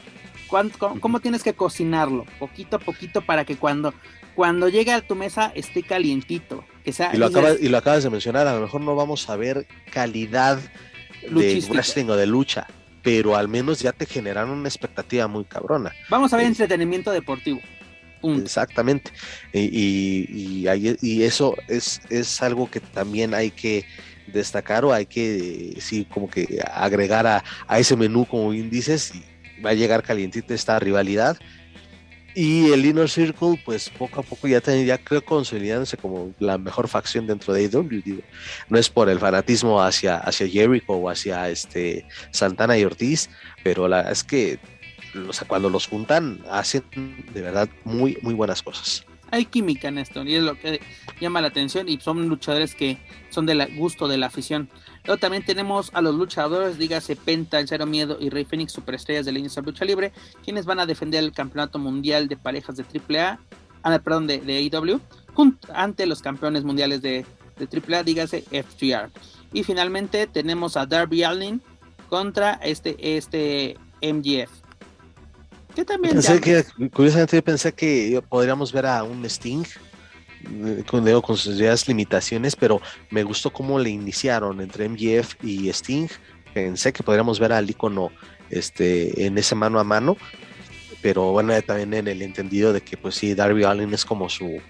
[1.00, 2.24] ¿cómo, tienes que cocinarlo?
[2.38, 3.92] Poquito a poquito para que cuando,
[4.34, 6.64] cuando llegue a tu mesa esté calientito.
[6.84, 9.28] Que sea, y, lo acabas, y lo acabas de mencionar, a lo mejor no vamos
[9.30, 10.58] a ver calidad
[11.22, 12.66] de wrestling o de lucha,
[13.02, 15.92] pero al menos ya te generaron una expectativa muy cabrona.
[16.10, 17.60] Vamos a ver entretenimiento deportivo.
[18.24, 19.12] Exactamente.
[19.52, 20.66] Y,
[21.00, 23.84] y, eso es, es algo que también hay que
[24.26, 27.44] destacar o hay que, sí, como que agregar a,
[27.78, 29.12] ese menú, como bien dices,
[29.64, 31.36] va a llegar calientita esta rivalidad.
[32.36, 36.88] Y el Inner Circle, pues poco a poco ya, ya creo consolidándose como la mejor
[36.88, 38.22] facción dentro de AEW.
[38.68, 43.30] No es por el fanatismo hacia, hacia Jericho o hacia este Santana y Ortiz,
[43.62, 44.58] pero la es que
[45.46, 46.84] cuando los juntan, hacen
[47.32, 49.04] de verdad muy, muy buenas cosas.
[49.30, 50.80] Hay química en esto y es lo que
[51.20, 52.98] llama la atención y son luchadores que
[53.30, 54.68] son del gusto de la afición.
[55.04, 59.26] Luego también tenemos a los luchadores, dígase Penta, El Cero Miedo y Rey Fénix, superestrellas
[59.26, 60.12] de la Lucha Libre,
[60.44, 63.40] quienes van a defender el campeonato mundial de parejas de AAA,
[63.82, 65.00] ah, perdón, de, de AEW,
[65.74, 67.26] ante los campeones mundiales de,
[67.58, 69.10] de AAA, dígase FTR.
[69.52, 71.60] Y finalmente tenemos a Darby Allin
[72.08, 74.63] contra este, este MGF
[75.82, 79.64] también pensé que, curiosamente pensé que podríamos ver a un Sting
[80.44, 82.80] eh, con, con sus limitaciones, pero
[83.10, 86.08] me gustó cómo le iniciaron entre MGF y Sting.
[86.52, 88.12] Pensé que podríamos ver al icono
[88.50, 90.16] este, en ese mano a mano,
[91.02, 94.60] pero bueno, también en el entendido de que pues sí, Darby Allin es como su,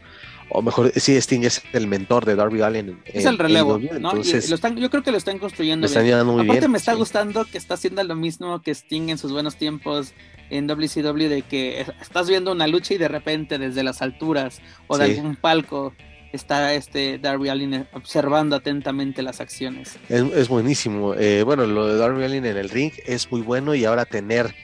[0.55, 3.03] o mejor, sí, Sting es el mentor de Darby Allin.
[3.07, 4.23] Es el relevo, ¿no?
[4.23, 5.87] yo creo que lo están construyendo.
[5.87, 10.15] Aparte me está gustando que está haciendo lo mismo que Sting en sus buenos tiempos
[10.51, 14.97] en WCW de que estás viendo una lucha y de repente desde las alturas o
[14.97, 15.93] de algún palco
[16.33, 19.99] está este Darby Allin observando atentamente las acciones.
[20.09, 21.15] Es, buenísimo.
[21.15, 24.55] Eh, bueno, lo de Darby Allin en el ring es muy bueno y ahora tener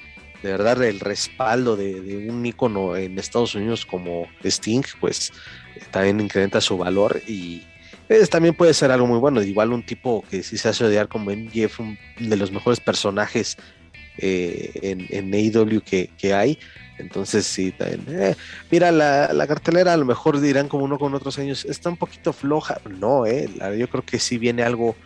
[0.42, 5.32] de verdad el respaldo de, un ícono en Estados Unidos como Sting, pues
[5.90, 7.62] también incrementa su valor y
[8.30, 9.42] también puede ser algo muy bueno.
[9.42, 13.56] Igual un tipo que sí se hace odiar como Jeff, un de los mejores personajes
[14.18, 16.58] eh, en, en AEW que, que, hay.
[16.98, 18.34] Entonces, sí, eh,
[18.70, 21.96] mira, la, la, cartelera a lo mejor dirán como uno con otros años, está un
[21.96, 22.80] poquito floja.
[22.98, 23.48] No, eh,
[23.78, 24.96] yo creo que sí viene algo,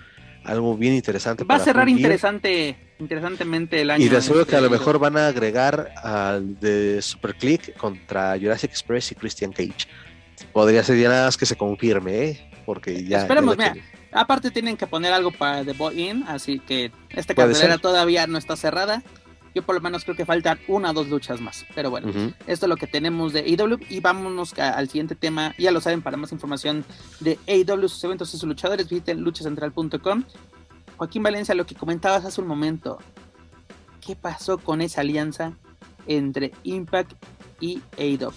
[0.42, 1.44] algo bien interesante.
[1.44, 4.04] Va a cerrar interesante, interesantemente el año.
[4.04, 7.76] Y les aseguro que a lo este, mejor van a agregar al de Super Click
[7.76, 9.86] contra Jurassic Express y Christian Cage.
[10.54, 12.50] Podría ser ya nada más que se confirme, ¿eh?
[12.64, 13.18] Porque ya.
[13.18, 13.74] Esperemos, mira.
[14.12, 18.38] Aparte tienen que poner algo para The Boy In, así que esta cartelera todavía no
[18.38, 19.02] está cerrada.
[19.54, 21.66] Yo por lo menos creo que faltan una o dos luchas más.
[21.74, 22.08] Pero bueno,
[22.46, 23.80] esto es lo que tenemos de AEW.
[23.88, 25.54] Y vámonos al siguiente tema.
[25.58, 26.84] Ya lo saben, para más información
[27.20, 30.24] de AEW, sus eventos y sus luchadores, visiten luchacentral.com.
[30.96, 32.98] Joaquín Valencia, lo que comentabas hace un momento.
[34.04, 35.52] ¿Qué pasó con esa alianza
[36.06, 37.12] entre Impact
[37.60, 38.32] y AEW?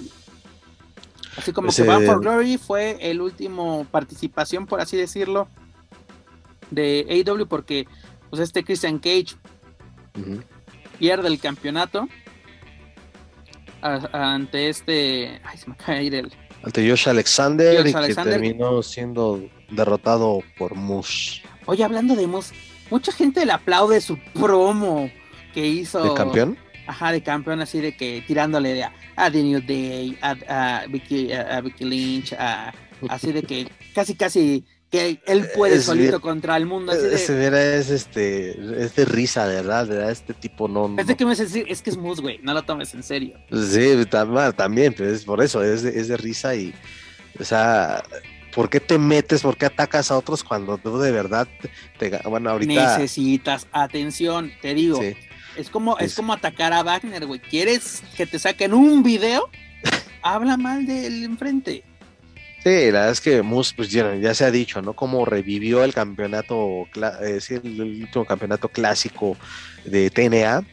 [1.38, 5.48] Así como que Bound for Glory fue el último participación, por así decirlo,
[6.72, 7.88] de AEW porque
[8.30, 9.36] pues este Christian Cage
[11.00, 12.08] pierde el campeonato
[13.82, 16.34] ante este ay se me acaba de ir el
[16.64, 21.42] ante Josh Alexander y que terminó siendo derrotado por Moose.
[21.66, 22.54] Oye, hablando de Moose,
[22.90, 25.10] mucha gente le aplaude su promo
[25.54, 26.04] que hizo.
[26.04, 26.58] ¿De campeón?
[26.88, 31.62] Ajá, de campeón, así de que tirándole a, a The New Day, a, Vicky, a,
[31.62, 32.34] Vicky Lynch,
[33.10, 36.92] así de que casi, casi que él puede solito contra el mundo.
[36.92, 37.78] Así de...
[37.78, 40.96] es este, es de risa, de verdad, de este tipo no.
[40.98, 43.38] Es de que me decir, es que es Moose, güey, no lo tomes en serio.
[43.52, 44.06] Sí,
[44.56, 46.74] también, pero es por eso, es de, es de risa y,
[47.40, 48.04] o sea,
[48.56, 51.48] ¿por qué te metes, por qué atacas a otros cuando tú de verdad
[52.00, 55.02] te, bueno, ahorita necesitas atención, te digo.
[55.58, 57.40] Es como, es como atacar a Wagner, güey.
[57.40, 59.50] ¿Quieres que te saquen un video?
[60.22, 61.84] Habla mal del enfrente.
[62.64, 64.94] Sí, la verdad es que Moose, pues ya, se ha dicho, ¿no?
[64.94, 66.86] Cómo revivió el campeonato,
[67.22, 69.36] eh, el último campeonato clásico
[69.86, 70.64] de TNA.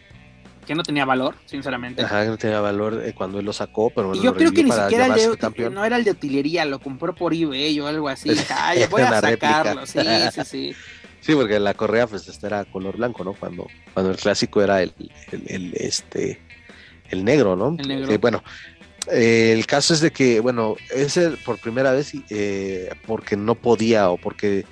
[0.67, 2.03] Que no tenía valor, sinceramente.
[2.03, 4.65] Ajá, que no tenía valor eh, cuando él lo sacó, pero y yo creo que
[4.65, 8.09] ni siquiera el de, no era el de utilería, lo compró por eBay o algo
[8.09, 8.31] así.
[8.51, 10.01] Ay, voy a sacarlo, sí,
[10.33, 10.77] sí, sí.
[11.25, 13.33] Sí, porque la correa pues esta era color blanco, ¿no?
[13.33, 14.93] Cuando, cuando el clásico era el,
[15.47, 16.39] el, este
[17.09, 17.75] el negro, ¿no?
[17.79, 18.19] El negro.
[18.19, 18.43] bueno,
[19.11, 24.11] Eh, el caso es de que, bueno, es por primera vez eh, porque no podía
[24.11, 24.65] o porque,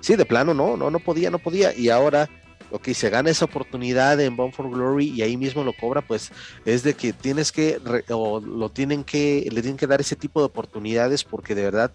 [0.00, 1.72] sí, de plano, no, no, no podía, no podía.
[1.74, 2.28] Y ahora,
[2.70, 6.32] ok, se gana esa oportunidad en Born for Glory y ahí mismo lo cobra, pues
[6.64, 7.80] es de que tienes que,
[8.10, 11.92] o lo tienen que, le tienen que dar ese tipo de oportunidades porque de verdad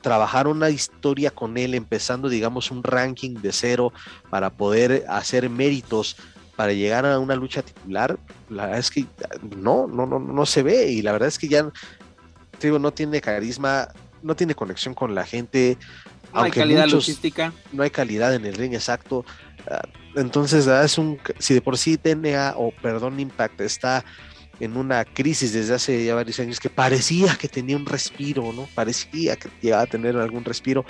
[0.00, 3.92] trabajar una historia con él, empezando, digamos, un ranking de cero
[4.30, 6.16] para poder hacer méritos
[6.56, 8.18] para llegar a una lucha titular,
[8.50, 9.06] la verdad es que
[9.56, 11.70] no, no, no, no se ve y la verdad es que ya
[12.60, 13.88] digo, no tiene carisma,
[14.22, 15.78] no tiene conexión con la gente.
[16.34, 17.52] No hay calidad logística.
[17.72, 19.24] No hay calidad en el ring exacto.
[19.70, 19.82] Ah,
[20.16, 24.04] entonces, es un, si de por sí TNA o perdón, Impact está
[24.60, 28.68] en una crisis desde hace ya varios años que parecía que tenía un respiro, ¿no?
[28.74, 30.84] Parecía que iba a tener algún respiro.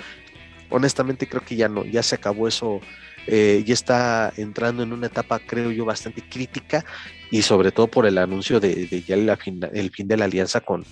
[0.69, 2.81] Honestamente creo que ya no, ya se acabó eso
[3.27, 6.83] eh, ya está entrando en una etapa, creo yo, bastante crítica
[7.29, 10.83] y sobre todo por el anuncio de, ya el fin de la alianza con,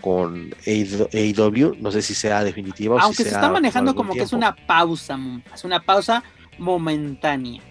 [0.00, 4.32] con AEW, no sé si sea definitiva o Aunque se está manejando como que es
[4.32, 5.18] una pausa,
[5.54, 6.24] es una pausa
[6.58, 7.62] momentánea,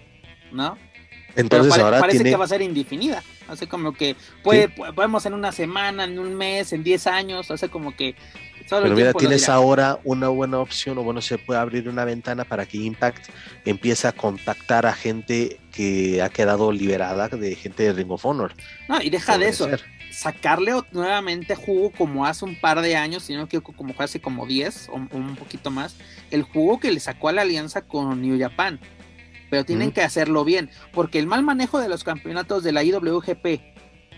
[0.50, 0.78] ¿no?
[1.34, 3.22] Entonces ahora parece que va a ser indefinida.
[3.48, 7.68] Hace como que puede, podemos en una semana, en un mes, en 10 años, hace
[7.68, 8.16] como que
[8.68, 12.66] pero mira, tienes ahora una buena opción, o bueno, se puede abrir una ventana para
[12.66, 13.28] que Impact
[13.64, 18.54] empiece a contactar a gente que ha quedado liberada, de gente de Ring of Honor.
[18.88, 19.68] No, y deja de eso,
[20.10, 24.88] sacarle nuevamente jugo como hace un par de años, sino que como hace como 10
[24.88, 25.96] o, un poquito más,
[26.30, 28.80] el jugo que le sacó a la alianza con New Japan.
[29.50, 33.60] Pero tienen que hacerlo bien, porque el mal manejo de los campeonatos de la IWGP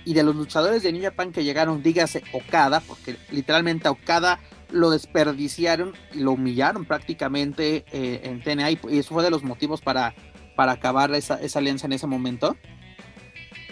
[0.04, 4.40] y de los luchadores de New Japan que llegaron, dígase Okada, porque literalmente a Okada
[4.70, 9.80] lo desperdiciaron y lo humillaron prácticamente eh, en TNA y, eso fue de los motivos
[9.80, 10.14] para,
[10.56, 12.56] para acabar esa, alianza en ese momento.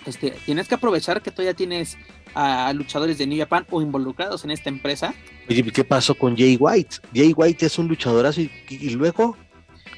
[0.04, 1.96] Este, tienes que aprovechar que todavía tienes
[2.34, 5.14] a, luchadores de New Japan o involucrados en esta empresa.
[5.48, 6.96] ¿qué pasó con Jay White?
[7.14, 9.36] Jay White es un luchadorazo y luego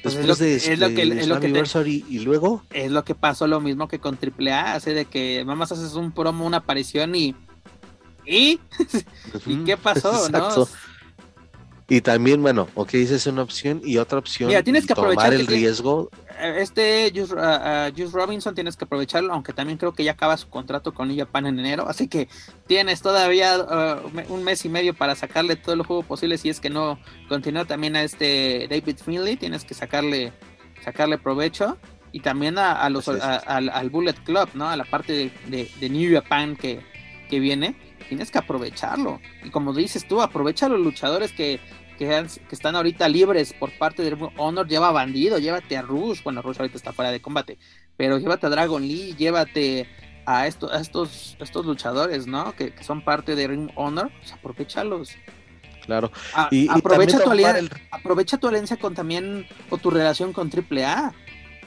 [0.03, 4.17] pues es lo, que, es y, luego es lo que pasó lo mismo que con
[4.17, 7.35] AAA, hace de que mamás haces un promo, una aparición y
[8.29, 8.59] y,
[9.47, 10.67] ¿Y qué pasó, ¿no?
[11.91, 14.49] Y también, bueno, ok, esa es una opción y otra opción.
[14.49, 16.11] Mira, tienes que aprovechar el riesgo.
[16.39, 21.07] Este Juice, Robinson tienes que aprovecharlo, aunque también creo que ya acaba su contrato con
[21.07, 22.27] New Japan en enero, así que
[22.67, 26.59] tienes todavía uh, un mes y medio para sacarle todo el juego posible si es
[26.59, 30.33] que no continúa también a este David Finley, tienes que sacarle
[30.83, 31.77] sacarle provecho
[32.11, 34.67] y también a, los al, Bullet Club, ¿no?
[34.67, 36.81] A la parte de, New Japan que,
[37.29, 37.75] que viene
[38.07, 39.21] tienes que aprovecharlo.
[39.43, 41.59] Y como dices tú, aprovecha a los luchadores que,
[41.99, 44.67] que, están ahorita libres por parte de Honor.
[44.67, 46.23] Lleva a Bandido, llévate a Rush.
[46.23, 47.59] Bueno, Rush ahorita está fuera de combate.
[47.97, 49.87] Pero llévate a Dragon Lee, llévate
[50.25, 52.53] a, estos, estos, estos luchadores, ¿no?
[52.55, 54.09] Que, son parte de Ring Honor.
[54.19, 55.11] Pues aprovechalos.
[55.85, 56.11] Claro.
[56.51, 61.13] y, aprovecha, tu alianza, aprovecha tu alianza con también, o tu relación con AAA.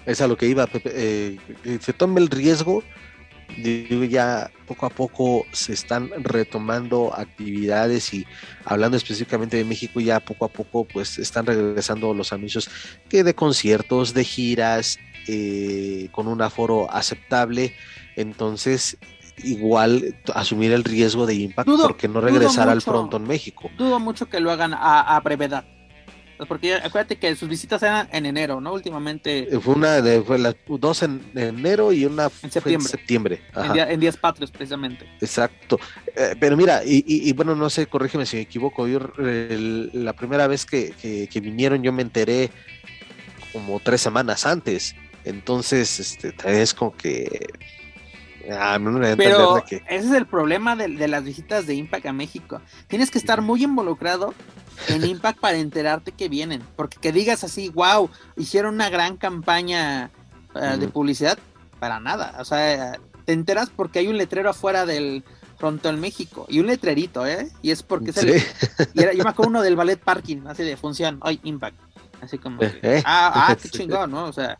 [0.07, 0.91] Es a lo que iba, Pepe.
[0.95, 1.39] Eh,
[1.81, 2.83] se tome el riesgo
[3.57, 8.27] digo, ya poco a poco se están retomando actividades y
[8.65, 12.71] hablando específicamente de México, ya poco a poco pues están regresando los anuncios
[13.09, 14.99] que de conciertos, de giras,
[15.29, 17.75] eh, con un aforo aceptable.
[18.17, 18.99] Entonces,
[19.43, 23.71] igual asumir el riesgo de impacto porque no regresar al pronto en México.
[23.79, 25.65] Dudo mucho que lo hagan a brevedad.
[26.47, 28.73] Porque acuérdate que sus visitas eran en enero, ¿no?
[28.73, 29.55] Últimamente.
[29.55, 32.75] Eh, fue una de fue las dos en enero y una en septiembre.
[32.75, 33.41] En, septiembre.
[33.55, 35.07] en, días patrios, precisamente.
[35.21, 35.79] Exacto.
[36.17, 38.87] Eh, pero mira, y, bueno, no sé, corrígeme si me equivoco.
[38.87, 42.51] Yo la primera vez que, vinieron, yo me enteré
[43.53, 44.95] como tres semanas antes.
[45.25, 47.47] Entonces, este, es como que.
[48.51, 52.61] Ah, no Pero ese es el problema de, de, las visitas de Impact a México.
[52.89, 54.35] Tienes que estar muy involucrado
[54.89, 56.63] en Impact para enterarte que vienen.
[56.77, 60.11] Porque que digas así, wow, hicieron una gran campaña
[60.55, 61.39] eh, de publicidad,
[61.79, 62.37] para nada.
[62.39, 65.25] O sea, te enteras porque hay un letrero afuera del
[65.59, 66.47] Frontón México.
[66.49, 67.49] Y un letrerito, ¿eh?
[67.63, 68.43] Y es porque es el,
[68.95, 71.79] y era, yo me acuerdo uno del ballet parking, así de función, hoy Impact.
[72.21, 73.03] Así como, eh, eh.
[73.05, 74.27] ah, ah, qué chingón, ¿no?
[74.27, 74.59] O sea,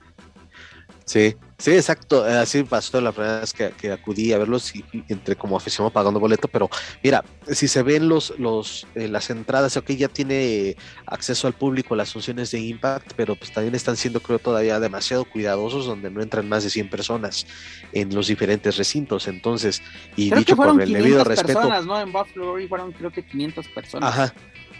[1.05, 2.29] Sí, sí, exacto.
[2.29, 6.21] Eh, así pasó la primera vez que, acudí a verlos y, entre como aficionado pagando
[6.21, 6.49] boleto.
[6.49, 6.69] Pero
[7.03, 10.77] mira, si se ven los, los, eh, las entradas, ok, ya tiene
[11.07, 15.25] acceso al público las funciones de Impact, pero pues también están siendo, creo, todavía demasiado
[15.25, 17.47] cuidadosos, donde no entran más de 100 personas
[17.93, 19.29] en los diferentes recintos.
[19.29, 19.83] Entonces,
[20.17, 21.63] y dicho con el debido respeto.
[21.83, 22.01] ¿no?
[22.01, 24.09] En Buffalo fueron, creo que 500 personas.
[24.11, 24.35] Ajá.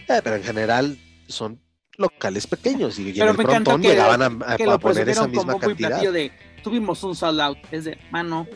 [0.09, 0.97] Eh, pero en general
[1.27, 1.59] son
[1.97, 5.57] locales pequeños y, Pero en el frontón que- llegaban a, a- a poner esa misma
[5.59, 6.01] cantidad.
[6.11, 6.31] de
[6.63, 7.57] tuvimos un sold out.
[7.71, 8.47] Es de mano,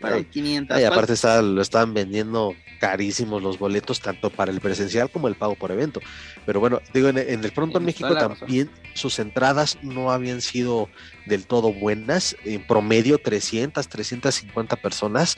[0.00, 0.76] fueron Ay, 500.
[0.76, 5.34] Ay, ¿cuál- aparte lo estaban vendiendo carísimos los boletos, tanto para el presencial como el
[5.34, 6.00] pago por evento.
[6.46, 8.38] Pero bueno, digo, en, en el pronto en México razón.
[8.38, 10.88] también sus entradas no habían sido
[11.26, 15.36] del todo buenas, en promedio 300, 350 personas,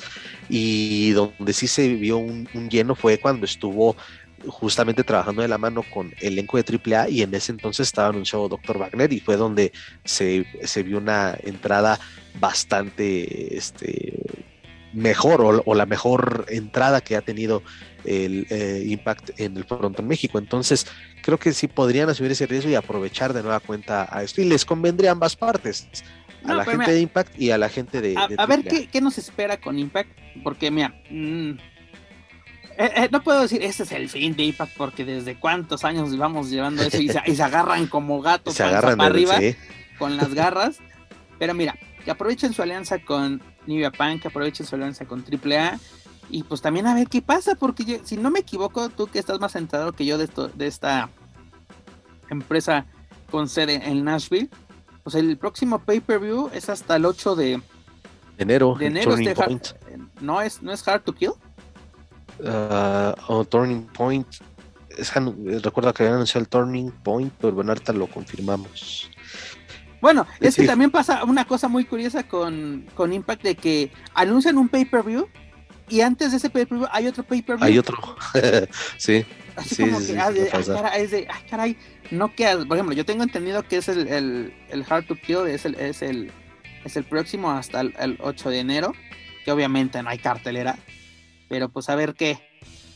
[0.49, 3.97] y donde sí se vio un, un lleno fue cuando estuvo
[4.49, 8.49] justamente trabajando de la mano con elenco de AAA y en ese entonces estaba anunciado
[8.49, 8.79] Dr.
[8.79, 9.73] Wagner y fue donde
[10.05, 11.99] se, se vio una entrada
[12.41, 14.19] bastante este,
[14.93, 17.63] mejor o, o la mejor entrada que ha tenido
[18.05, 20.39] el eh, Impact en el Frontón México.
[20.39, 20.87] Entonces,
[21.23, 24.41] creo que sí podrían asumir ese riesgo y aprovechar de nueva cuenta a esto.
[24.41, 25.89] Y les convendría a ambas partes,
[26.45, 28.15] a la gente mira, de Impact y a la gente de...
[28.17, 28.65] a, de a ver.
[28.65, 30.11] ¿qué, qué nos espera con Impact.
[30.43, 31.53] Porque, mira, mm,
[32.79, 36.17] eh, eh, no puedo decir este es el fin de Impact porque desde cuántos años
[36.17, 39.39] vamos llevando eso y se, y se agarran como gatos Se panza agarran para arriba
[39.39, 39.57] sí.
[39.99, 40.79] con las garras.
[41.39, 45.79] Pero mira, que aprovechen su alianza con New Japan, que aprovechen su alianza con AAA.
[46.31, 49.19] Y pues también a ver qué pasa, porque yo- si no me equivoco, tú que
[49.19, 51.11] estás más enterado que yo de, esto, de esta
[52.31, 52.87] empresa
[53.31, 54.49] con sede en Nashville,
[55.03, 57.61] pues el próximo pay-per-view es hasta el 8 de,
[58.39, 59.15] enero, de enero.
[59.15, 59.67] Este Hard- Point.
[60.21, 61.33] no, es, no es Hard to Kill.
[62.47, 64.27] Ah, o Turning Point.
[64.99, 69.11] Es anu- recuerda que habían anunciado el Turning Point, pero bueno, ahorita lo confirmamos.
[70.01, 74.59] Bueno, es que también pasa una cosa muy curiosa con, con Impact de que anuncian
[74.59, 75.29] un pay-per-view
[75.89, 77.65] y antes de ese pay-per-view hay otro pay-per-view.
[77.65, 77.97] Hay otro.
[78.99, 79.25] sí.
[79.55, 81.77] Así Sí, como sí, que, sí, ah, de- ah, caray, es de, ah, caray,
[82.11, 85.47] no queda, por ejemplo, yo tengo entendido que es el, el, el Hard to Kill,
[85.47, 86.33] es el, es el,
[86.85, 88.93] es el próximo hasta el, el 8 de enero,
[89.45, 90.77] que obviamente no hay cartelera,
[91.53, 92.39] pero pues a ver qué,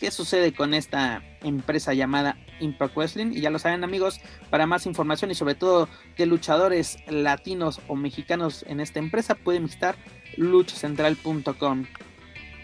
[0.00, 4.18] qué sucede con esta empresa llamada Impact Wrestling, y ya lo saben amigos,
[4.48, 9.64] para más información y sobre todo de luchadores latinos o mexicanos en esta empresa, pueden
[9.64, 9.96] visitar
[10.38, 11.84] luchacentral.com.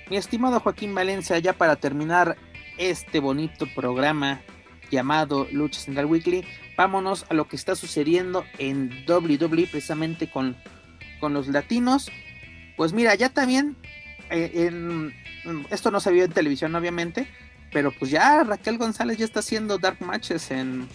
[0.09, 2.39] Mi estimado Joaquín Valencia, ya para terminar
[2.79, 4.41] este bonito programa
[4.91, 10.57] llamado Lucha Central Weekly, vámonos a lo que está sucediendo en WWE precisamente con,
[11.21, 12.11] con los latinos.
[12.79, 13.77] Pues mira, ya también,
[14.33, 15.15] en-
[15.71, 17.27] esto no se vio en televisión obviamente,
[17.73, 20.89] pero pues ya Raquel González ya está haciendo dark matches en,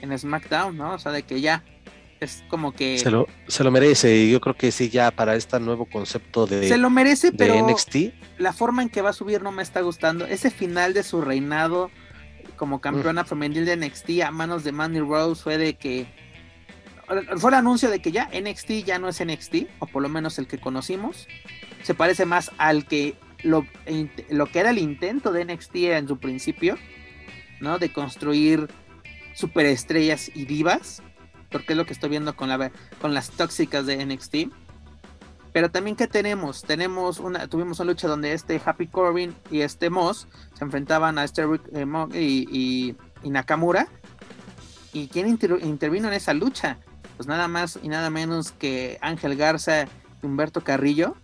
[0.00, 0.94] en SmackDown, ¿no?
[0.94, 1.62] O sea, de que ya
[2.20, 4.16] es como que Se lo, se lo merece.
[4.16, 7.36] Y yo creo que sí, ya para este nuevo concepto de, se lo merece, de
[7.36, 7.96] pero NXT.
[8.38, 10.24] la forma en que va a subir no me está gustando.
[10.26, 11.90] Ese final de su reinado
[12.56, 16.06] como campeona femenil de NXT a manos de Mandy Rose fue de que
[17.38, 20.38] fue el anuncio de que ya NXT ya no es NXT, o por lo menos
[20.38, 21.26] el que conocimos.
[21.82, 23.66] Se parece más al que lo,
[24.30, 26.76] lo que era el intento de NXT en su principio,
[27.60, 27.78] ¿no?
[27.78, 28.68] De construir
[29.34, 31.02] superestrellas y divas,
[31.50, 34.52] porque es lo que estoy viendo con, la, con las tóxicas de NXT.
[35.52, 39.90] Pero también que tenemos, tenemos una, tuvimos una lucha donde este Happy Corbin y este
[39.90, 41.84] Moss se enfrentaban a este Rick, eh,
[42.14, 43.86] y, y- y Nakamura.
[44.94, 46.78] ¿Y quién inter- intervino en esa lucha?
[47.16, 49.84] Pues nada más y nada menos que Ángel Garza
[50.22, 51.16] y Humberto Carrillo.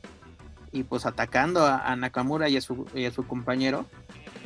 [0.78, 3.86] Y pues atacando a, Nakamura y a, su, compañero.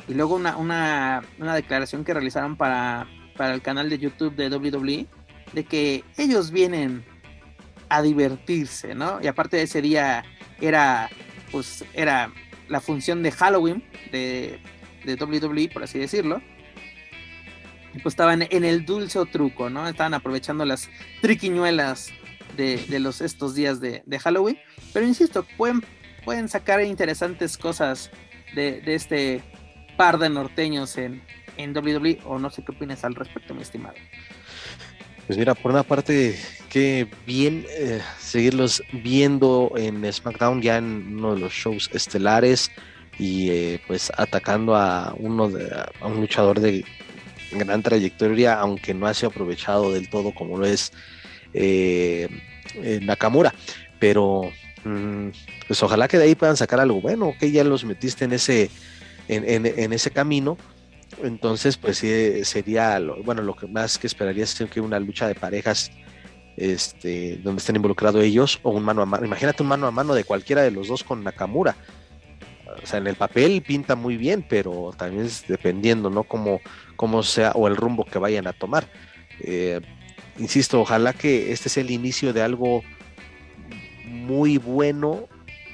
[0.07, 3.07] Y luego una, una, una declaración que realizaron para,
[3.37, 5.05] para el canal de YouTube de WWE.
[5.53, 7.05] De que ellos vienen
[7.89, 9.19] a divertirse, ¿no?
[9.21, 10.23] Y aparte de ese día
[10.59, 11.09] era,
[11.51, 12.31] pues, era
[12.67, 14.59] la función de Halloween de,
[15.05, 16.41] de WWE, por así decirlo.
[17.93, 19.87] Y pues estaban en el dulce truco, ¿no?
[19.87, 20.89] Estaban aprovechando las
[21.21, 22.11] triquiñuelas
[22.57, 24.57] de, de los, estos días de, de Halloween.
[24.93, 25.83] Pero insisto, pueden,
[26.23, 28.11] pueden sacar interesantes cosas
[28.55, 29.41] de, este
[29.97, 31.21] par de norteños en,
[31.57, 33.95] en WWE, o no sé qué opinas al respecto, mi estimado.
[35.27, 36.37] Pues mira, por una parte,
[36.69, 42.69] qué bien eh, seguirlos viendo en SmackDown ya en uno de los shows estelares
[43.17, 45.71] y eh, pues atacando a uno de,
[46.01, 46.83] a un luchador de
[47.51, 50.91] gran trayectoria, aunque no ha sido aprovechado del todo como lo es
[51.53, 52.27] eh,
[53.01, 53.53] Nakamura.
[53.99, 54.51] Pero
[55.67, 58.69] pues ojalá que de ahí puedan sacar algo bueno, que ya los metiste en ese,
[59.27, 60.57] en, en- ese camino.
[61.23, 65.27] Entonces, pues sí, sería, lo, bueno, lo que más que esperaría es que una lucha
[65.27, 65.91] de parejas
[66.57, 69.25] este, donde estén involucrados ellos o un mano a mano.
[69.25, 71.75] Imagínate un mano a mano de cualquiera de los dos con Nakamura.
[72.81, 76.23] O sea, en el papel pinta muy bien, pero también es dependiendo, ¿no?
[76.23, 78.87] Cómo sea o el rumbo que vayan a tomar.
[79.39, 79.79] Eh,
[80.39, 82.83] insisto, ojalá que este sea el inicio de algo
[84.23, 85.27] muy bueno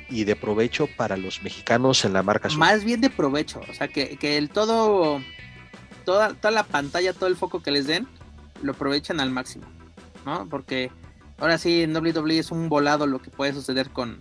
[0.09, 2.49] y de provecho para los mexicanos en la marca.
[2.49, 5.21] Más bien de provecho, o sea, que, que el todo,
[6.05, 8.07] toda, toda la pantalla, todo el foco que les den,
[8.61, 9.65] lo aprovechan al máximo,
[10.26, 10.47] ¿no?
[10.49, 10.91] Porque
[11.38, 14.19] ahora sí en WWE es un volado lo que puede suceder con,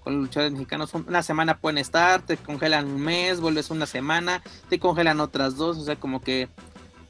[0.00, 0.92] con los luchadores mexicanos.
[0.94, 5.78] Una semana pueden estar, te congelan un mes, vuelves una semana, te congelan otras dos,
[5.78, 6.48] o sea, como que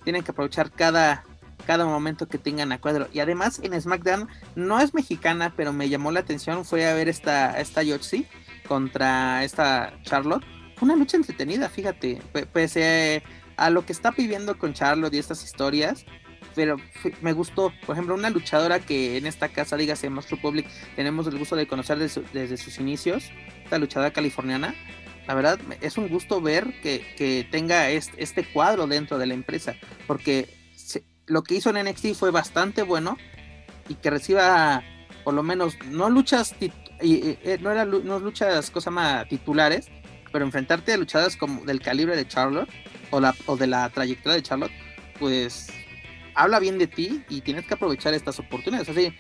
[0.05, 1.25] tienen que aprovechar cada,
[1.61, 3.09] cada momento que tengan a cuadro.
[3.13, 7.09] Y además en SmackDown no es mexicana, pero me llamó la atención, fue a ver
[7.09, 8.27] esta, esta Yotzi
[8.67, 10.45] contra esta Charlotte.
[10.77, 12.23] Fue una lucha entretenida, fíjate,
[12.53, 13.23] pese
[13.57, 16.07] a lo que está viviendo con Charlotte y estas historias,
[16.55, 16.77] pero
[17.21, 20.67] me gustó, por ejemplo, una luchadora que en esta casa, dígase Monster Public,
[20.97, 23.31] tenemos el gusto de conocer desde, sus inicios,
[23.65, 24.75] esta luchadora californiana.
[25.27, 29.77] La verdad, es un gusto ver que, tenga este, cuadro dentro de la empresa,
[30.07, 30.49] porque
[31.31, 33.17] lo que hizo en NXT fue bastante bueno
[33.89, 34.83] y que reciba
[35.25, 39.89] por lo menos no luchas eh, no era no luchas cosa más titulares
[40.33, 42.69] pero enfrentarte a luchadas como del calibre de Charlotte
[43.11, 44.73] o, la, o de la trayectoria de Charlotte
[45.19, 45.69] pues
[46.35, 48.89] habla bien de ti y tienes que aprovechar estas oportunidades.
[48.89, 49.13] Así,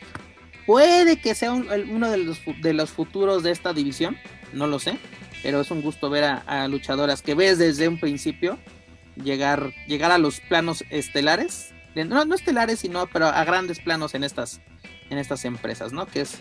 [0.66, 4.16] puede que sea uno de los, de los futuros de esta división,
[4.53, 4.99] no lo sé,
[5.43, 8.59] pero es un gusto ver a, luchadoras que ves desde un principio
[9.23, 14.24] llegar, llegar a los planos estelares, no, no estelares, sino pero a grandes planos en
[14.24, 14.60] estas,
[15.10, 16.06] en estas empresas, ¿no?
[16.06, 16.38] Que es...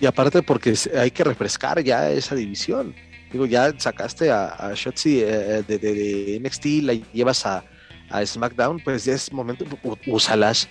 [0.00, 2.94] Y aparte porque hay que refrescar ya esa división.
[3.30, 7.64] Digo, ya sacaste a, Shotzi eh, de, de, de, NXT, la llevas a,
[8.10, 9.64] a SmackDown, pues ya es momento,
[10.06, 10.68] úsalas,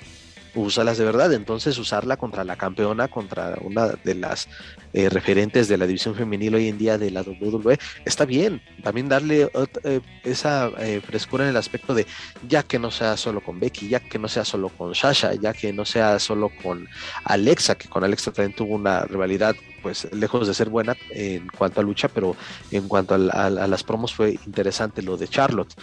[0.55, 1.33] úsalas de verdad.
[1.33, 4.47] Entonces usarla contra la campeona, contra una de las
[4.93, 8.61] eh, referentes de la división femenil hoy en día de la WWE, está bien.
[8.83, 9.49] También darle
[9.83, 12.05] eh, esa eh, frescura en el aspecto de
[12.47, 15.53] ya que no sea solo con Becky, ya que no sea solo con Sasha, ya
[15.53, 16.87] que no sea solo con
[17.23, 21.81] Alexa, que con Alexa también tuvo una rivalidad pues lejos de ser buena en cuanto
[21.81, 22.35] a lucha, pero
[22.71, 25.73] en cuanto a, las promos fue interesante lo de Charlotte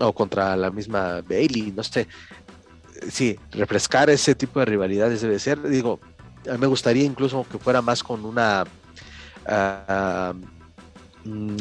[0.00, 2.08] o contra la misma Bailey, no sé.
[3.10, 6.00] Sí, refrescar ese tipo de rivalidades debe ser, digo,
[6.48, 8.64] a mí me gustaría incluso que fuera más con una
[9.46, 10.34] uh,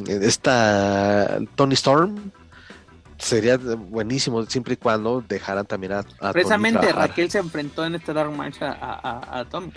[0.08, 2.32] esta Tony Storm.
[3.18, 6.04] Sería buenísimo siempre y cuando dejaran también a,
[6.34, 9.72] precisamente Raquel se enfrentó en este Dark Match a, a, Tommy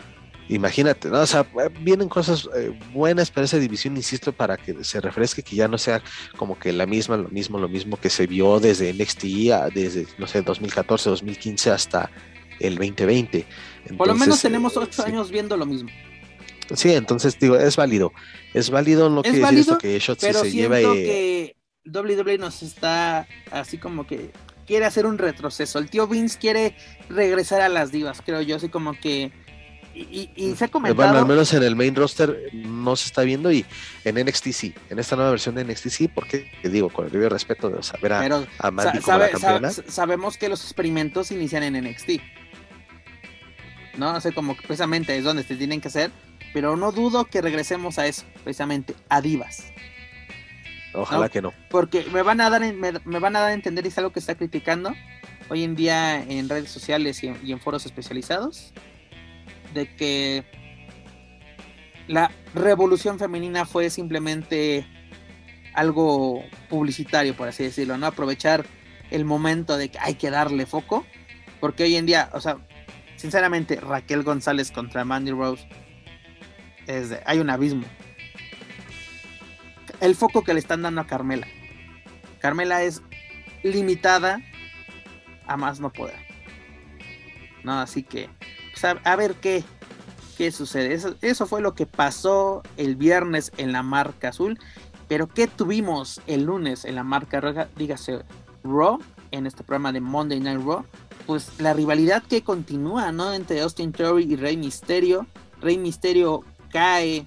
[0.49, 1.21] imagínate, ¿no?
[1.21, 1.47] O sea,
[1.81, 5.79] vienen cosas eh, buenas para esa división, insisto, para que se refresque, que ya no
[5.79, 6.03] sea
[6.37, 9.25] como que la misma, lo mismo, lo mismo que se vio desde NXT,
[9.75, 12.11] desde, no sé, 2014, 2015 hasta
[12.61, 13.47] el 2020.
[13.97, 15.91] Por lo menos tenemos ocho años viendo lo mismo.
[16.75, 18.13] Sí, entonces digo, es válido.
[18.55, 20.79] Es válido, no quiere decir esto que Shotzi se lleva.
[20.79, 24.31] que WWE nos está así como que
[24.67, 25.79] quiere hacer un retroceso.
[25.79, 26.77] El tío Vince quiere
[27.09, 29.33] regresar a las divas, creo yo, así como que.
[29.95, 31.09] Y, se ha comentado.
[31.09, 33.65] Bueno, al menos en el main roster no se está viendo y
[34.05, 37.31] en NXT sí, en esta nueva versión de NXT sí, porque digo, con el debido
[37.31, 39.71] respeto de saber a, a Mandy como la campeona.
[39.71, 42.21] sabemos que los experimentos inician en NXT.
[43.97, 44.21] ¿no?
[44.21, 46.11] sé, como que precisamente es donde se tienen que hacer,
[46.53, 49.65] pero no dudo que regresemos a eso, precisamente, a divas.
[50.95, 51.53] Ojalá que no.
[51.71, 54.21] Porque me van a dar me, van a dar a entender y es algo que
[54.21, 54.95] está criticando
[55.49, 58.73] hoy en día en redes sociales y en, foros especializados
[59.75, 60.45] de que
[62.07, 64.87] la revolución femenina fue simplemente
[65.75, 68.07] algo publicitario, por así decirlo, ¿no?
[68.07, 68.65] Aprovechar
[69.11, 71.05] el momento de que hay que darle foco,
[71.61, 72.59] porque hoy en día, o sea,
[73.17, 75.67] sinceramente, Raquel González contra Mandy Rose,
[76.87, 77.85] es hay un abismo.
[80.01, 81.47] El foco que le están dando a Carmela.
[82.41, 83.03] Carmela es
[83.63, 84.41] limitada
[85.47, 86.19] a más no poder.
[87.63, 88.29] No, así que,
[88.85, 89.65] a, ver qué,
[90.37, 90.95] qué sucede.
[90.95, 94.59] Eso, eso fue lo que pasó el viernes en la marca azul.
[95.09, 97.69] Pero ¿qué tuvimos el lunes en la marca roja?
[97.77, 98.21] Dígase
[98.63, 98.99] Raw,
[99.31, 100.85] en este programa de Monday Night Raw
[101.27, 103.33] pues la rivalidad que continúa, ¿no?
[103.33, 105.27] Entre Austin Theory y Rey Misterio.
[105.61, 107.27] Rey Misterio cae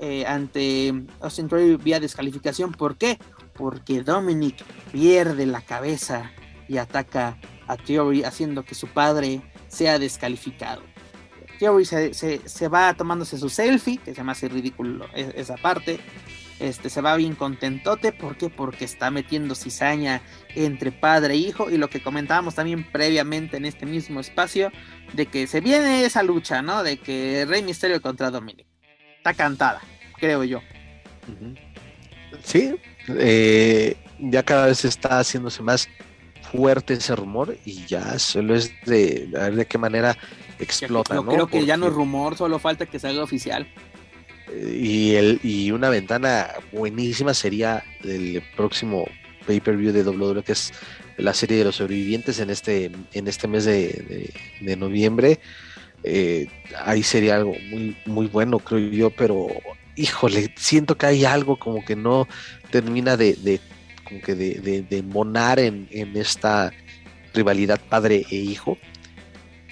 [0.00, 2.72] eh, ante Austin Theory vía descalificación.
[2.72, 3.18] ¿Por qué?
[3.54, 6.30] Porque Dominic pierde la cabeza
[6.68, 10.82] y ataca a Theory haciendo que su padre sea descalificado.
[11.58, 16.00] Theory se, va tomándose su selfie, que se me hace ridículo esa parte.
[16.60, 18.48] Este se va bien contentote, ¿por qué?
[18.48, 20.22] Porque está metiendo cizaña
[20.54, 24.70] entre padre e hijo y lo que comentábamos también previamente en este mismo espacio
[25.14, 26.84] de que se viene esa lucha, ¿no?
[26.84, 28.66] De que Rey Misterio contra Dominic.
[29.16, 29.80] Está cantada,
[30.18, 30.60] creo yo.
[32.44, 32.76] Sí,
[33.08, 35.88] eh, ya cada vez está haciéndose más
[36.52, 40.16] fuerte ese rumor y ya solo es de a ver de qué manera
[40.58, 41.14] explota.
[41.14, 43.66] Yo creo que ya no es rumor, solo falta que se haga oficial.
[44.52, 49.06] Y, el, y una ventana buenísima sería el próximo
[49.46, 50.72] pay-per-view de WWE que es
[51.16, 55.40] la serie de los sobrevivientes en este, en este mes de, de, noviembre.
[56.02, 56.48] Eh,
[56.84, 59.48] ahí sería algo muy, muy bueno, creo yo, pero
[59.96, 62.28] híjole, siento que hay algo como que no
[62.70, 63.60] termina de, de
[64.04, 66.72] como que de, de, monar en, en, esta
[67.32, 68.76] rivalidad padre e hijo.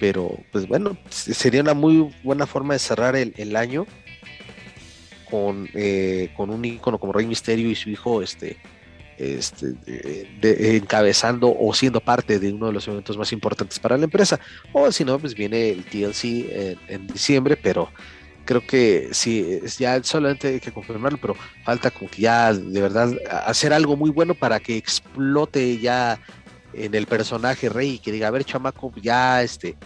[0.03, 3.87] Pero, pues bueno, sería una muy buena forma de cerrar el, año
[5.31, 8.57] con, eh, con un ícono como Rey Misterio y su hijo, este,
[9.17, 14.41] este, encabezando o siendo parte de uno de los eventos más importantes para la empresa.
[14.73, 17.89] O si no, pues viene el TLC en, diciembre, pero
[18.43, 23.09] creo que sí, ya solamente hay que confirmarlo, pero falta como que ya de verdad
[23.45, 26.19] hacer algo muy bueno para que explote ya
[26.73, 29.77] en el personaje Rey y que diga, a ver, chamaco, ya este,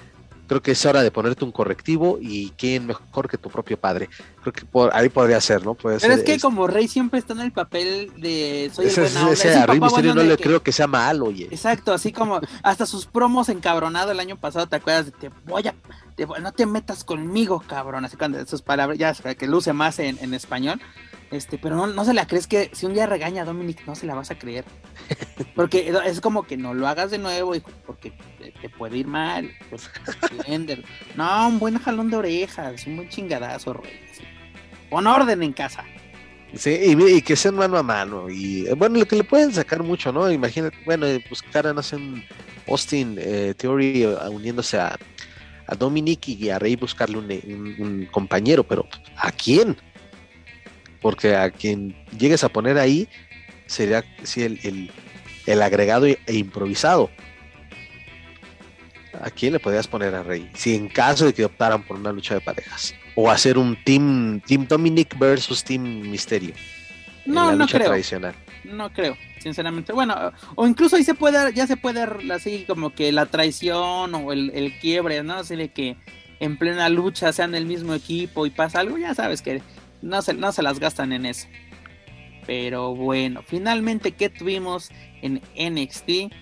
[0.47, 4.09] creo que es hora de ponerte un correctivo y quién mejor que tu propio padre.
[4.41, 5.73] Creo que por, ahí podría ser, ¿no?
[5.75, 9.13] Puede Pero es que como Rey siempre está en el papel de soy ese, el
[9.13, 11.47] buena ese, a Rey Misterio no le creo que sea malo, oye.
[11.51, 15.07] Exacto, así como hasta sus promos encabronado el año pasado, ¿te acuerdas?
[15.07, 15.75] De te voy a,
[16.39, 20.33] no te metas conmigo, cabrón, así cuando sus palabras, ya que luce más en, en
[20.33, 20.81] español.
[21.29, 23.95] Este, pero no, no se la crees que si un día regaña a Dominic, no
[23.95, 24.63] se la vas a creer.
[25.55, 27.53] Porque es como que no lo hagas de nuevo,
[27.85, 28.13] porque
[28.61, 29.49] te, puede ir mal.
[29.69, 29.89] Pues,
[31.15, 33.99] no, un buen jalón de orejas, un buen chingadazo, Rey.
[34.89, 35.83] Pon orden en casa.
[36.53, 38.29] Sí, y, que sean mano a mano.
[38.29, 40.31] Y bueno, lo que le pueden sacar mucho, ¿no?
[40.31, 42.23] Imagínate, bueno, buscar, no sé, un
[42.67, 44.97] Austin eh, Theory eh, uniéndose a,
[45.67, 49.75] a Dominic y a Rey buscarle un compañero, pero ¿a quién?
[51.01, 53.07] porque a quien llegues a poner ahí
[53.67, 54.43] sería sí,
[55.45, 57.09] el, agregado e improvisado.
[59.21, 60.49] ¿A quién le podrías poner a Rey?
[60.53, 62.93] Si en caso de que optaran por una lucha de parejas.
[63.15, 66.53] O hacer un Team, team Dominic versus Team Misterio.
[67.25, 67.91] No, no creo.
[68.63, 69.91] No creo, sinceramente.
[69.91, 74.31] Bueno, o incluso ahí se puede, ya se puede así como que la traición o
[74.31, 75.35] el, el quiebre, ¿no?
[75.35, 75.97] Así de que
[76.39, 79.61] en plena lucha sean el mismo equipo y pasa algo, ya sabes que
[80.01, 81.47] no se, no se las gastan en eso.
[82.47, 84.89] Pero bueno, finalmente, ¿qué tuvimos
[85.21, 86.33] en NXT?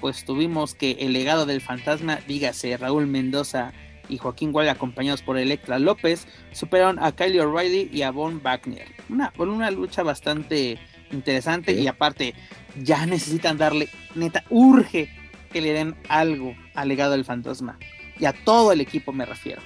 [0.00, 3.72] Pues tuvimos que el legado del fantasma, dígase Raúl Mendoza
[4.08, 8.88] y Joaquín Wall, acompañados por Electra López, superaron a Kylie O'Reilly y a Von Wagner.
[9.08, 10.78] Una, una lucha bastante
[11.12, 12.34] interesante y aparte,
[12.82, 15.08] ya necesitan darle, neta, urge
[15.52, 17.78] que le den algo al legado del fantasma.
[18.18, 19.62] Y a todo el equipo me refiero.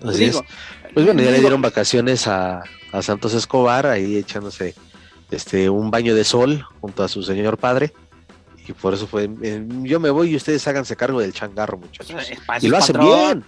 [0.00, 0.34] Pues
[0.94, 2.62] bueno, ya le dieron vacaciones a,
[3.00, 4.74] Santos Escobar, ahí echándose
[5.30, 7.92] este un baño de sol junto a su señor padre.
[8.68, 12.30] Y por eso fue, eh, yo me voy y ustedes háganse cargo del changarro, muchachos.
[12.60, 13.44] y lo hacen bien.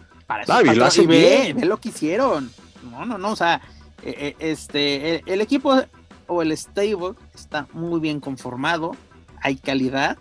[0.64, 1.56] y lo hacen bien.
[1.56, 2.50] Ve lo que hicieron.
[2.90, 3.60] No, no, no, o sea,
[4.02, 5.82] eh, eh, este, el, equipo
[6.28, 8.96] o el stable está muy bien conformado,
[9.42, 10.16] hay calidad.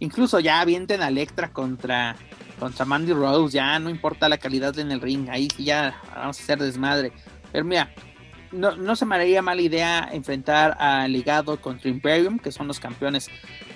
[0.00, 2.16] Incluso ya avienten a Electra contra
[2.58, 6.38] contra Mandy Rose, ya no importa la calidad en el ring, ahí sí ya vamos
[6.38, 7.12] a hacer desmadre.
[7.52, 7.92] Pero mira,
[8.54, 12.80] no, no se me haría mala idea enfrentar a Ligado contra Imperium, que son los
[12.80, 13.28] campeones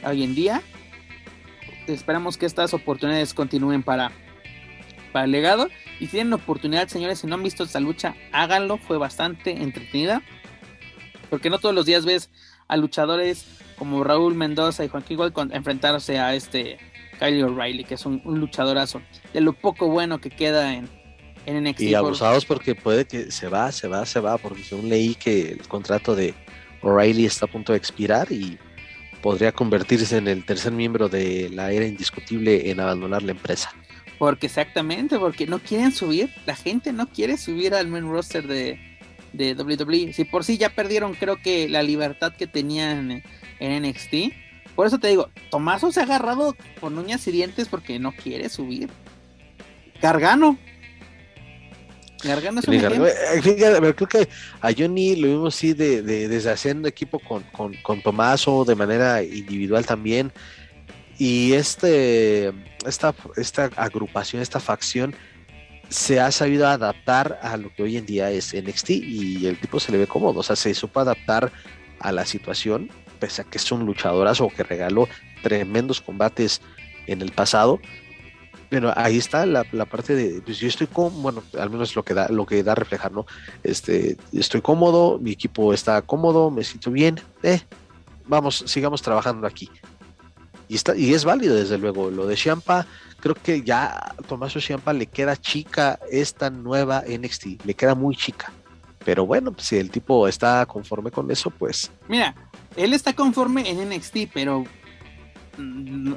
[0.05, 0.63] hoy en día.
[1.87, 4.13] Esperamos que estas oportunidades continúen para,
[5.13, 5.69] para el legado.
[6.01, 8.79] Y si tienen oportunidad, señores, si no han visto esta lucha, háganlo.
[8.79, 10.23] Fue bastante entretenida.
[11.31, 12.31] Porque no todos los días ves
[12.69, 13.47] a luchadores
[13.77, 16.79] como Raúl Mendoza y Joaquín Gold enfrentarse a este
[17.19, 19.03] Kylie O'Reilly, que es un, luchadorazo,
[19.33, 20.89] de lo poco bueno que queda en,
[21.49, 21.81] en NXT.
[21.83, 25.51] Y abusados porque puede que se va, se va, se va, porque según leí que
[25.53, 26.35] el contrato de
[26.83, 28.59] O'Reilly está a punto de expirar y
[29.23, 33.73] podría convertirse en el tercer miembro de la era indiscutible en abandonar la empresa.
[34.19, 38.79] Porque exactamente, porque no quieren subir, la gente no quiere subir al main roster de,
[39.33, 40.13] de WWE.
[40.13, 43.23] Si por sí ya perdieron, creo que la libertad que tenían
[43.61, 44.33] en NXT
[44.79, 48.49] por eso te digo, Tomaso se ha agarrado con uñas y dientes porque no quiere
[48.49, 48.89] subir.
[50.01, 50.57] Gargano.
[52.25, 54.29] Gargano es un eh, creo que
[54.61, 57.45] a Johnny lo vimos sí de, desde haciendo equipo con,
[57.83, 60.33] con, Tomaso de manera individual también.
[61.19, 62.53] Y este,
[62.87, 65.15] esta, esta agrupación, esta facción,
[65.89, 69.81] se ha sabido adaptar a lo que hoy en día es NXT y el tipo
[69.81, 71.51] se le ve cómodo, o sea, se supo adaptar
[72.01, 75.09] a la situación pese a que es un luchadorazo que regaló
[75.43, 76.61] tremendos combates
[77.07, 77.81] en el pasado.
[78.71, 82.13] Bueno, ahí está la, parte de, pues yo estoy cómodo, bueno, al menos lo que
[82.13, 83.27] da, lo que da reflejar, ¿no?
[83.63, 87.63] Este, estoy cómodo, mi equipo está cómodo, me siento bien, eh,
[88.27, 89.71] vamos, sigamos trabajando aquí.
[90.69, 92.11] Y, está, y es válido, desde luego.
[92.11, 92.87] Lo de Champa,
[93.21, 98.15] creo que ya a Tomaso Champa le queda chica esta nueva NXT, le queda muy
[98.15, 98.53] chica.
[99.05, 101.91] Pero bueno, si el tipo está conforme con eso, pues.
[102.09, 102.35] Mira,
[102.77, 104.65] él está conforme en NXT, pero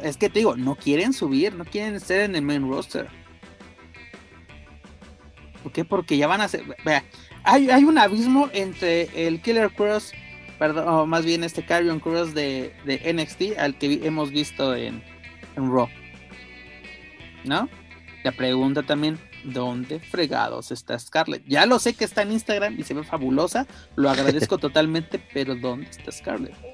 [0.03, 3.07] es que te digo, no quieren subir, no quieren estar en el main roster.
[5.63, 5.85] ¿Por qué?
[5.85, 6.63] Porque ya van a ser.
[6.83, 7.03] Vea,
[7.43, 10.13] hay, hay un abismo entre el Killer Cross,
[10.59, 15.03] perdón, o más bien este Carrion Cross de, de NXT al que hemos visto en,
[15.55, 15.89] en Raw.
[17.43, 17.69] ¿No?
[18.23, 21.43] La pregunta también, ¿dónde fregados está Scarlett?
[21.47, 23.65] Ya lo sé que está en Instagram y se ve fabulosa,
[23.95, 26.70] lo agradezco totalmente, pero ¿dónde está Scarlett?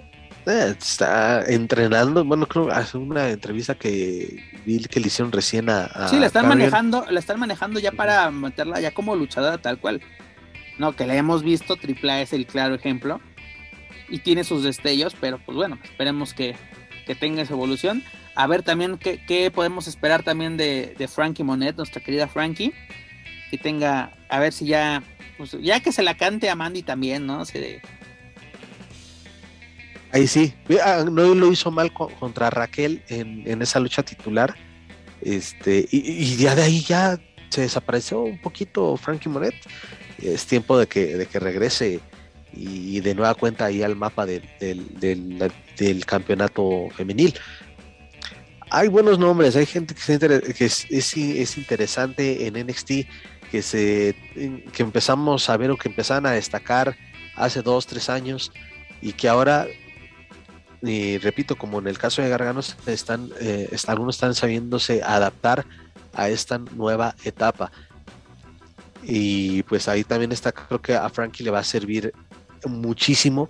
[0.47, 5.85] Eh, está entrenando, bueno, creo hace una entrevista que vi que le hicieron recién a,
[5.85, 6.59] a Sí, la están Carrion.
[6.59, 10.01] manejando, la están manejando ya para meterla ya como luchadora tal cual.
[10.77, 13.19] No, que la hemos visto, Triple es el claro ejemplo.
[14.09, 16.55] Y tiene sus destellos, pero pues bueno, esperemos que,
[17.05, 18.03] que tenga esa evolución.
[18.35, 22.73] A ver también qué, qué podemos esperar también de, de Frankie Monet, nuestra querida Frankie.
[23.51, 25.03] Que tenga, a ver si ya,
[25.37, 27.43] pues ya que se la cante a Mandy también, ¿no?
[27.43, 27.81] De-
[30.11, 30.53] Ahí sí,
[30.83, 34.55] Ah, no lo hizo mal co- contra Raquel en, esa lucha titular.
[35.21, 37.19] Este, y, y ya de ahí ya
[37.49, 39.55] se desapareció un poquito Frankie Moret.
[40.21, 41.99] Es tiempo de que, de que regrese
[42.53, 44.41] y de nueva cuenta ahí al mapa del,
[46.05, 47.33] campeonato femenil.
[48.69, 50.17] Hay buenos nombres, hay gente que,
[50.53, 52.91] que es, es, es interesante en NXT,
[53.51, 54.15] que, se,
[54.73, 56.97] que empezamos a ver o que empezaron a destacar
[57.35, 58.51] hace dos, tres años
[59.01, 59.67] y que ahora
[60.87, 65.65] y repito, como en el caso de Garganos, están, eh, algunos están sabiéndose adaptar
[66.13, 67.71] a esta nueva etapa.
[69.03, 72.13] Y pues ahí también está, creo que a Frankie le va a servir
[72.65, 73.49] muchísimo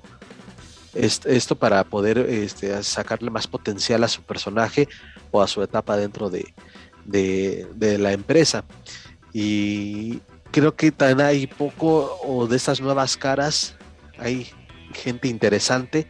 [0.94, 4.88] est- esto para poder este, sacarle más potencial a su personaje
[5.32, 6.54] o a su etapa dentro de,
[7.06, 8.66] de, de la empresa.
[9.34, 10.20] Y
[10.52, 13.76] creo que también hay poco o de estas nuevas caras,
[14.20, 14.48] hay
[14.94, 16.08] gente interesante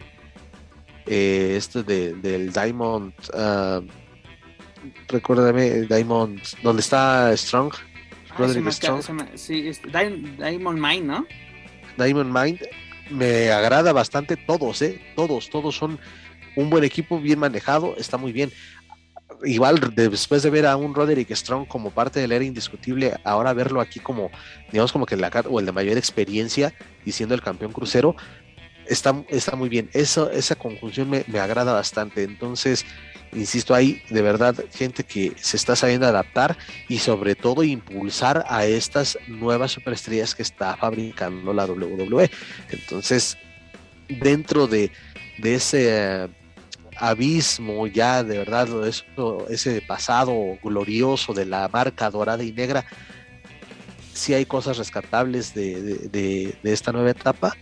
[1.07, 3.81] eh, esto de, del Diamond, ah,
[5.07, 11.25] recuérdame, Diamond, donde está Strong, se Roderick Strong, me- sí, este, Diamond Diamond Mine, ¿no?
[11.97, 12.59] Diamond Mind,
[13.09, 15.01] me agrada bastante todos, ¿eh?
[15.15, 15.99] Todos, todos son
[16.55, 18.51] un buen equipo, bien manejado, está muy bien.
[19.43, 23.81] Igual después de ver a un Roderick Strong como parte del era indiscutible, ahora verlo
[23.81, 24.31] aquí como,
[24.71, 26.73] digamos, como que la o el de mayor experiencia
[27.05, 28.15] y siendo el campeón crucero,
[28.89, 29.89] está, está muy bien.
[29.93, 32.23] Eso, esa conjunción me, me agrada bastante.
[32.23, 32.85] Entonces,
[33.34, 36.57] insisto, hay de verdad gente que se está sabiendo adaptar
[36.88, 42.30] y sobre todo impulsar a estas nuevas superestrellas que está fabricando la WWE.
[42.69, 43.38] Entonces,
[44.07, 44.91] dentro de,
[45.38, 46.27] de ese eh,
[46.97, 49.05] abismo ya de verdad, eso,
[49.49, 50.34] ese pasado
[50.64, 52.85] glorioso de la marca dorada y negra,
[54.14, 57.55] sí hay cosas rescatables de- de- de esta nueva etapa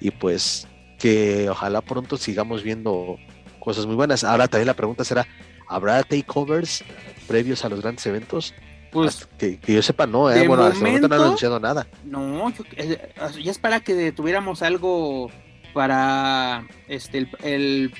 [0.00, 0.66] y pues
[0.98, 3.16] que ojalá pronto sigamos viendo
[3.60, 4.24] cosas muy buenas.
[4.24, 5.26] Ahora también la pregunta será,
[5.68, 6.84] ¿habrá takeovers
[7.26, 8.54] previos a los grandes eventos?
[8.92, 10.46] Pues que, que yo sepa, no, ¿eh?
[10.48, 11.86] bueno, hasta el momento no han momento- anunciado nada.
[12.04, 13.12] No, yo, eh,
[13.42, 15.30] ya es para que tuviéramos algo
[15.74, 17.92] para este el, el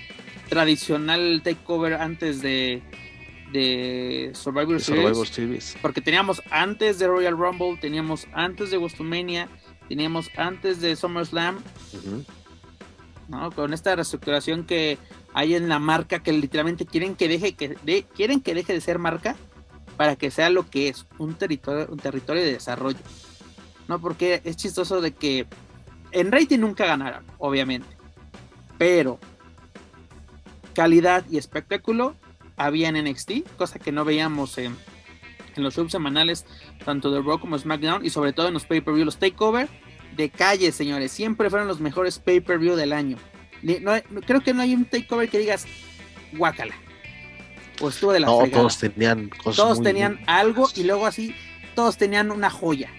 [0.48, 2.82] tradicional takeover antes de,
[3.52, 5.04] de Survivor, Series.
[5.04, 5.76] Survivor Series.
[5.82, 9.48] Porque teníamos antes de Royal Rumble, teníamos antes de WrestleMania,
[9.88, 11.56] teníamos antes de SummerSlam,
[11.92, 12.24] Ujú.
[13.28, 13.50] ¿no?
[13.52, 14.98] Con esta reestructuración que
[15.34, 18.80] hay en la marca que literalmente quieren que deje que de- quieren que deje de
[18.80, 19.36] ser marca
[19.96, 22.98] para que sea lo que es, un territorio, un territorio de desarrollo.
[23.88, 25.46] No, porque es chistoso de que
[26.12, 27.88] en rating nunca ganaron, obviamente.
[28.78, 29.18] Pero
[30.74, 32.14] calidad y espectáculo
[32.56, 34.76] había en NXT, cosa que no veíamos en,
[35.56, 36.44] en los shows semanales,
[36.84, 39.68] tanto de Raw como SmackDown, y sobre todo en los pay-per-view, los takeover
[40.16, 41.12] de calle, señores.
[41.12, 43.16] Siempre fueron los mejores pay-per-view del año.
[43.62, 45.66] Ni- no- no- creo que no hay un takeover que digas,
[46.32, 46.74] guácala.
[47.80, 48.60] O estuvo de la No, fregada.
[48.62, 51.34] todos tenían cosas Todos muy- tenían muy- algo y luego así,
[51.74, 52.90] todos tenían una joya.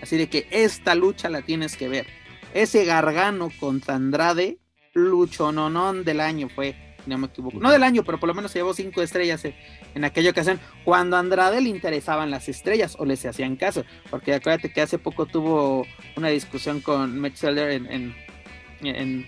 [0.00, 2.06] Así de que esta lucha la tienes que ver.
[2.54, 4.58] Ese Gargano contra Andrade,
[4.94, 6.74] lucho nonón del año fue,
[7.06, 7.58] no me equivoco.
[7.60, 9.44] No del año, pero por lo menos se llevó cinco estrellas
[9.94, 10.60] en, aquella ocasión.
[10.84, 13.84] Cuando a Andrade le interesaban las estrellas o les hacían caso.
[14.10, 15.86] Porque acuérdate que hace poco tuvo
[16.16, 18.14] una discusión con Metzelder en, en,
[18.82, 19.26] en,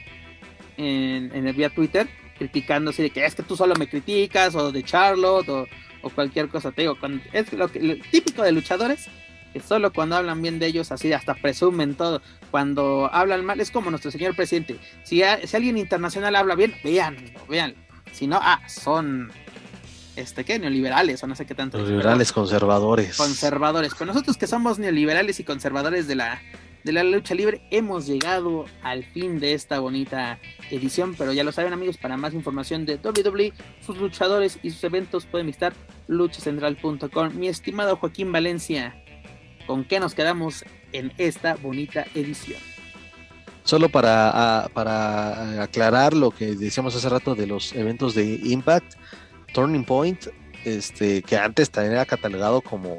[0.77, 2.09] en, en el vía Twitter,
[2.39, 5.67] criticando así de que es que tú solo me criticas, o de Charlotte, o,
[6.05, 6.71] o cualquier cosa.
[6.73, 6.97] Te digo,
[7.33, 9.09] es lo, típico de luchadores,
[9.53, 12.23] que solo cuando hablan bien de ellos, así hasta presumen todo.
[12.51, 14.79] Cuando hablan mal, es como nuestro señor presidente.
[15.03, 17.77] Si, si alguien internacional habla bien, véanlo, véanlo.
[18.13, 19.33] Si no, ah, son,
[20.17, 20.59] este, ¿qué?
[20.59, 21.79] Neoliberales, o no sé qué tanto.
[21.79, 23.17] Los Pero- liberales conservadores.
[23.17, 23.93] conservadores.
[23.99, 26.41] Pero nosotros que somos neoliberales y conservadores de la
[26.85, 27.63] de la lucha libre.
[27.71, 30.39] Hemos llegado al fin de esta bonita
[30.71, 34.85] edición, pero ya lo saben amigos, para más información de WWE, sus luchadores y sus
[34.85, 35.73] eventos pueden visitar
[36.09, 37.31] luchacentral.com.
[37.37, 38.95] Mi estimado Joaquín Valencia,
[39.67, 42.61] ¿con qué nos quedamos en esta bonita edición?
[43.63, 48.95] Solo para, para aclarar lo que decíamos hace rato de los eventos de Impact,
[49.55, 50.27] Turning Point,
[50.65, 52.99] este, que antes también era catalogado como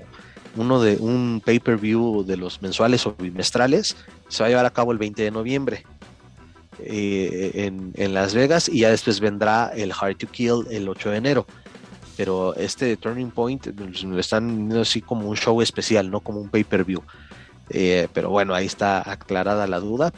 [0.55, 3.95] uno de un pay-per-view de los mensuales o bimestrales,
[4.29, 5.83] se va a llevar a cabo el 20 de noviembre
[6.79, 11.17] eh, en, Las Vegas y ya después vendrá el Hard to Kill el 8 de
[11.17, 11.45] enero.
[12.17, 16.39] Pero este Turning Point pues, lo están viendo así como un show especial, no como
[16.39, 17.03] un pay-per-view.
[17.69, 20.13] Eh, pero bueno, ahí está aclarada la duda.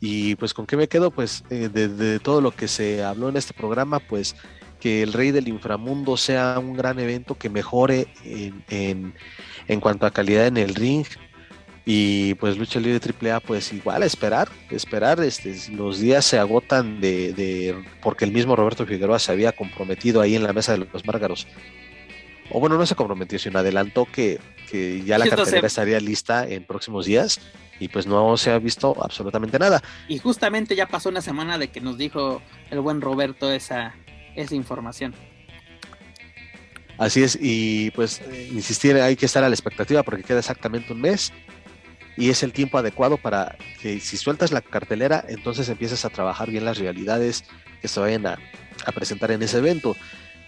[0.00, 3.28] Y pues con qué me quedo, pues eh, de, de, todo lo que se habló
[3.28, 4.34] en este programa, pues
[4.82, 9.14] que el Rey del Inframundo sea un gran evento que mejore en, en,
[9.68, 11.06] en cuanto a calidad en el ring.
[11.84, 17.32] Y pues lucha libre AAA, pues igual esperar, esperar, este, los días se agotan de,
[17.32, 21.06] de, porque el mismo Roberto Figueroa se había comprometido ahí en la mesa de los
[21.06, 21.46] Márgaros.
[22.50, 26.64] O bueno, no se comprometió, sino adelantó que, que ya la cartelera estaría lista en
[26.64, 27.40] próximos días
[27.78, 29.80] y pues no se ha visto absolutamente nada.
[30.08, 33.94] Y justamente ya pasó una semana de que nos dijo el buen Roberto esa,
[34.36, 35.14] esa información.
[36.98, 38.20] Así es, y pues
[38.52, 41.32] insistir, hay que estar a la expectativa porque queda exactamente un mes
[42.16, 46.50] y es el tiempo adecuado para que si sueltas la cartelera, entonces empiezas a trabajar
[46.50, 47.44] bien las realidades
[47.80, 48.38] que se vayan a,
[48.94, 49.96] presentar en ese evento.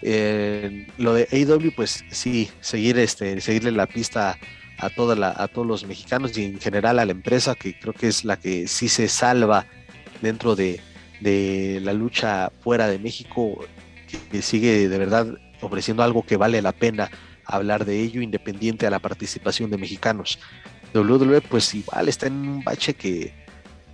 [0.01, 4.37] Eh, lo de AW, pues sí, seguir este, seguirle la pista
[4.77, 7.93] a toda la, a todos los mexicanos y en general a la empresa, que creo
[7.93, 9.65] que es la que sí se salva
[10.21, 10.79] dentro de,
[11.21, 13.65] de la lucha fuera de México,
[14.31, 15.27] que, sigue de verdad
[15.61, 17.09] ofreciendo algo que vale la pena
[17.45, 20.39] hablar de ello, independiente a la participación de mexicanos.
[20.93, 23.33] WWE, pues igual está en un bache que,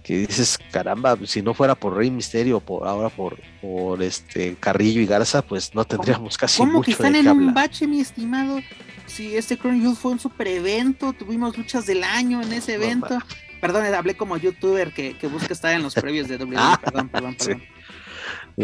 [0.04, 5.02] que dices, caramba, si no fuera por Rey Misterio, por ahora por, por este Carrillo
[5.02, 7.54] y Garza, pues no tendríamos casi ¿Cómo mucho que están de en qué un hablar.
[7.56, 8.60] bache, mi estimado?
[9.08, 13.20] Si este Crown Jewel fue un super evento, tuvimos luchas del año en ese evento.
[13.60, 16.56] Perdón, hablé como youtuber que, que busca estar en los previos de WWE.
[16.58, 17.52] Ah, perdón, perdón, sí.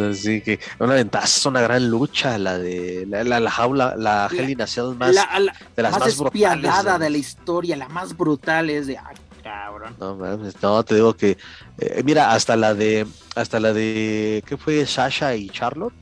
[0.09, 4.49] Así que una ventaja, una gran lucha, la de la, la, la jaula, la Hell
[4.49, 6.99] in a Cell más la, de las más, más brutales.
[6.99, 8.97] de- la historia, la más brutal es de.
[8.97, 9.95] Ay, cabrón.
[9.99, 11.38] No mames, no, te digo que
[11.80, 15.93] eh, mira, hasta la de hasta la de ¿qué fue Sasha y Charlotte?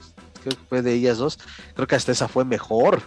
[0.41, 1.40] Creo que fue de ellas dos.
[1.76, 3.02] Creo que hasta esa fue mejor.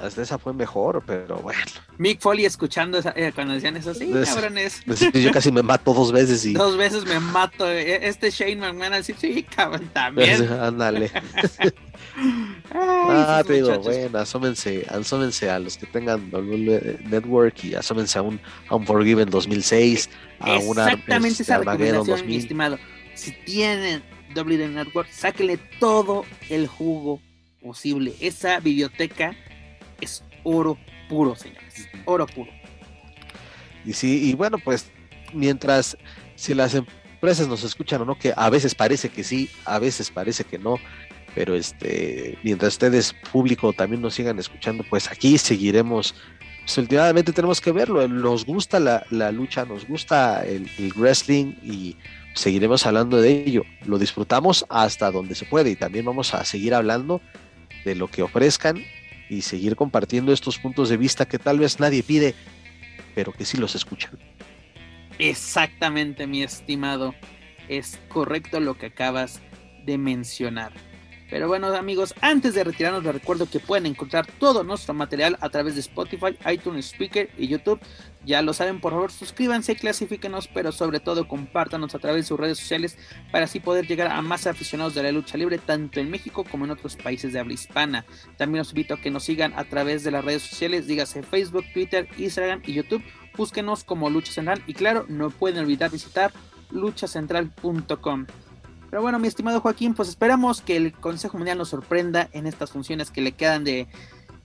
[0.00, 1.60] Hasta esa fue mejor, pero bueno.
[1.98, 4.82] Mick Foley escuchando esa- eh, cuando decían eso, sí, Des- cabrones.
[4.86, 7.68] pues, yo casi me mato dos veces y Dos veces me mato.
[7.68, 10.48] eh, Este Shane McMahon así, sí, cabrón, también.
[10.60, 11.10] ándale.
[12.72, 18.22] Ah, te digo, bueno, asómense, asómense a los que tengan WWE Network y asómense a
[18.22, 20.10] un Unforgiven 2006,
[20.40, 22.38] a una Exactamente esa recomendación, mi 2000.
[22.40, 22.78] estimado.
[23.14, 24.02] Si tienen
[24.34, 27.20] WWE Network, sáquenle todo el jugo
[27.62, 28.14] posible.
[28.20, 29.34] Esa biblioteca
[30.00, 31.88] es oro puro, señores.
[32.04, 32.50] Oro puro.
[33.84, 34.90] Y sí, y bueno, pues
[35.32, 35.96] mientras
[36.34, 40.10] si las empresas nos escuchan o no, que a veces parece que sí, a veces
[40.10, 40.76] parece que no,
[41.34, 46.14] pero este, mientras ustedes, público, también nos sigan escuchando, pues aquí seguiremos.
[46.60, 51.54] Pues últimamente tenemos que verlo, nos gusta la, la lucha, nos gusta el, el wrestling
[51.62, 51.96] y
[52.34, 53.62] seguiremos hablando de ello.
[53.86, 57.22] Lo disfrutamos hasta donde se puede y también vamos a seguir hablando
[57.86, 58.84] de lo que ofrezcan
[59.28, 62.34] y seguir compartiendo estos puntos de vista que tal vez nadie pide,
[63.14, 64.18] pero que sí los escuchan.
[65.18, 67.14] Exactamente, mi estimado.
[67.68, 69.40] Es correcto lo que acabas
[69.84, 70.72] de mencionar.
[71.30, 75.50] Pero bueno, amigos, antes de retirarnos, les recuerdo que pueden encontrar todo nuestro material a
[75.50, 77.80] través de Spotify, iTunes Speaker y YouTube.
[78.24, 82.40] Ya lo saben, por favor, suscríbanse, clasifíquenos, pero sobre todo compártanos a través de sus
[82.40, 82.98] redes sociales
[83.30, 86.64] para así poder llegar a más aficionados de la lucha libre, tanto en México como
[86.64, 88.06] en otros países de habla hispana.
[88.38, 91.64] También los invito a que nos sigan a través de las redes sociales, dígase Facebook,
[91.74, 93.02] Twitter, Instagram y YouTube.
[93.36, 96.32] Búsquenos como Lucha Central y claro, no pueden olvidar visitar
[96.70, 98.26] luchacentral.com.
[98.90, 102.70] Pero bueno, mi estimado Joaquín, pues esperamos que el Consejo Mundial nos sorprenda en estas
[102.70, 103.86] funciones que le quedan de,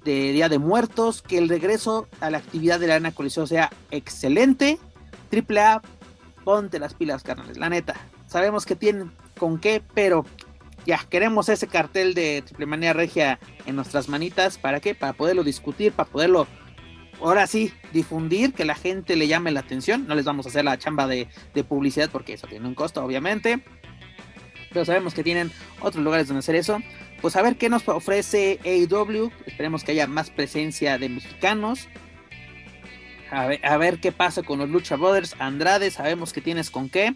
[0.03, 3.71] de Día de Muertos, que el regreso a la actividad de la Arena Coliseo sea
[3.91, 4.79] excelente.
[5.29, 5.81] Triple A,
[6.43, 7.95] ponte las pilas, carnales, la neta.
[8.27, 10.25] Sabemos que tienen con qué, pero
[10.85, 14.57] ya queremos ese cartel de Triple Manía Regia en nuestras manitas.
[14.57, 14.93] ¿Para qué?
[14.93, 16.47] Para poderlo discutir, para poderlo,
[17.21, 20.05] ahora sí, difundir, que la gente le llame la atención.
[20.05, 23.01] No les vamos a hacer la chamba de, de publicidad porque eso tiene un costo,
[23.01, 23.63] obviamente
[24.73, 26.81] pero sabemos que tienen otros lugares donde hacer eso.
[27.21, 29.31] Pues a ver qué nos ofrece AEW.
[29.45, 31.87] Esperemos que haya más presencia de mexicanos.
[33.31, 35.35] a ver, a ver qué pasa con los Lucha Brothers.
[35.39, 37.15] Andrade, sabemos que tienes con qué.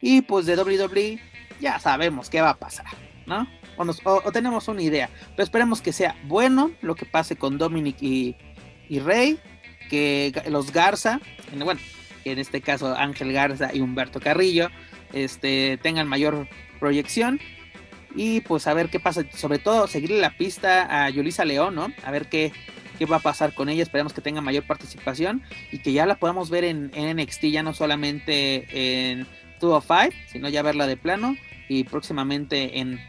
[0.00, 1.20] Y pues de WWE
[1.60, 2.86] ya sabemos qué va a pasar,
[3.26, 3.46] ¿no?
[3.76, 5.08] O, tenemos una idea.
[5.30, 8.36] Pero esperemos que sea bueno lo que pase con Dominic y,
[9.00, 9.38] Rey.
[9.88, 11.20] Que los Garza,
[11.52, 11.80] bueno,
[12.24, 14.68] en este caso Ángel Garza y Humberto Carrillo,
[15.12, 16.46] este, tengan mayor
[16.80, 17.38] proyección.
[18.16, 19.24] Y pues a ver qué pasa.
[19.32, 21.92] Sobre todo seguirle la pista a Yulisa León, ¿no?
[22.02, 22.52] A ver qué,
[22.98, 23.84] qué va a pasar con ella.
[23.84, 27.62] Esperemos que tenga mayor participación y que ya la podamos ver en, en NXT, ya
[27.62, 29.28] no solamente en
[29.60, 31.36] 205, sino ya verla de plano
[31.68, 33.00] y próximamente en,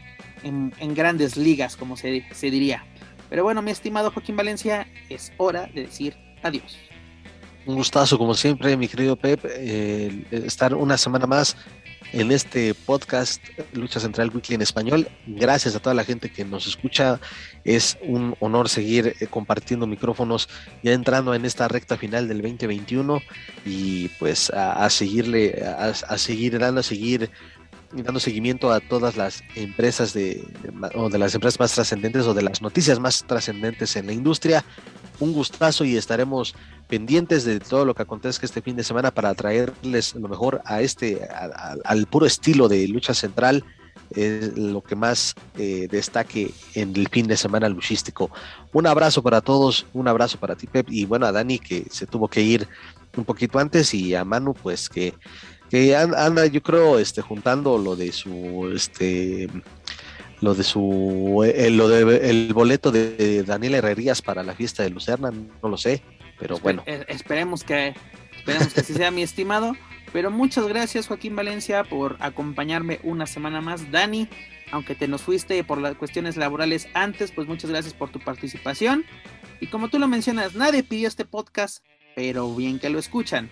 [0.44, 2.84] en, grandes ligas, como se, se diría.
[3.28, 6.78] Pero bueno, mi estimado Joaquín Valencia, es hora de decir adiós.
[7.66, 11.56] Un gustazo, como siempre, mi querido Pep, eh, estar una semana más
[12.12, 15.08] en este podcast Lucha Central Weekly en español.
[15.26, 17.20] Gracias a toda la gente que nos escucha.
[17.64, 20.48] Es un honor seguir eh, compartiendo micrófonos
[20.82, 23.22] ya entrando en esta recta final del 2021
[23.64, 27.30] y pues a, seguirle, a, seguir dando, a seguir
[27.92, 30.44] dando seguimiento a todas las empresas de,
[30.94, 34.64] o de las empresas más trascendentes o de las noticias más trascendentes en la industria.
[35.20, 36.54] Un gustazo y estaremos
[36.88, 40.80] pendientes de todo lo que acontezca este fin de semana para traerles lo mejor a
[40.80, 41.28] este,
[41.84, 43.64] al puro estilo de lucha central,
[44.10, 48.30] es lo que más eh, destaque en el fin de semana luchístico.
[48.72, 52.06] Un abrazo para todos, un abrazo para ti, Pep, y bueno, a Dani que se
[52.06, 52.68] tuvo que ir
[53.16, 55.14] un poquito antes y a Manu, pues que,
[55.72, 59.48] que anda, yo creo, este, juntando lo de su, este,
[60.42, 64.82] lo de su, el, eh, lo de, el boleto de Daniel Herrerías para la fiesta
[64.82, 66.02] de Lucerna, no lo sé,
[66.38, 66.82] pero bueno.
[66.84, 67.94] Eh, esperemos que,
[68.36, 69.74] esperemos que así sea mi estimado.
[70.12, 73.90] Pero muchas gracias Joaquín Valencia por acompañarme una semana más.
[73.90, 74.28] Dani,
[74.70, 79.06] aunque te nos fuiste por las cuestiones laborales antes, pues muchas gracias por tu participación.
[79.58, 81.82] Y como tú lo mencionas, nadie pidió este podcast,
[82.14, 83.50] pero bien que lo escuchan.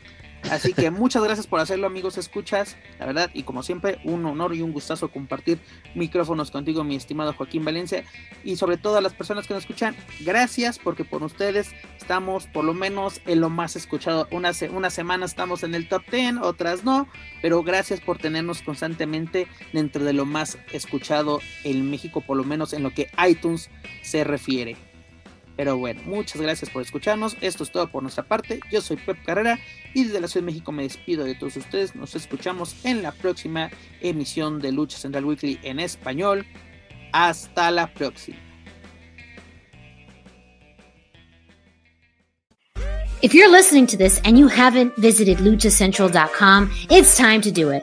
[0.48, 2.76] Así que muchas gracias por hacerlo, amigos escuchas.
[2.98, 5.58] La verdad, y como siempre, un honor y un gustazo compartir
[5.94, 8.04] micrófonos contigo, mi estimado Joaquín Valencia.
[8.42, 12.64] Y sobre todo a las personas que nos escuchan, gracias porque por ustedes estamos por
[12.64, 14.26] lo menos en lo más escuchado.
[14.30, 17.06] Unas, unas semanas estamos en el top 10, otras no.
[17.42, 22.72] Pero gracias por tenernos constantemente dentro de lo más escuchado en México, por lo menos
[22.72, 23.70] en lo que iTunes
[24.02, 24.89] se refiere.
[25.60, 27.36] Pero bueno, muchas gracias por escucharnos.
[27.42, 28.60] Esto es todo por nuestra parte.
[28.72, 29.58] Yo soy Pep Carrera
[29.92, 31.94] y desde la Ciudad de México me despido de todos ustedes.
[31.94, 33.68] Nos escuchamos en la próxima
[34.00, 36.46] emisión de Lucha Central Weekly en español.
[37.12, 38.38] Hasta la próxima.
[43.20, 47.82] If you're listening to this and you haven't visited luchacentral.com, it's time to do it.